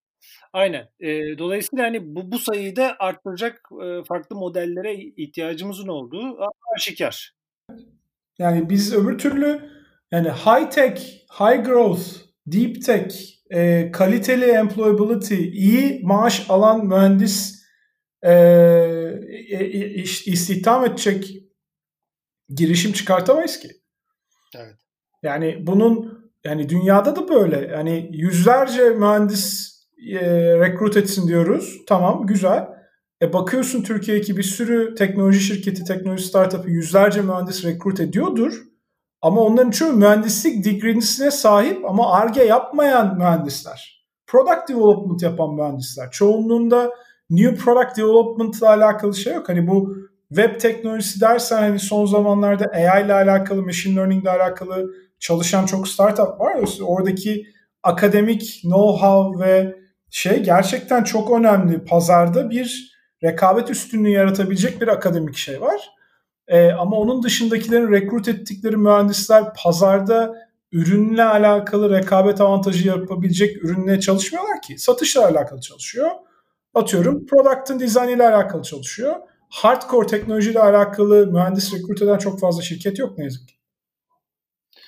Aynen. 0.52 0.88
E, 1.00 1.38
dolayısıyla 1.38 1.84
hani 1.84 2.14
bu, 2.16 2.32
bu 2.32 2.38
sayıyı 2.38 2.76
da 2.76 2.96
arttıracak 2.98 3.68
e, 3.84 4.04
farklı 4.04 4.36
modellere 4.36 4.94
ihtiyacımızın 4.94 5.88
olduğu 5.88 6.38
aşikar. 6.76 7.34
Yani 8.38 8.70
biz 8.70 8.94
öbür 8.94 9.18
türlü 9.18 9.70
yani 10.10 10.28
high 10.28 10.70
tech, 10.70 11.00
high 11.40 11.64
growth, 11.64 12.25
deep 12.46 12.82
tech 12.84 13.36
e, 13.50 13.90
kaliteli 13.92 14.44
employability, 14.44 15.34
iyi 15.34 16.00
maaş 16.04 16.46
alan 16.48 16.86
mühendis 16.86 17.62
e, 18.22 18.32
e, 19.50 19.66
iş, 19.94 20.26
istihdam 20.26 20.84
edecek 20.84 21.42
girişim 22.48 22.92
çıkartamayız 22.92 23.58
ki. 23.58 23.68
Evet. 24.56 24.76
Yani 25.22 25.58
bunun 25.66 26.26
yani 26.44 26.68
dünyada 26.68 27.16
da 27.16 27.28
böyle. 27.28 27.56
Yani 27.72 28.10
yüzlerce 28.12 28.90
mühendis 28.90 29.76
e, 30.12 30.20
rekrut 30.58 30.96
etsin 30.96 31.28
diyoruz. 31.28 31.78
Tamam 31.86 32.26
güzel. 32.26 32.68
E 33.22 33.32
bakıyorsun 33.32 33.82
Türkiye'deki 33.82 34.36
bir 34.36 34.42
sürü 34.42 34.94
teknoloji 34.94 35.40
şirketi, 35.40 35.84
teknoloji 35.84 36.24
startup'ı 36.24 36.70
yüzlerce 36.70 37.22
mühendis 37.22 37.64
rekrut 37.64 38.00
ediyordur. 38.00 38.62
Ama 39.22 39.40
onların 39.40 39.70
çoğu 39.70 39.92
mühendislik 39.92 40.64
degree'sine 40.64 41.30
sahip 41.30 41.84
ama 41.84 42.12
ARGE 42.12 42.42
yapmayan 42.42 43.18
mühendisler. 43.18 44.06
Product 44.26 44.68
development 44.68 45.22
yapan 45.22 45.54
mühendisler. 45.54 46.10
Çoğunluğunda 46.10 46.90
new 47.30 47.56
product 47.56 47.96
development 47.96 48.58
ile 48.58 48.68
alakalı 48.68 49.14
şey 49.14 49.34
yok. 49.34 49.48
Hani 49.48 49.68
bu 49.68 49.96
web 50.28 50.60
teknolojisi 50.60 51.20
dersen 51.20 51.58
hani 51.58 51.78
son 51.78 52.06
zamanlarda 52.06 52.64
AI 52.74 53.04
ile 53.04 53.14
alakalı, 53.14 53.62
machine 53.62 53.96
learning 53.96 54.22
ile 54.22 54.30
alakalı 54.30 54.90
çalışan 55.20 55.66
çok 55.66 55.88
startup 55.88 56.40
var. 56.40 56.56
Oradaki 56.82 57.46
akademik 57.82 58.42
know-how 58.64 59.40
ve 59.40 59.76
şey 60.10 60.42
gerçekten 60.42 61.04
çok 61.04 61.30
önemli. 61.30 61.84
Pazarda 61.84 62.50
bir 62.50 62.96
rekabet 63.24 63.70
üstünlüğü 63.70 64.10
yaratabilecek 64.10 64.80
bir 64.80 64.88
akademik 64.88 65.36
şey 65.36 65.60
var. 65.60 65.95
E, 66.48 66.72
ama 66.72 66.96
onun 66.96 67.22
dışındakilerin 67.22 67.92
rekrut 67.92 68.28
ettikleri 68.28 68.76
mühendisler 68.76 69.44
pazarda 69.64 70.34
ürünle 70.72 71.24
alakalı 71.24 71.90
rekabet 71.90 72.40
avantajı 72.40 72.88
yapabilecek 72.88 73.64
ürünle 73.64 74.00
çalışmıyorlar 74.00 74.62
ki. 74.62 74.78
Satışla 74.78 75.26
alakalı 75.26 75.60
çalışıyor. 75.60 76.10
Atıyorum 76.74 77.26
product'ın 77.26 77.80
dizayn 77.80 78.08
ile 78.08 78.28
alakalı 78.28 78.62
çalışıyor. 78.62 79.14
Hardcore 79.50 80.06
teknolojiyle 80.06 80.60
alakalı 80.60 81.26
mühendis 81.26 81.74
rekrut 81.74 82.02
eden 82.02 82.18
çok 82.18 82.40
fazla 82.40 82.62
şirket 82.62 82.98
yok 82.98 83.18
ne 83.18 83.24
yazık 83.24 83.48
ki. 83.48 83.54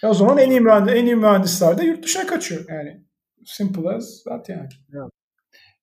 E 0.03 0.07
o 0.07 0.15
zaman 0.15 0.39
en 0.39 0.51
iyi, 0.51 0.61
mühendis, 0.61 0.95
en 0.95 1.07
iyi 1.07 1.17
mühendisler 1.17 1.79
de 1.79 1.85
yurt 1.85 2.05
dışına 2.05 2.27
kaçıyor. 2.27 2.65
Yani 2.69 3.05
simple 3.45 3.91
as 3.91 4.25
that 4.25 4.49
yani. 4.49 4.69
Evet. 4.95 5.18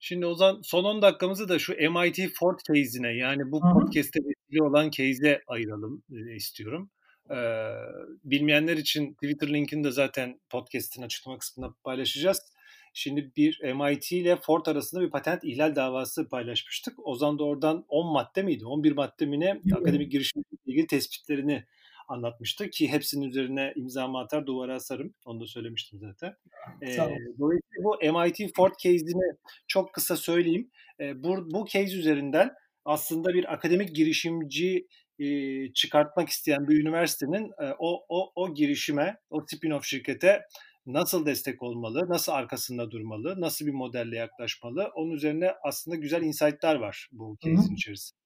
Şimdi 0.08 0.26
o 0.26 0.36
zaman 0.36 0.62
son 0.62 0.84
10 0.84 1.02
dakikamızı 1.02 1.50
da 1.50 1.60
şu 1.60 1.74
MIT 1.74 2.20
Ford 2.34 2.60
case'ine 2.68 3.14
yani 3.14 3.52
bu 3.52 3.60
podcast'te 3.60 4.20
vesile 4.20 4.64
olan 4.64 4.90
case'e 4.90 5.42
ayıralım 5.48 6.04
e, 6.14 6.36
istiyorum. 6.36 6.90
Ee, 7.32 7.36
bilmeyenler 8.24 8.78
için 8.78 9.14
Twitter 9.14 9.54
linkini 9.54 9.84
de 9.84 9.92
zaten 9.92 10.40
podcast'in 10.50 11.02
açıklama 11.02 11.38
kısmında 11.38 11.74
paylaşacağız. 11.84 12.40
Şimdi 12.94 13.32
bir 13.38 13.74
MIT 13.74 14.12
ile 14.12 14.36
Ford 14.36 14.66
arasında 14.66 15.02
bir 15.02 15.10
patent 15.10 15.44
ihlal 15.44 15.76
davası 15.76 16.30
paylaşmıştık. 16.30 17.08
Ozan 17.08 17.40
da 17.40 17.44
oradan 17.44 17.86
10 17.90 18.14
madde 18.14 18.44
miydi? 18.44 18.66
11 18.66 18.92
madde 18.92 19.26
mi 19.26 19.40
ne? 19.40 19.62
Akademik 19.76 20.12
girişimle 20.12 20.44
ilgili 20.66 20.88
tespitlerini 20.88 21.64
anlatmıştı 22.08 22.70
ki 22.70 22.92
hepsinin 22.92 23.30
üzerine 23.30 23.74
imza 23.76 24.18
atar 24.18 24.46
duvara 24.46 24.76
asarım. 24.76 25.14
Onu 25.26 25.40
da 25.40 25.48
söylemiştim 25.48 26.00
zaten. 26.00 26.36
E, 26.82 26.98
dolayısıyla 27.40 27.84
bu 27.84 27.98
MIT 27.98 28.56
Ford 28.56 28.72
case'ini 28.80 29.36
çok 29.68 29.94
kısa 29.94 30.18
söyleyeyim. 30.18 30.72
E, 31.00 31.24
bu, 31.24 31.52
bu 31.52 31.66
case 31.66 31.96
üzerinden 31.98 32.52
aslında 32.86 33.34
bir 33.34 33.54
akademik 33.54 33.96
girişimci 33.96 34.88
e, 35.20 35.28
çıkartmak 35.74 36.30
isteyen 36.30 36.68
bir 36.68 36.82
üniversitenin 36.82 37.52
e, 37.62 37.74
o, 37.80 38.06
o, 38.10 38.32
o 38.36 38.54
girişime, 38.54 39.18
o 39.30 39.40
spin-off 39.40 39.84
şirkete 39.84 40.42
nasıl 40.86 41.26
destek 41.26 41.64
olmalı, 41.64 42.10
nasıl 42.10 42.32
arkasında 42.32 42.92
durmalı, 42.92 43.42
nasıl 43.42 43.66
bir 43.66 43.72
modelle 43.72 44.16
yaklaşmalı, 44.18 44.92
onun 44.96 45.12
üzerine 45.12 45.52
aslında 45.64 45.98
güzel 45.98 46.22
insight'lar 46.22 46.76
var 46.76 47.10
bu 47.12 47.38
case'in 47.42 47.76
içerisinde. 47.76 48.25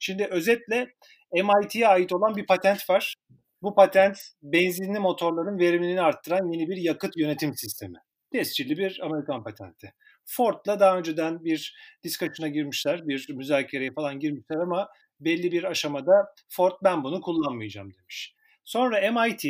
Şimdi 0.00 0.24
özetle 0.24 0.94
MIT'ye 1.32 1.88
ait 1.88 2.12
olan 2.12 2.36
bir 2.36 2.46
patent 2.46 2.90
var. 2.90 3.14
Bu 3.62 3.74
patent 3.74 4.18
benzinli 4.42 4.98
motorların 4.98 5.58
verimliliğini 5.58 6.02
arttıran 6.02 6.52
yeni 6.52 6.68
bir 6.68 6.76
yakıt 6.76 7.16
yönetim 7.16 7.56
sistemi. 7.56 7.98
tescilli 8.32 8.78
bir 8.78 9.00
Amerikan 9.02 9.44
patenti. 9.44 9.92
Ford'la 10.24 10.80
daha 10.80 10.98
önceden 10.98 11.44
bir 11.44 11.76
discussion'a 12.04 12.48
girmişler, 12.48 13.08
bir 13.08 13.30
müzakereye 13.34 13.92
falan 13.92 14.20
girmişler 14.20 14.56
ama 14.56 14.88
belli 15.20 15.52
bir 15.52 15.64
aşamada 15.64 16.12
Ford 16.48 16.72
ben 16.84 17.04
bunu 17.04 17.20
kullanmayacağım 17.20 17.94
demiş. 17.94 18.34
Sonra 18.64 19.12
MIT 19.12 19.44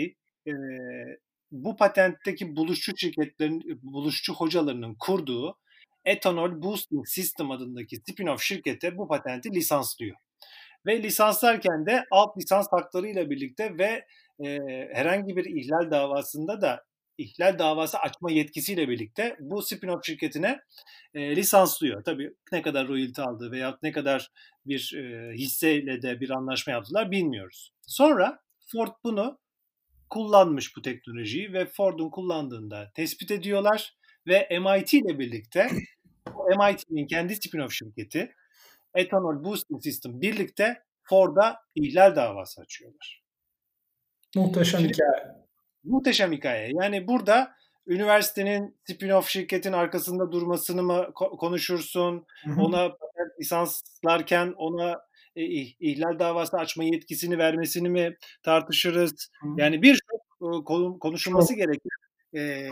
e, 0.47 0.53
bu 1.51 1.77
patentteki 1.77 2.57
buluşçu 2.57 2.93
şirketlerin, 2.97 3.81
buluşçu 3.83 4.35
hocalarının 4.35 4.97
kurduğu 4.99 5.59
Ethanol 6.05 6.63
Boosting 6.63 7.07
System 7.09 7.51
adındaki 7.51 7.97
spin-off 7.97 8.43
şirkete 8.43 8.97
bu 8.97 9.09
patenti 9.09 9.51
lisanslıyor. 9.55 10.17
Ve 10.87 11.03
lisanslarken 11.03 11.87
de 11.87 12.05
alt 12.11 12.37
lisans 12.39 12.67
haklarıyla 12.71 13.31
birlikte 13.31 13.79
ve 13.79 14.07
e, 14.47 14.59
herhangi 14.93 15.37
bir 15.37 15.45
ihlal 15.45 15.91
davasında 15.91 16.61
da 16.61 16.85
ihlal 17.19 17.59
davası 17.59 17.99
açma 17.99 18.31
yetkisiyle 18.31 18.89
birlikte 18.89 19.37
bu 19.41 19.59
spin-off 19.59 20.07
şirketine 20.07 20.61
e, 21.15 21.37
lisanslıyor. 21.37 22.05
Tabii 22.05 22.35
ne 22.53 22.63
kadar 22.63 22.89
royalty 22.89 23.23
aldığı 23.23 23.51
veya 23.53 23.79
ne 23.83 23.93
kadar 23.93 24.31
bir 24.67 24.95
e, 24.97 25.33
hisseyle 25.35 26.03
de 26.03 26.21
bir 26.21 26.31
anlaşma 26.31 26.73
yaptılar 26.73 27.11
bilmiyoruz. 27.11 27.73
Sonra 27.87 28.39
Ford 28.73 28.93
bunu 29.05 29.39
kullanmış 30.11 30.77
bu 30.77 30.83
teknolojiyi 30.83 31.53
ve 31.53 31.67
Ford'un 31.67 32.11
kullandığında 32.11 32.91
tespit 32.95 33.31
ediyorlar 33.31 33.97
ve 34.27 34.49
MIT 34.59 34.95
ile 34.95 35.19
birlikte 35.19 35.69
MIT'nin 36.59 37.07
kendi 37.07 37.33
spin-off 37.33 37.73
şirketi 37.73 38.35
Ethanol 38.95 39.45
Boosting 39.45 39.83
System 39.83 40.21
birlikte 40.21 40.83
Ford'a 41.03 41.57
ihlal 41.75 42.17
davası 42.17 42.61
açıyorlar. 42.61 43.23
Muhteşem 44.37 44.81
Şimdi, 44.81 44.93
hikaye. 44.93 45.27
Muhteşem 45.85 46.33
hikaye. 46.33 46.71
Yani 46.75 47.09
burada 47.09 47.53
üniversitenin 47.87 48.77
spin-off 48.89 49.29
şirketin 49.29 49.73
arkasında 49.73 50.33
durmasını 50.33 50.83
mı 50.83 51.13
konuşursun? 51.15 52.27
Hı-hı. 52.45 52.61
Ona 52.61 52.93
lisanslarken 53.41 54.55
ona 54.57 55.01
e, 55.37 55.43
ihlal 55.61 56.19
davası 56.19 56.57
açma 56.57 56.85
yetkisini 56.85 57.39
vermesini 57.39 57.89
mi 57.89 58.17
tartışırız? 58.43 59.31
Hı-hı. 59.41 59.55
Yani 59.57 59.83
birçok 59.83 60.21
e, 60.43 60.65
konuşulması 61.01 61.49
Çok. 61.49 61.57
gereken 61.57 62.03
e, 62.37 62.69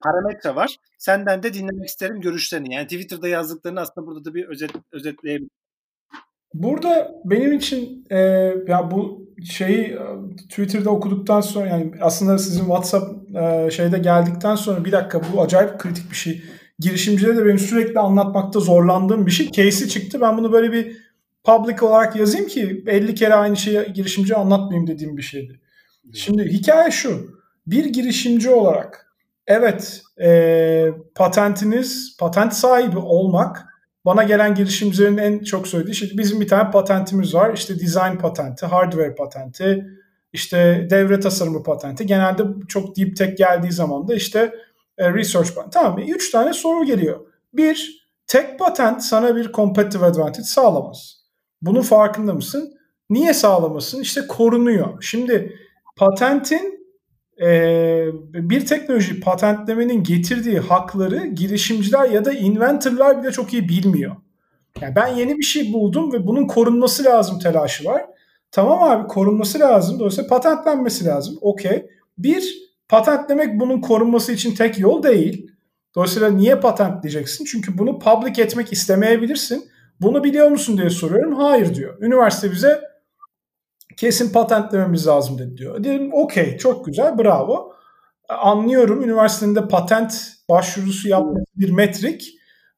parametre 0.00 0.54
var. 0.54 0.76
Senden 0.98 1.42
de 1.42 1.54
dinlemek 1.54 1.88
isterim 1.88 2.20
görüşlerini. 2.20 2.74
Yani 2.74 2.86
Twitter'da 2.86 3.28
yazdıklarını 3.28 3.80
aslında 3.80 4.06
burada 4.06 4.24
da 4.24 4.34
bir 4.34 4.44
özet 4.44 4.70
özetleyebilirim. 4.92 5.50
Burada 6.54 7.14
benim 7.24 7.52
için 7.52 8.06
e, 8.10 8.18
ya 8.68 8.90
bu 8.90 9.28
şeyi 9.44 9.98
Twitter'da 10.48 10.90
okuduktan 10.90 11.40
sonra 11.40 11.66
yani 11.66 11.92
aslında 12.00 12.38
sizin 12.38 12.60
WhatsApp 12.60 13.36
e, 13.36 13.70
şeyde 13.70 13.98
geldikten 13.98 14.54
sonra 14.54 14.84
bir 14.84 14.92
dakika 14.92 15.20
bu 15.32 15.42
acayip 15.42 15.78
kritik 15.78 16.10
bir 16.10 16.16
şey. 16.16 16.42
Girişimcide 16.78 17.36
de 17.36 17.44
benim 17.44 17.58
sürekli 17.58 17.98
anlatmakta 17.98 18.60
zorlandığım 18.60 19.26
bir 19.26 19.30
şey. 19.30 19.50
Case'i 19.50 19.88
çıktı. 19.88 20.20
Ben 20.20 20.38
bunu 20.38 20.52
böyle 20.52 20.72
bir 20.72 20.96
public 21.44 21.82
olarak 21.82 22.16
yazayım 22.16 22.46
ki 22.46 22.84
50 22.86 23.14
kere 23.14 23.34
aynı 23.34 23.56
şeyi 23.56 23.92
girişimci 23.92 24.34
anlatmayayım 24.34 24.86
dediğim 24.86 25.16
bir 25.16 25.22
şeydi. 25.22 25.60
Şimdi 26.14 26.44
hikaye 26.44 26.90
şu. 26.90 27.34
Bir 27.66 27.84
girişimci 27.84 28.50
olarak 28.50 29.03
evet 29.46 30.02
e, 30.20 30.90
patentiniz, 31.14 32.16
patent 32.20 32.52
sahibi 32.52 32.98
olmak 32.98 33.66
bana 34.04 34.22
gelen 34.22 34.54
girişimcilerin 34.54 35.16
en 35.16 35.38
çok 35.38 35.68
söylediği 35.68 35.94
şey 35.94 36.18
bizim 36.18 36.40
bir 36.40 36.48
tane 36.48 36.70
patentimiz 36.70 37.34
var. 37.34 37.54
İşte 37.54 37.80
design 37.80 38.16
patenti, 38.20 38.66
hardware 38.66 39.14
patenti, 39.14 39.86
işte 40.32 40.86
devre 40.90 41.20
tasarımı 41.20 41.62
patenti. 41.62 42.06
Genelde 42.06 42.42
çok 42.68 42.96
deep 42.96 43.16
tech 43.16 43.36
geldiği 43.36 43.72
zaman 43.72 44.08
da 44.08 44.14
işte 44.14 44.54
e, 44.98 45.12
research 45.12 45.54
patenti. 45.54 45.74
Tamam 45.74 45.94
mı? 45.94 46.04
Üç 46.04 46.30
tane 46.30 46.52
soru 46.52 46.84
geliyor. 46.84 47.20
Bir, 47.52 48.06
tek 48.26 48.58
patent 48.58 49.02
sana 49.02 49.36
bir 49.36 49.52
competitive 49.52 50.06
advantage 50.06 50.44
sağlamaz. 50.44 51.24
Bunun 51.62 51.82
farkında 51.82 52.34
mısın? 52.34 52.74
Niye 53.10 53.34
sağlamasın? 53.34 54.00
İşte 54.00 54.26
korunuyor. 54.26 55.02
Şimdi 55.02 55.56
patentin 55.96 56.73
e, 57.40 58.06
bir 58.32 58.66
teknoloji 58.66 59.20
patentlemenin 59.20 60.02
getirdiği 60.02 60.58
hakları 60.58 61.26
girişimciler 61.26 62.10
ya 62.10 62.24
da 62.24 62.32
inventorlar 62.32 63.22
bile 63.22 63.32
çok 63.32 63.52
iyi 63.52 63.68
bilmiyor. 63.68 64.16
Yani 64.80 64.96
ben 64.96 65.06
yeni 65.06 65.38
bir 65.38 65.44
şey 65.44 65.72
buldum 65.72 66.12
ve 66.12 66.26
bunun 66.26 66.46
korunması 66.46 67.04
lazım 67.04 67.38
telaşı 67.38 67.84
var. 67.84 68.04
Tamam 68.50 68.82
abi 68.82 69.08
korunması 69.08 69.60
lazım. 69.60 69.98
Dolayısıyla 69.98 70.28
patentlenmesi 70.28 71.04
lazım. 71.04 71.38
Okey. 71.40 71.86
Bir, 72.18 72.56
patentlemek 72.88 73.60
bunun 73.60 73.80
korunması 73.80 74.32
için 74.32 74.54
tek 74.54 74.78
yol 74.78 75.02
değil. 75.02 75.50
Dolayısıyla 75.94 76.30
niye 76.30 76.56
patentleyeceksin? 76.56 77.44
Çünkü 77.44 77.78
bunu 77.78 77.98
public 77.98 78.42
etmek 78.42 78.72
istemeyebilirsin. 78.72 79.64
Bunu 80.00 80.24
biliyor 80.24 80.48
musun 80.48 80.78
diye 80.78 80.90
soruyorum. 80.90 81.34
Hayır 81.34 81.74
diyor. 81.74 82.02
Üniversite 82.02 82.52
bize 82.52 82.80
kesin 83.96 84.32
patentlememiz 84.32 85.06
lazım 85.06 85.38
dedi 85.38 85.56
diyor. 85.56 85.84
Dedim 85.84 86.10
okey 86.12 86.58
çok 86.58 86.86
güzel 86.86 87.18
bravo. 87.18 87.72
Anlıyorum 88.28 89.02
üniversitenin 89.02 89.54
de 89.54 89.68
patent 89.68 90.14
başvurusu 90.48 91.08
yapması 91.08 91.44
bir 91.56 91.70
metrik 91.70 92.34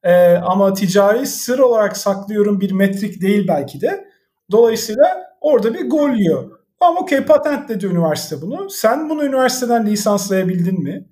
ee, 0.07 0.37
ama 0.37 0.73
ticari 0.75 1.27
sır 1.27 1.59
olarak 1.59 1.97
saklıyorum 1.97 2.61
bir 2.61 2.73
metrik 2.73 3.23
değil 3.23 3.49
belki 3.49 3.81
de. 3.81 4.09
Dolayısıyla 4.51 5.27
orada 5.41 5.75
bir 5.75 5.91
gol 5.91 6.11
yiyor. 6.11 6.51
Ama 6.81 7.01
okey 7.01 7.21
patent 7.21 7.69
dedi 7.69 7.87
üniversite 7.87 8.43
bunu. 8.43 8.71
Sen 8.71 9.11
bunu 9.11 9.25
üniversiteden 9.25 9.87
lisanslayabildin 9.87 10.83
mi? 10.83 11.09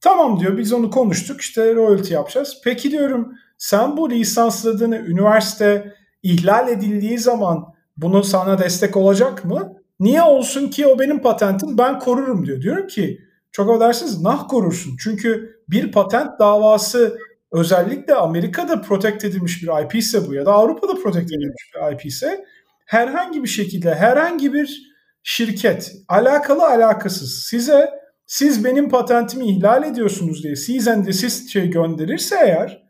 Tamam 0.00 0.40
diyor 0.40 0.58
biz 0.58 0.72
onu 0.72 0.90
konuştuk 0.90 1.40
işte 1.40 1.74
royalty 1.74 2.14
yapacağız. 2.14 2.60
Peki 2.64 2.90
diyorum 2.90 3.34
sen 3.58 3.96
bu 3.96 4.10
lisansladığını 4.10 4.96
üniversite 4.96 5.94
ihlal 6.22 6.68
edildiği 6.68 7.18
zaman 7.18 7.74
bunu 7.98 8.24
sana 8.24 8.58
destek 8.58 8.96
olacak 8.96 9.44
mı? 9.44 9.72
Niye 10.00 10.22
olsun 10.22 10.68
ki 10.68 10.86
o 10.86 10.98
benim 10.98 11.22
patentim 11.22 11.78
ben 11.78 11.98
korurum 11.98 12.46
diyor. 12.46 12.60
Diyorum 12.60 12.86
ki 12.86 13.20
çok 13.52 13.70
affedersiniz 13.70 14.22
nah 14.22 14.48
korursun. 14.48 14.96
Çünkü 15.02 15.58
bir 15.68 15.92
patent 15.92 16.38
davası 16.38 17.18
özellikle 17.52 18.14
Amerika'da 18.14 18.80
protect 18.80 19.24
edilmiş 19.24 19.62
bir 19.62 19.84
IP 19.84 19.94
ise 19.94 20.28
bu 20.28 20.34
ya 20.34 20.46
da 20.46 20.52
Avrupa'da 20.52 20.94
protect 20.94 21.32
edilmiş 21.32 21.72
bir 21.74 21.92
IP 21.92 22.06
ise 22.06 22.44
herhangi 22.86 23.42
bir 23.42 23.48
şekilde 23.48 23.94
herhangi 23.94 24.52
bir 24.52 24.88
şirket 25.22 25.92
alakalı 26.08 26.66
alakasız 26.66 27.44
size 27.44 27.90
siz 28.26 28.64
benim 28.64 28.88
patentimi 28.88 29.48
ihlal 29.48 29.84
ediyorsunuz 29.84 30.42
diye 30.42 30.54
cease 30.54 30.92
and 30.92 31.06
desist 31.06 31.50
şey 31.50 31.70
gönderirse 31.70 32.36
eğer 32.42 32.88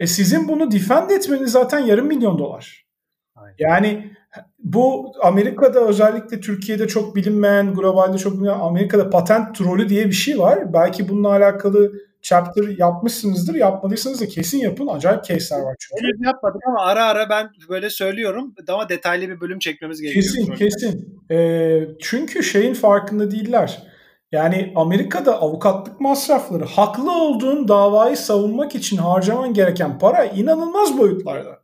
e 0.00 0.06
sizin 0.06 0.48
bunu 0.48 0.70
defend 0.70 1.10
etmeniz 1.10 1.52
zaten 1.52 1.78
yarım 1.78 2.06
milyon 2.06 2.38
dolar. 2.38 2.86
Aynen. 3.34 3.54
Yani 3.58 4.13
bu 4.58 5.12
Amerika'da 5.22 5.80
özellikle 5.80 6.40
Türkiye'de 6.40 6.88
çok 6.88 7.16
bilinmeyen, 7.16 7.74
globalde 7.74 8.18
çok 8.18 8.32
bilinmeyen 8.32 8.60
Amerika'da 8.60 9.10
patent 9.10 9.54
trolü 9.54 9.88
diye 9.88 10.06
bir 10.06 10.12
şey 10.12 10.38
var. 10.38 10.72
Belki 10.72 11.08
bununla 11.08 11.28
alakalı 11.28 11.92
chapter 12.22 12.78
yapmışsınızdır. 12.78 13.54
Yapmadıysanız 13.54 14.20
da 14.20 14.28
kesin 14.28 14.58
yapın. 14.58 14.86
Acayip 14.86 15.24
case'ler 15.24 15.60
var 15.60 15.76
çünkü. 15.78 16.02
Henüz 16.02 16.26
yapmadık 16.26 16.60
ama 16.68 16.82
ara 16.82 17.04
ara 17.04 17.30
ben 17.30 17.48
böyle 17.68 17.90
söylüyorum. 17.90 18.54
Ama 18.68 18.88
detaylı 18.88 19.28
bir 19.28 19.40
bölüm 19.40 19.58
çekmemiz 19.58 20.00
gerekiyor. 20.00 20.24
Kesin 20.24 20.54
kesin. 20.54 21.20
E, 21.30 21.80
çünkü 22.00 22.42
şeyin 22.42 22.74
farkında 22.74 23.30
değiller. 23.30 23.82
Yani 24.32 24.72
Amerika'da 24.76 25.40
avukatlık 25.40 26.00
masrafları 26.00 26.64
haklı 26.64 27.22
olduğun 27.22 27.68
davayı 27.68 28.16
savunmak 28.16 28.74
için 28.74 28.96
harcaman 28.96 29.54
gereken 29.54 29.98
para 29.98 30.24
inanılmaz 30.24 30.98
boyutlarda. 30.98 31.63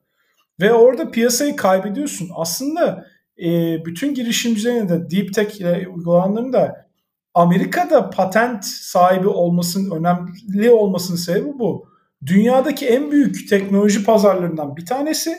Ve 0.61 0.73
orada 0.73 1.11
piyasayı 1.11 1.57
kaybediyorsun. 1.57 2.31
Aslında 2.37 3.07
e, 3.43 3.79
bütün 3.85 4.15
girişimcilerin 4.15 4.89
de 4.89 5.11
deep 5.11 5.35
tech 5.35 5.61
ile 5.61 5.89
uygulananların 5.89 6.53
da 6.53 6.87
Amerika'da 7.35 8.11
patent 8.11 8.65
sahibi 8.65 9.29
olmasının 9.29 9.91
önemli 9.91 10.71
olmasının 10.71 11.17
sebebi 11.17 11.59
bu. 11.59 11.89
Dünyadaki 12.27 12.87
en 12.87 13.11
büyük 13.11 13.49
teknoloji 13.49 14.05
pazarlarından 14.05 14.77
bir 14.77 14.87
tanesi. 14.87 15.37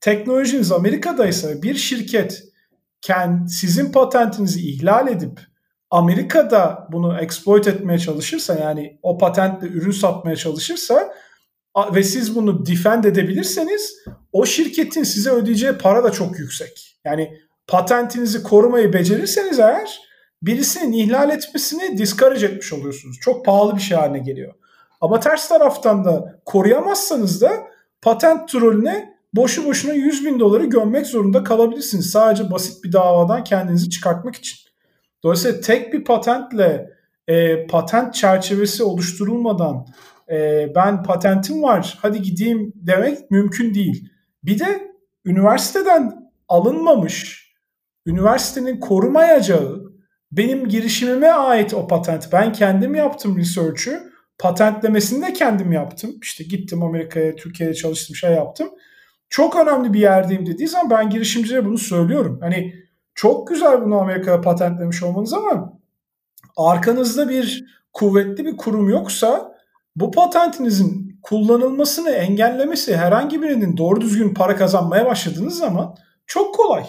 Teknolojiniz 0.00 0.72
Amerika'daysa 0.72 1.62
bir 1.62 1.74
şirket 1.74 2.42
kendi, 3.00 3.50
sizin 3.50 3.92
patentinizi 3.92 4.68
ihlal 4.70 5.08
edip 5.08 5.40
Amerika'da 5.90 6.88
bunu 6.92 7.18
exploit 7.20 7.68
etmeye 7.68 7.98
çalışırsa 7.98 8.54
yani 8.54 8.98
o 9.02 9.18
patentle 9.18 9.66
ürün 9.66 9.90
satmaya 9.90 10.36
çalışırsa 10.36 11.12
ve 11.94 12.02
siz 12.02 12.34
bunu 12.34 12.66
defend 12.66 13.04
edebilirseniz 13.04 13.96
o 14.32 14.46
şirketin 14.46 15.02
size 15.02 15.30
ödeyeceği 15.30 15.72
para 15.72 16.04
da 16.04 16.12
çok 16.12 16.38
yüksek. 16.38 16.98
Yani 17.04 17.38
patentinizi 17.66 18.42
korumayı 18.42 18.92
becerirseniz 18.92 19.58
eğer 19.58 20.00
birisinin 20.42 20.92
ihlal 20.92 21.30
etmesini 21.30 21.98
discourage 21.98 22.46
etmiş 22.46 22.72
oluyorsunuz. 22.72 23.16
Çok 23.20 23.44
pahalı 23.44 23.76
bir 23.76 23.80
şey 23.80 23.96
haline 23.96 24.18
geliyor. 24.18 24.54
Ama 25.00 25.20
ters 25.20 25.48
taraftan 25.48 26.04
da 26.04 26.40
koruyamazsanız 26.44 27.40
da 27.40 27.50
patent 28.02 28.48
trolüne 28.48 29.14
boşu 29.34 29.66
boşuna 29.66 29.92
100 29.92 30.26
bin 30.26 30.40
doları 30.40 30.64
gömmek 30.64 31.06
zorunda 31.06 31.44
kalabilirsiniz. 31.44 32.10
Sadece 32.10 32.50
basit 32.50 32.84
bir 32.84 32.92
davadan 32.92 33.44
kendinizi 33.44 33.90
çıkartmak 33.90 34.34
için. 34.34 34.58
Dolayısıyla 35.24 35.60
tek 35.60 35.92
bir 35.92 36.04
patentle 36.04 36.90
e, 37.28 37.66
patent 37.66 38.14
çerçevesi 38.14 38.84
oluşturulmadan 38.84 39.86
e, 40.30 40.68
ben 40.74 41.02
patentim 41.02 41.62
var 41.62 41.98
hadi 42.02 42.22
gideyim 42.22 42.72
demek 42.76 43.30
mümkün 43.30 43.74
değil. 43.74 44.08
Bir 44.44 44.58
de 44.58 44.92
üniversiteden 45.24 46.30
alınmamış, 46.48 47.52
üniversitenin 48.06 48.80
korumayacağı 48.80 49.92
benim 50.32 50.68
girişimime 50.68 51.28
ait 51.28 51.74
o 51.74 51.86
patent. 51.86 52.32
Ben 52.32 52.52
kendim 52.52 52.94
yaptım 52.94 53.38
research'ü. 53.38 54.12
Patentlemesini 54.38 55.26
de 55.26 55.32
kendim 55.32 55.72
yaptım. 55.72 56.10
İşte 56.22 56.44
gittim 56.44 56.82
Amerika'ya, 56.82 57.36
Türkiye'de 57.36 57.74
çalıştım, 57.74 58.16
şey 58.16 58.32
yaptım. 58.32 58.68
Çok 59.28 59.56
önemli 59.56 59.92
bir 59.92 60.00
yerdeyim 60.00 60.46
dediği 60.46 60.68
zaman 60.68 60.90
ben 60.90 61.10
girişimcilere 61.10 61.64
bunu 61.64 61.78
söylüyorum. 61.78 62.38
Hani 62.40 62.74
çok 63.14 63.48
güzel 63.48 63.82
bunu 63.84 64.00
Amerika'da 64.00 64.40
patentlemiş 64.40 65.02
olmanız 65.02 65.32
ama 65.32 65.78
arkanızda 66.56 67.28
bir 67.28 67.64
kuvvetli 67.92 68.44
bir 68.44 68.56
kurum 68.56 68.88
yoksa 68.88 69.51
bu 69.96 70.10
patentinizin 70.10 71.18
kullanılmasını 71.22 72.10
engellemesi 72.10 72.96
herhangi 72.96 73.42
birinin 73.42 73.76
doğru 73.76 74.00
düzgün 74.00 74.34
para 74.34 74.56
kazanmaya 74.56 75.06
başladığınız 75.06 75.58
zaman 75.58 75.96
çok 76.26 76.54
kolay. 76.54 76.84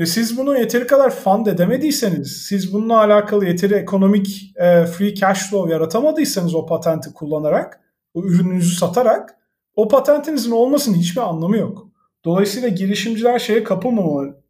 Ve 0.00 0.06
siz 0.06 0.38
bunu 0.38 0.58
yeteri 0.58 0.86
kadar 0.86 1.10
fund 1.10 1.46
edemediyseniz, 1.46 2.44
siz 2.48 2.72
bununla 2.72 2.98
alakalı 2.98 3.46
yeteri 3.46 3.74
ekonomik 3.74 4.52
e, 4.56 4.86
free 4.86 5.14
cash 5.14 5.50
flow 5.50 5.72
yaratamadıysanız 5.72 6.54
o 6.54 6.66
patenti 6.66 7.12
kullanarak, 7.12 7.80
o 8.14 8.22
ürününüzü 8.24 8.76
satarak 8.76 9.36
o 9.76 9.88
patentinizin 9.88 10.50
olmasının 10.50 10.96
hiçbir 10.96 11.20
anlamı 11.20 11.56
yok. 11.56 11.86
Dolayısıyla 12.24 12.68
girişimciler 12.68 13.38
şeye 13.38 13.64
kapılmamalı. 13.64 14.42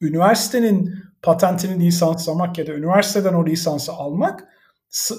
Üniversitenin 0.00 0.94
patentini 1.22 1.86
lisanslamak 1.86 2.58
ya 2.58 2.66
da 2.66 2.72
üniversiteden 2.72 3.34
o 3.34 3.46
lisansı 3.46 3.92
almak 3.92 4.48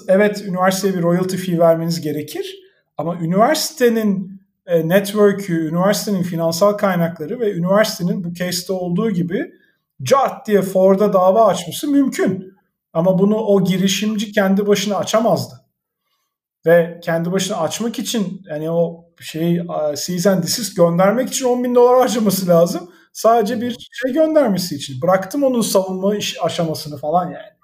evet 0.08 0.42
üniversiteye 0.46 0.94
bir 0.94 1.02
royalty 1.02 1.36
fee 1.36 1.58
vermeniz 1.58 2.00
gerekir 2.00 2.56
ama 2.96 3.16
üniversitenin 3.16 4.42
e, 4.66 4.88
network'ü, 4.88 5.68
üniversitenin 5.68 6.22
finansal 6.22 6.72
kaynakları 6.72 7.40
ve 7.40 7.54
üniversitenin 7.54 8.24
bu 8.24 8.34
case'te 8.34 8.72
olduğu 8.72 9.10
gibi 9.10 9.52
cart 10.02 10.46
diye 10.46 10.62
Ford'a 10.62 11.12
dava 11.12 11.46
açması 11.46 11.88
mümkün. 11.88 12.58
Ama 12.92 13.18
bunu 13.18 13.36
o 13.36 13.64
girişimci 13.64 14.32
kendi 14.32 14.66
başına 14.66 14.96
açamazdı. 14.96 15.54
Ve 16.66 17.00
kendi 17.02 17.32
başına 17.32 17.56
açmak 17.56 17.98
için 17.98 18.42
yani 18.50 18.70
o 18.70 19.04
şey 19.20 19.62
cease 20.06 20.30
and 20.30 20.42
desist 20.42 20.76
göndermek 20.76 21.28
için 21.28 21.46
10 21.46 21.64
bin 21.64 21.74
dolar 21.74 21.98
harcaması 21.98 22.48
lazım. 22.48 22.90
Sadece 23.12 23.60
bir 23.60 23.70
şey 23.92 24.12
göndermesi 24.12 24.74
için. 24.74 25.02
Bıraktım 25.02 25.44
onun 25.44 25.60
savunma 25.60 26.16
iş 26.16 26.36
aşamasını 26.44 26.98
falan 26.98 27.24
yani. 27.24 27.57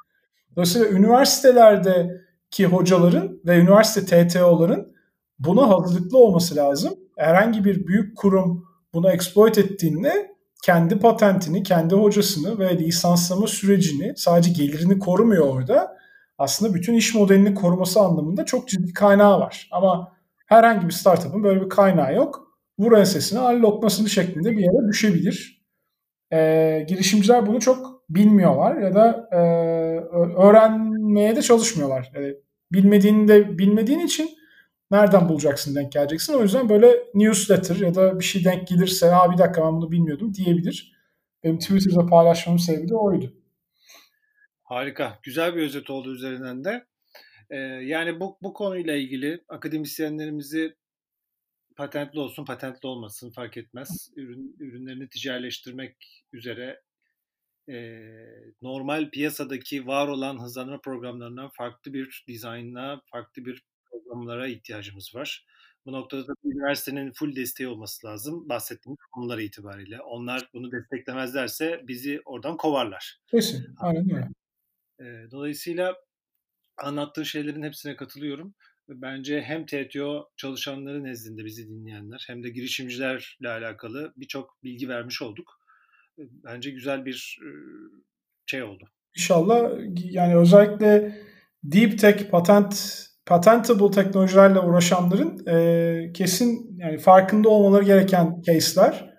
Dolayısıyla 0.56 0.88
üniversitelerdeki 0.88 2.66
hocaların 2.66 3.40
ve 3.46 3.58
üniversite 3.58 4.28
TTO'ların 4.28 4.94
buna 5.38 5.68
hazırlıklı 5.68 6.18
olması 6.18 6.56
lazım. 6.56 6.94
Herhangi 7.16 7.64
bir 7.64 7.86
büyük 7.86 8.16
kurum 8.16 8.64
bunu 8.94 9.10
exploit 9.10 9.58
ettiğinde 9.58 10.34
kendi 10.64 10.98
patentini, 10.98 11.62
kendi 11.62 11.94
hocasını 11.94 12.58
ve 12.58 12.78
lisanslama 12.78 13.46
sürecini 13.46 14.12
sadece 14.16 14.50
gelirini 14.50 14.98
korumuyor 14.98 15.48
orada. 15.48 15.96
Aslında 16.38 16.74
bütün 16.74 16.94
iş 16.94 17.14
modelini 17.14 17.54
koruması 17.54 18.00
anlamında 18.00 18.44
çok 18.44 18.68
ciddi 18.68 18.92
kaynağı 18.92 19.40
var. 19.40 19.68
Ama 19.72 20.12
herhangi 20.46 20.86
bir 20.86 20.92
startup'ın 20.92 21.42
böyle 21.42 21.60
bir 21.60 21.68
kaynağı 21.68 22.14
yok. 22.14 22.44
Vur 22.78 22.98
ensesine 22.98 23.38
al 23.38 23.62
lokmasını 23.62 24.08
şeklinde 24.08 24.50
bir 24.50 24.62
yere 24.62 24.88
düşebilir. 24.88 25.63
Ee, 26.34 26.84
girişimciler 26.88 27.46
bunu 27.46 27.60
çok 27.60 28.04
bilmiyorlar 28.10 28.76
ya 28.76 28.94
da 28.94 29.28
e, 29.32 29.38
öğrenmeye 30.36 31.36
de 31.36 31.42
çalışmıyorlar. 31.42 32.12
Yani 32.14 32.34
bilmediğini 32.72 33.28
de 33.28 33.58
bilmediğin 33.58 34.00
için 34.00 34.30
nereden 34.90 35.28
bulacaksın 35.28 35.74
denk 35.74 35.92
geleceksin. 35.92 36.34
O 36.34 36.42
yüzden 36.42 36.68
böyle 36.68 36.96
newsletter 37.14 37.76
ya 37.76 37.94
da 37.94 38.18
bir 38.18 38.24
şey 38.24 38.44
denk 38.44 38.68
gelirse 38.68 39.08
ha 39.08 39.32
bir 39.32 39.38
dakika 39.38 39.62
ben 39.62 39.76
bunu 39.76 39.90
bilmiyordum 39.90 40.34
diyebilir. 40.34 40.94
Benim 41.44 41.58
Twitter'da 41.58 42.06
paylaşmamın 42.06 42.58
sebebi 42.58 42.88
de 42.88 42.96
oydu. 42.96 43.34
Harika. 44.62 45.18
Güzel 45.22 45.56
bir 45.56 45.62
özet 45.62 45.90
oldu 45.90 46.14
üzerinden 46.14 46.64
de. 46.64 46.84
Ee, 47.50 47.56
yani 47.84 48.20
bu, 48.20 48.38
bu 48.42 48.52
konuyla 48.52 48.94
ilgili 48.94 49.44
akademisyenlerimizi 49.48 50.74
patentli 51.76 52.20
olsun, 52.20 52.44
patentli 52.44 52.86
olmasın 52.86 53.30
fark 53.30 53.56
etmez. 53.56 54.10
Ürün, 54.16 54.56
ürünlerini 54.60 55.08
ticaretleştirmek 55.08 56.24
üzere 56.32 56.82
e, 57.68 57.76
normal 58.62 59.10
piyasadaki 59.10 59.86
var 59.86 60.08
olan 60.08 60.42
hızlanma 60.42 60.80
programlarından 60.80 61.50
farklı 61.50 61.92
bir 61.92 62.24
dizaynla, 62.28 63.02
farklı 63.06 63.44
bir 63.44 63.64
programlara 63.90 64.48
ihtiyacımız 64.48 65.14
var. 65.14 65.46
Bu 65.86 65.92
noktada 65.92 66.28
da 66.28 66.32
üniversitenin 66.44 67.12
full 67.12 67.36
desteği 67.36 67.68
olması 67.68 68.06
lazım 68.06 68.48
bahsettiğimiz 68.48 68.98
konular 69.12 69.38
itibariyle. 69.38 70.00
Onlar 70.00 70.48
bunu 70.54 70.72
desteklemezlerse 70.72 71.80
bizi 71.88 72.22
oradan 72.24 72.56
kovarlar. 72.56 73.18
Kesin, 73.26 73.74
aynen 73.78 74.10
öyle. 74.14 75.30
Dolayısıyla 75.30 75.94
anlattığın 76.76 77.22
şeylerin 77.22 77.62
hepsine 77.62 77.96
katılıyorum. 77.96 78.54
Bence 78.88 79.40
hem 79.40 79.66
TTO 79.66 80.30
çalışanları 80.36 81.04
nezdinde 81.04 81.44
bizi 81.44 81.68
dinleyenler 81.68 82.24
hem 82.26 82.42
de 82.42 82.50
girişimcilerle 82.50 83.48
alakalı 83.48 84.12
birçok 84.16 84.62
bilgi 84.64 84.88
vermiş 84.88 85.22
olduk 85.22 85.64
bence 86.18 86.70
güzel 86.70 87.04
bir 87.06 87.38
şey 88.46 88.62
oldu. 88.62 88.84
İnşallah 89.16 89.70
yani 89.96 90.36
özellikle 90.36 91.18
deep 91.64 91.98
tech 91.98 92.30
patent 92.30 93.04
patentable 93.26 93.90
teknolojilerle 93.90 94.60
uğraşanların 94.60 95.46
e, 95.46 96.12
kesin 96.12 96.76
yani 96.78 96.98
farkında 96.98 97.48
olmaları 97.48 97.84
gereken 97.84 98.42
case'ler. 98.42 99.14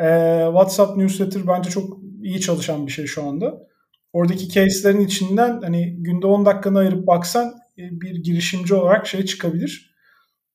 E, 0.00 0.06
WhatsApp 0.46 0.96
newsletter 0.96 1.46
bence 1.46 1.70
çok 1.70 1.98
iyi 2.22 2.40
çalışan 2.40 2.86
bir 2.86 2.92
şey 2.92 3.06
şu 3.06 3.24
anda. 3.24 3.68
Oradaki 4.12 4.48
case'lerin 4.48 5.00
içinden 5.00 5.60
hani 5.62 5.96
günde 6.02 6.26
10 6.26 6.46
dakikanı 6.46 6.78
ayırıp 6.78 7.06
baksan 7.06 7.48
e, 7.48 7.67
bir 7.78 8.14
girişimci 8.24 8.74
olarak 8.74 9.06
şey 9.06 9.24
çıkabilir. 9.24 9.94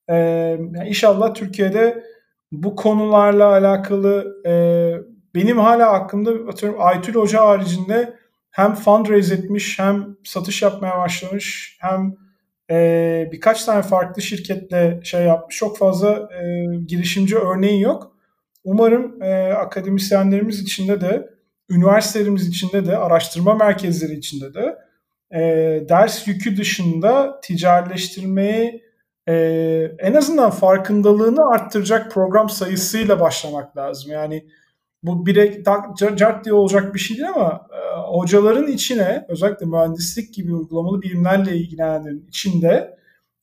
E, 0.08 0.16
yani 0.16 0.88
inşallah 0.88 1.34
Türkiye'de 1.34 2.04
bu 2.52 2.76
konularla 2.76 3.46
alakalı 3.46 4.42
e, 4.46 4.54
benim 5.36 5.58
hala 5.58 5.90
aklımda 5.90 6.32
atıyorum 6.50 6.82
Aytül 6.82 7.14
Hoca 7.14 7.42
haricinde 7.42 8.14
hem 8.52 8.76
fundraise 8.76 9.34
etmiş 9.34 9.80
hem 9.80 10.16
satış 10.24 10.62
yapmaya 10.62 10.98
başlamış 10.98 11.78
hem 11.82 12.16
e, 12.72 13.30
birkaç 13.32 13.66
tane 13.66 13.82
farklı 13.82 14.22
şirketle 14.22 15.00
şey 15.04 15.24
yapmış. 15.24 15.56
Çok 15.56 15.78
fazla 15.78 16.30
e, 16.42 16.66
girişimci 16.88 17.38
örneği 17.38 17.82
yok. 17.82 18.18
Umarım 18.64 19.22
e, 19.22 19.54
akademisyenlerimiz 19.54 20.60
içinde 20.60 21.02
de 21.02 21.30
üniversitelerimiz 21.70 22.48
içinde 22.48 22.86
de 22.86 22.98
araştırma 22.98 23.56
merkezleri 23.56 24.14
içinde 24.14 24.54
de 24.54 24.78
e, 25.32 25.40
ders 25.90 26.28
yükü 26.28 26.58
dışında 26.58 27.40
ticarileştirmeyi 27.44 28.84
e, 29.28 29.34
en 30.00 30.14
azından 30.14 30.50
farkındalığını 30.50 31.50
arttıracak 31.50 32.12
program 32.12 32.50
sayısıyla 32.50 33.20
başlamak 33.20 33.78
lazım. 33.78 34.12
Yani 34.12 34.48
bu 35.04 35.26
bire 35.26 35.64
cart 36.16 36.46
diye 36.46 36.54
olacak 36.54 36.94
bir 36.94 37.00
şey 37.00 37.18
değil 37.18 37.30
ama 37.36 37.68
e, 37.72 38.00
hocaların 38.00 38.68
içine 38.68 39.26
özellikle 39.30 39.66
mühendislik 39.66 40.34
gibi 40.34 40.54
uygulamalı 40.54 41.02
bilimlerle 41.02 41.56
ilgilenenlerin 41.56 42.26
içinde 42.28 42.98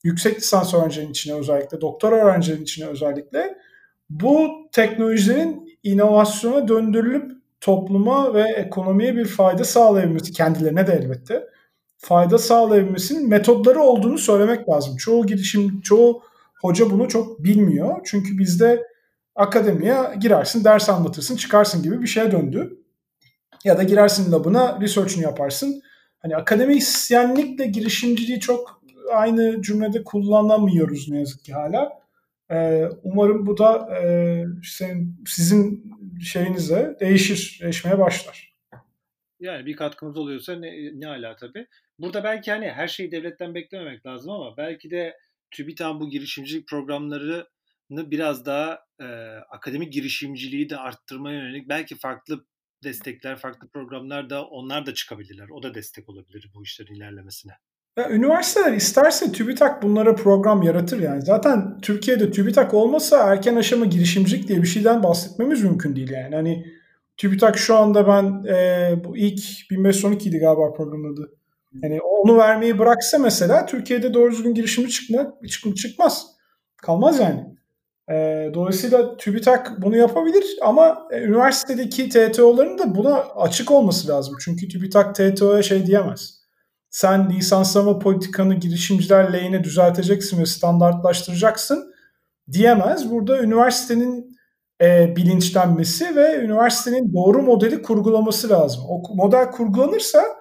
yüksek 0.04 0.36
lisans 0.36 0.74
öğrencilerin 0.74 1.10
içine 1.10 1.34
özellikle 1.34 1.80
doktor 1.80 2.12
öğrencilerin 2.12 2.62
içine 2.62 2.86
özellikle 2.86 3.58
bu 4.10 4.48
teknolojilerin 4.72 5.78
inovasyona 5.82 6.68
döndürülüp 6.68 7.32
topluma 7.60 8.34
ve 8.34 8.42
ekonomiye 8.42 9.16
bir 9.16 9.24
fayda 9.24 9.64
sağlayabilmesi 9.64 10.32
kendilerine 10.32 10.86
de 10.86 10.92
elbette 10.92 11.46
fayda 12.00 12.38
sağlayabilmesinin 12.38 13.28
metodları 13.28 13.80
olduğunu 13.80 14.18
söylemek 14.18 14.68
lazım. 14.68 14.96
Çoğu 14.96 15.26
girişim, 15.26 15.80
çoğu 15.80 16.22
hoca 16.62 16.90
bunu 16.90 17.08
çok 17.08 17.44
bilmiyor. 17.44 18.00
Çünkü 18.04 18.38
bizde 18.38 18.86
akademiye 19.34 19.96
girersin, 20.20 20.64
ders 20.64 20.88
anlatırsın, 20.88 21.36
çıkarsın 21.36 21.82
gibi 21.82 22.02
bir 22.02 22.06
şeye 22.06 22.32
döndü. 22.32 22.78
Ya 23.64 23.78
da 23.78 23.82
girersin 23.82 24.32
labına, 24.32 24.80
research'ını 24.80 25.22
yaparsın. 25.22 25.82
Hani 26.18 26.36
akademisyenlikle 26.36 27.66
girişimciliği 27.66 28.40
çok 28.40 28.82
aynı 29.12 29.62
cümlede 29.62 30.04
kullanamıyoruz 30.04 31.08
ne 31.08 31.18
yazık 31.18 31.44
ki 31.44 31.52
hala. 31.52 32.00
Ee, 32.50 32.88
umarım 33.02 33.46
bu 33.46 33.58
da 33.58 33.96
e, 33.96 34.44
senin, 34.64 35.24
sizin 35.26 35.92
şeyinize 36.22 36.96
değişir, 37.00 37.58
değişmeye 37.62 37.98
başlar. 37.98 38.50
Yani 39.40 39.66
bir 39.66 39.76
katkımız 39.76 40.16
oluyorsa 40.16 40.56
ne, 40.56 40.70
ne 41.00 41.08
ala 41.08 41.36
tabii. 41.36 41.66
Burada 42.00 42.24
belki 42.24 42.50
hani 42.50 42.68
her 42.68 42.88
şeyi 42.88 43.12
devletten 43.12 43.54
beklememek 43.54 44.06
lazım 44.06 44.30
ama 44.30 44.56
belki 44.56 44.90
de 44.90 45.16
TÜBİTAK'ın 45.50 46.00
bu 46.00 46.10
girişimcilik 46.10 46.68
programları 46.68 47.48
biraz 47.90 48.46
daha 48.46 48.78
e, 49.00 49.04
akademik 49.50 49.92
girişimciliği 49.92 50.70
de 50.70 50.76
arttırmaya 50.76 51.38
yönelik 51.38 51.68
belki 51.68 51.98
farklı 51.98 52.44
destekler, 52.84 53.36
farklı 53.38 53.68
programlar 53.68 54.30
da 54.30 54.44
onlar 54.44 54.86
da 54.86 54.94
çıkabilirler. 54.94 55.48
O 55.48 55.62
da 55.62 55.74
destek 55.74 56.08
olabilir 56.08 56.50
bu 56.54 56.62
işlerin 56.62 56.94
ilerlemesine. 56.94 57.52
Ya, 57.98 58.10
üniversiteler 58.10 58.72
isterse 58.72 59.32
TÜBİTAK 59.32 59.82
bunlara 59.82 60.14
program 60.14 60.62
yaratır 60.62 61.00
yani. 61.00 61.22
Zaten 61.22 61.80
Türkiye'de 61.80 62.30
TÜBİTAK 62.30 62.74
olmasa 62.74 63.32
erken 63.32 63.56
aşama 63.56 63.84
girişimcilik 63.84 64.48
diye 64.48 64.62
bir 64.62 64.66
şeyden 64.66 65.02
bahsetmemiz 65.02 65.64
mümkün 65.64 65.96
değil 65.96 66.10
yani. 66.10 66.34
Hani 66.34 66.66
TÜBİTAK 67.16 67.58
şu 67.58 67.76
anda 67.76 68.06
ben 68.06 68.44
e, 68.54 69.04
bu 69.04 69.16
ilk 69.16 69.70
1512 69.70 70.28
idi 70.28 70.38
galiba 70.38 70.72
programın 70.72 71.14
adı. 71.14 71.39
Yani 71.72 72.00
onu 72.00 72.38
vermeyi 72.38 72.78
bıraksa 72.78 73.18
mesela 73.18 73.66
Türkiye'de 73.66 74.14
doğru 74.14 74.30
düzgün 74.32 74.54
girişimci 74.54 74.90
çıkma, 74.90 75.34
çık, 75.48 75.76
çıkmaz. 75.76 76.26
Kalmaz 76.76 77.20
yani. 77.20 77.56
E, 78.10 78.50
dolayısıyla 78.54 79.16
TÜBİTAK 79.16 79.82
bunu 79.82 79.96
yapabilir 79.96 80.44
ama 80.62 81.08
e, 81.10 81.20
üniversitedeki 81.20 82.08
TTO'ların 82.08 82.78
da 82.78 82.94
buna 82.94 83.14
açık 83.16 83.70
olması 83.70 84.08
lazım. 84.08 84.36
Çünkü 84.44 84.68
TÜBİTAK 84.68 85.14
TTO'ya 85.14 85.62
şey 85.62 85.86
diyemez. 85.86 86.40
Sen 86.90 87.30
lisanslama 87.30 87.98
politikanı 87.98 88.54
girişimciler 88.54 89.32
lehine 89.32 89.64
düzelteceksin 89.64 90.40
ve 90.40 90.46
standartlaştıracaksın 90.46 91.94
diyemez. 92.52 93.10
Burada 93.10 93.42
üniversitenin 93.42 94.36
e, 94.80 95.16
bilinçlenmesi 95.16 96.16
ve 96.16 96.36
üniversitenin 96.36 97.14
doğru 97.14 97.42
modeli 97.42 97.82
kurgulaması 97.82 98.48
lazım. 98.48 98.82
O 98.88 99.14
model 99.14 99.50
kurgulanırsa 99.50 100.39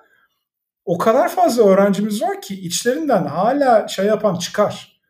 o 0.90 0.98
kadar 0.98 1.30
fazla 1.30 1.64
öğrencimiz 1.64 2.22
var 2.22 2.42
ki 2.42 2.62
içlerinden 2.62 3.26
hala 3.26 3.88
şey 3.88 4.06
yapan 4.06 4.36
çıkar. 4.36 5.02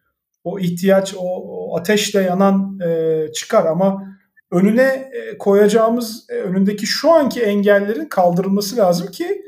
O 0.43 0.59
ihtiyaç, 0.59 1.13
o, 1.17 1.21
o 1.21 1.77
ateşle 1.77 2.21
yanan 2.21 2.79
e, 2.79 3.27
çıkar 3.33 3.65
ama 3.65 4.17
önüne 4.51 5.09
e, 5.13 5.37
koyacağımız 5.37 6.25
e, 6.29 6.33
önündeki 6.33 6.85
şu 6.87 7.11
anki 7.11 7.41
engellerin 7.41 8.05
kaldırılması 8.05 8.77
lazım 8.77 9.07
ki 9.07 9.41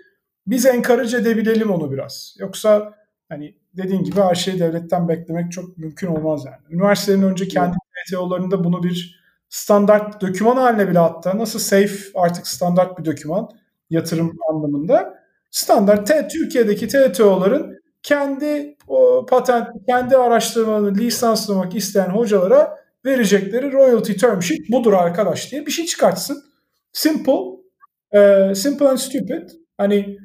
biz 0.48 0.66
encourage 0.66 1.18
edebilelim 1.18 1.72
onu 1.72 1.92
biraz. 1.92 2.36
Yoksa 2.40 2.94
hani 3.30 3.56
dediğin 3.74 4.04
gibi 4.04 4.22
her 4.22 4.36
şeyi 4.36 4.60
devletten 4.60 5.08
beklemek 5.08 5.52
çok 5.52 5.78
mümkün 5.78 6.08
olmaz 6.08 6.46
yani. 6.46 6.76
Üniversitelerin 6.76 7.24
önce 7.24 7.48
kendi 7.48 7.78
PTO'larında 7.78 8.64
bunu 8.64 8.84
bir 8.84 9.22
standart 9.50 10.22
doküman 10.22 10.56
haline 10.56 10.90
bile 10.90 11.00
hatta 11.00 11.38
nasıl 11.38 11.60
safe 11.60 11.96
artık 12.16 12.48
standart 12.48 13.00
bir 13.00 13.06
doküman 13.06 13.50
yatırım 13.90 14.38
anlamında. 14.50 15.20
Standart 15.52 16.08
T, 16.08 16.28
Türkiye'deki 16.28 16.88
TTO'ların 16.88 17.82
kendi 18.04 18.78
o 18.88 19.26
patent, 19.26 19.68
kendi 19.89 20.18
araştırmalarını 20.18 20.97
lisanslamak 20.97 21.76
isteyen 21.76 22.10
hocalara 22.10 22.78
verecekleri 23.06 23.72
royalty 23.72 24.14
term 24.14 24.41
sheet 24.41 24.72
budur 24.72 24.93
arkadaş 24.93 25.52
diye 25.52 25.66
bir 25.66 25.72
şey 25.72 25.86
çıkartsın. 25.86 26.43
Simple, 26.93 27.34
e, 28.12 28.56
simple 28.56 28.89
and 28.89 28.97
stupid. 28.97 29.49
Hani 29.78 30.18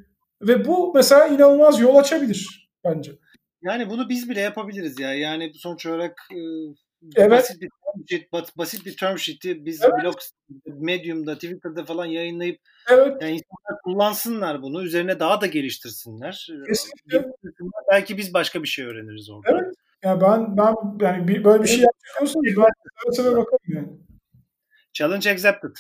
ve 0.43 0.64
bu 0.64 0.93
mesela 0.95 1.27
inanılmaz 1.27 1.81
yol 1.81 1.97
açabilir 1.97 2.70
bence. 2.85 3.12
Yani 3.62 3.91
bunu 3.91 4.09
biz 4.09 4.29
bile 4.29 4.41
yapabiliriz 4.41 5.01
ya. 5.01 5.14
Yani 5.14 5.53
sonuç 5.55 5.87
olarak 5.87 6.18
e, 6.33 6.41
evet. 7.16 7.30
basit 7.30 7.61
bir 7.61 7.68
term 7.68 8.05
sheet, 8.09 8.32
basit 8.59 8.86
bir 8.86 8.97
term 8.97 9.18
sheet'i 9.18 9.64
biz 9.64 9.82
evet. 9.82 9.94
blog, 10.03 10.14
Medium'da, 10.66 11.34
Twitter'da 11.34 11.84
falan 11.84 12.07
yayınlayıp 12.07 12.61
evet. 12.90 13.22
yani 13.22 13.32
insanlar 13.32 13.82
kullansınlar 13.84 14.62
bunu. 14.62 14.84
Üzerine 14.84 15.20
daha 15.20 15.40
da 15.40 15.47
geliştirsinler. 15.47 16.49
Kesinlikle. 16.68 17.30
Belki 17.92 18.18
biz 18.18 18.34
başka 18.34 18.62
bir 18.62 18.68
şey 18.68 18.84
öğreniriz 18.84 19.30
orada. 19.30 19.51
Evet. 19.51 19.74
Ya 20.05 20.20
ben 20.20 20.57
ben 20.57 20.74
yani 21.01 21.28
bir, 21.28 21.44
böyle 21.44 21.62
bir 21.62 21.68
şey 21.68 21.80
yapıyorsanız 21.80 22.47
ben 23.07 23.11
seve 23.11 23.30
bakarım 23.30 23.59
yani. 23.68 23.88
Challenge 24.92 25.30
accepted. 25.30 25.76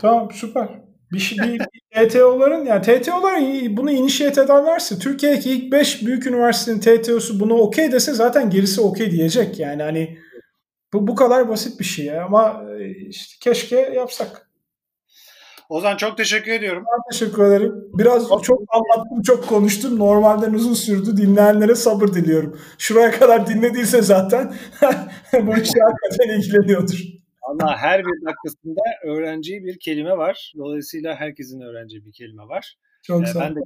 Tamam 0.00 0.30
süper. 0.32 0.68
Bir, 1.12 1.18
şey, 1.18 1.38
bir 1.38 2.08
TTO'ların 2.08 2.64
yani 2.64 2.82
TTO'lar 2.82 3.40
bunu 3.76 3.90
initiate 3.90 4.42
ederlerse 4.42 4.98
Türkiye'deki 4.98 5.50
ilk 5.50 5.72
5 5.72 6.06
büyük 6.06 6.26
üniversitenin 6.26 6.80
TTO'su 6.80 7.40
bunu 7.40 7.54
okey 7.54 7.92
dese 7.92 8.12
zaten 8.12 8.50
gerisi 8.50 8.80
okey 8.80 9.10
diyecek 9.10 9.58
yani 9.58 9.82
hani 9.82 10.18
bu 10.92 11.06
bu 11.06 11.14
kadar 11.14 11.48
basit 11.48 11.80
bir 11.80 11.84
şey 11.84 12.20
ama 12.20 12.64
e, 12.78 12.90
işte 12.90 13.36
keşke 13.40 13.76
yapsak. 13.76 14.50
Ozan 15.68 15.96
çok 15.96 16.16
teşekkür 16.16 16.52
ediyorum. 16.52 16.84
Ben 16.92 17.10
teşekkür 17.10 17.44
ederim. 17.44 17.74
Biraz 17.94 18.28
çok, 18.42 18.62
anlattım, 18.68 19.22
çok 19.22 19.48
konuştum. 19.48 19.98
Normalden 19.98 20.54
uzun 20.54 20.74
sürdü. 20.74 21.16
Dinleyenlere 21.16 21.74
sabır 21.74 22.08
diliyorum. 22.08 22.60
Şuraya 22.78 23.10
kadar 23.10 23.46
dinlediyse 23.46 24.02
zaten 24.02 24.54
bu 25.32 25.56
işe 25.56 25.78
hakikaten 25.80 26.38
ilgileniyordur. 26.38 26.98
Ama 27.42 27.76
her 27.76 28.04
bir 28.04 28.26
dakikasında 28.26 28.80
öğrenci 29.04 29.64
bir 29.64 29.78
kelime 29.78 30.16
var. 30.16 30.52
Dolayısıyla 30.58 31.14
herkesin 31.16 31.60
öğrenci 31.60 32.06
bir 32.06 32.12
kelime 32.12 32.42
var. 32.42 32.76
Çok 33.02 33.22
ee, 33.22 33.40
Ben 33.40 33.56
de 33.56 33.60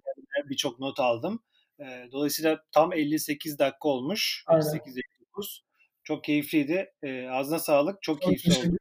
birçok 0.51 0.81
not 0.81 1.01
aldım. 1.01 1.41
Ee, 1.81 1.85
dolayısıyla 2.13 2.59
tam 2.73 2.93
58 2.93 3.59
dakika 3.59 3.89
olmuş. 3.89 4.45
58 4.53 4.97
59. 4.97 5.65
Çok 6.05 6.25
keyifliydi. 6.25 6.87
Ee, 7.03 7.29
ağzına 7.29 7.59
sağlık. 7.59 8.03
Çok, 8.03 8.23
çok 8.23 8.31
keyifli 8.31 8.69
oldu. 8.69 8.77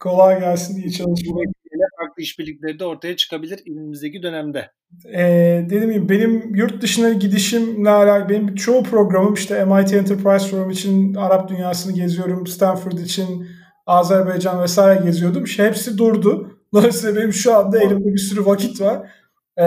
Kolay 0.00 0.40
gelsin. 0.40 0.82
İyi 0.82 0.92
çalışmalar. 0.92 1.46
Farklı 2.00 2.22
işbirlikleri 2.22 2.78
de 2.78 2.84
ortaya 2.84 3.16
çıkabilir 3.16 3.60
elimizdeki 3.66 4.22
dönemde. 4.22 4.70
Ee, 5.14 5.66
dediğim 5.70 5.92
gibi 5.92 6.08
benim 6.08 6.54
yurt 6.54 6.82
dışına 6.82 7.12
gidişimle 7.12 7.90
alakalı 7.90 8.28
benim 8.28 8.54
çoğu 8.54 8.82
programım 8.82 9.34
işte 9.34 9.64
MIT 9.64 9.92
Enterprise 9.92 10.48
Forum 10.48 10.70
için 10.70 11.14
Arap 11.14 11.48
dünyasını 11.48 11.92
geziyorum. 11.92 12.46
Stanford 12.46 12.92
için 12.92 13.46
Azerbaycan 13.86 14.62
vesaire 14.62 15.04
geziyordum. 15.04 15.46
Şey, 15.46 15.66
hepsi 15.66 15.98
durdu. 15.98 16.58
Dolayısıyla 16.74 17.16
benim 17.16 17.32
şu 17.32 17.54
anda 17.54 17.78
elimde 17.78 18.12
bir 18.12 18.18
sürü 18.18 18.46
vakit 18.46 18.80
var. 18.80 19.10
Ee, 19.56 19.64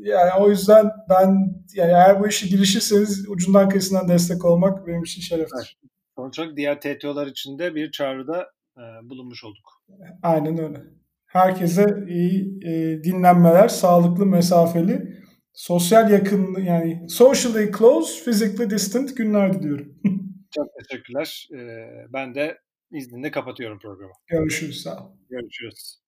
yani 0.00 0.30
o 0.38 0.50
yüzden 0.50 0.90
ben 1.10 1.26
yani 1.74 1.92
eğer 1.92 2.20
bu 2.20 2.28
işe 2.28 2.48
girişirseniz 2.48 3.28
ucundan 3.28 3.68
kıyısından 3.68 4.08
destek 4.08 4.44
olmak 4.44 4.86
benim 4.86 5.02
için 5.02 5.20
şereftir. 5.20 5.78
Sonuç 6.16 6.38
olarak 6.38 6.56
diğer 6.56 6.80
TTO'lar 6.80 7.26
için 7.26 7.58
de 7.58 7.74
bir 7.74 7.90
çağrıda 7.90 8.50
e, 8.76 8.82
bulunmuş 9.02 9.44
olduk. 9.44 9.82
Aynen 10.22 10.58
öyle. 10.58 10.78
Herkese 11.26 11.86
iyi 12.08 12.58
e, 12.64 13.04
dinlenmeler, 13.04 13.68
sağlıklı, 13.68 14.26
mesafeli, 14.26 15.16
sosyal 15.52 16.10
yakın 16.10 16.60
yani 16.60 17.06
socially 17.08 17.72
close, 17.78 18.24
physically 18.24 18.70
distant 18.70 19.16
günler 19.16 19.52
diliyorum. 19.52 19.98
Çok 20.54 20.66
teşekkürler. 20.78 21.48
Ee, 21.54 21.86
ben 22.12 22.34
de 22.34 22.58
izninle 22.90 23.30
kapatıyorum 23.30 23.78
programı. 23.78 24.12
Görüşürüz. 24.26 24.82
Sağ 24.82 25.04
ol. 25.04 25.10
Görüşürüz. 25.30 26.00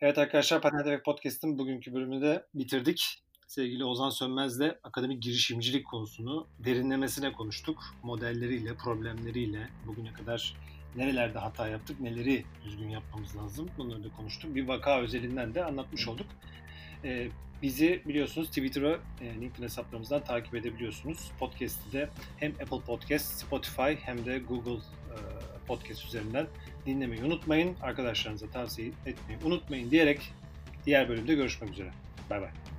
Evet 0.00 0.18
arkadaşlar 0.18 0.62
Patent 0.62 0.86
ve 0.86 1.02
Podcast'ın 1.02 1.58
bugünkü 1.58 1.94
bölümünü 1.94 2.22
de 2.22 2.46
bitirdik. 2.54 3.23
Sevgili 3.46 3.84
Ozan 3.84 4.10
Sönmez'le 4.10 4.74
akademik 4.82 5.22
girişimcilik 5.22 5.86
konusunu 5.86 6.46
derinlemesine 6.58 7.32
konuştuk. 7.32 7.94
Modelleriyle, 8.02 8.74
problemleriyle 8.74 9.68
bugüne 9.86 10.12
kadar 10.12 10.54
nerelerde 10.96 11.38
hata 11.38 11.68
yaptık, 11.68 12.00
neleri 12.00 12.44
düzgün 12.64 12.88
yapmamız 12.88 13.36
lazım 13.36 13.70
bunları 13.78 14.04
da 14.04 14.08
konuştuk. 14.16 14.54
Bir 14.54 14.68
vaka 14.68 15.00
özelinden 15.00 15.54
de 15.54 15.64
anlatmış 15.64 16.08
olduk. 16.08 16.26
Ee, 17.04 17.28
bizi 17.62 18.02
biliyorsunuz 18.08 18.48
Twitter'a, 18.48 18.98
e, 19.20 19.40
LinkedIn 19.40 19.62
hesaplarımızdan 19.62 20.24
takip 20.24 20.54
edebiliyorsunuz. 20.54 21.30
Podcast'i 21.38 21.92
de 21.92 22.10
hem 22.36 22.50
Apple 22.50 22.80
Podcast, 22.80 23.40
Spotify 23.40 23.94
hem 24.00 24.26
de 24.26 24.38
Google 24.38 24.72
e, 24.72 25.16
Podcast 25.66 26.04
üzerinden 26.04 26.46
dinlemeyi 26.86 27.24
unutmayın. 27.24 27.76
Arkadaşlarınıza 27.82 28.46
tavsiye 28.46 28.88
etmeyi 29.06 29.38
unutmayın 29.44 29.90
diyerek 29.90 30.32
diğer 30.86 31.08
bölümde 31.08 31.34
görüşmek 31.34 31.70
üzere. 31.70 31.92
Bay 32.30 32.40
bay. 32.40 32.73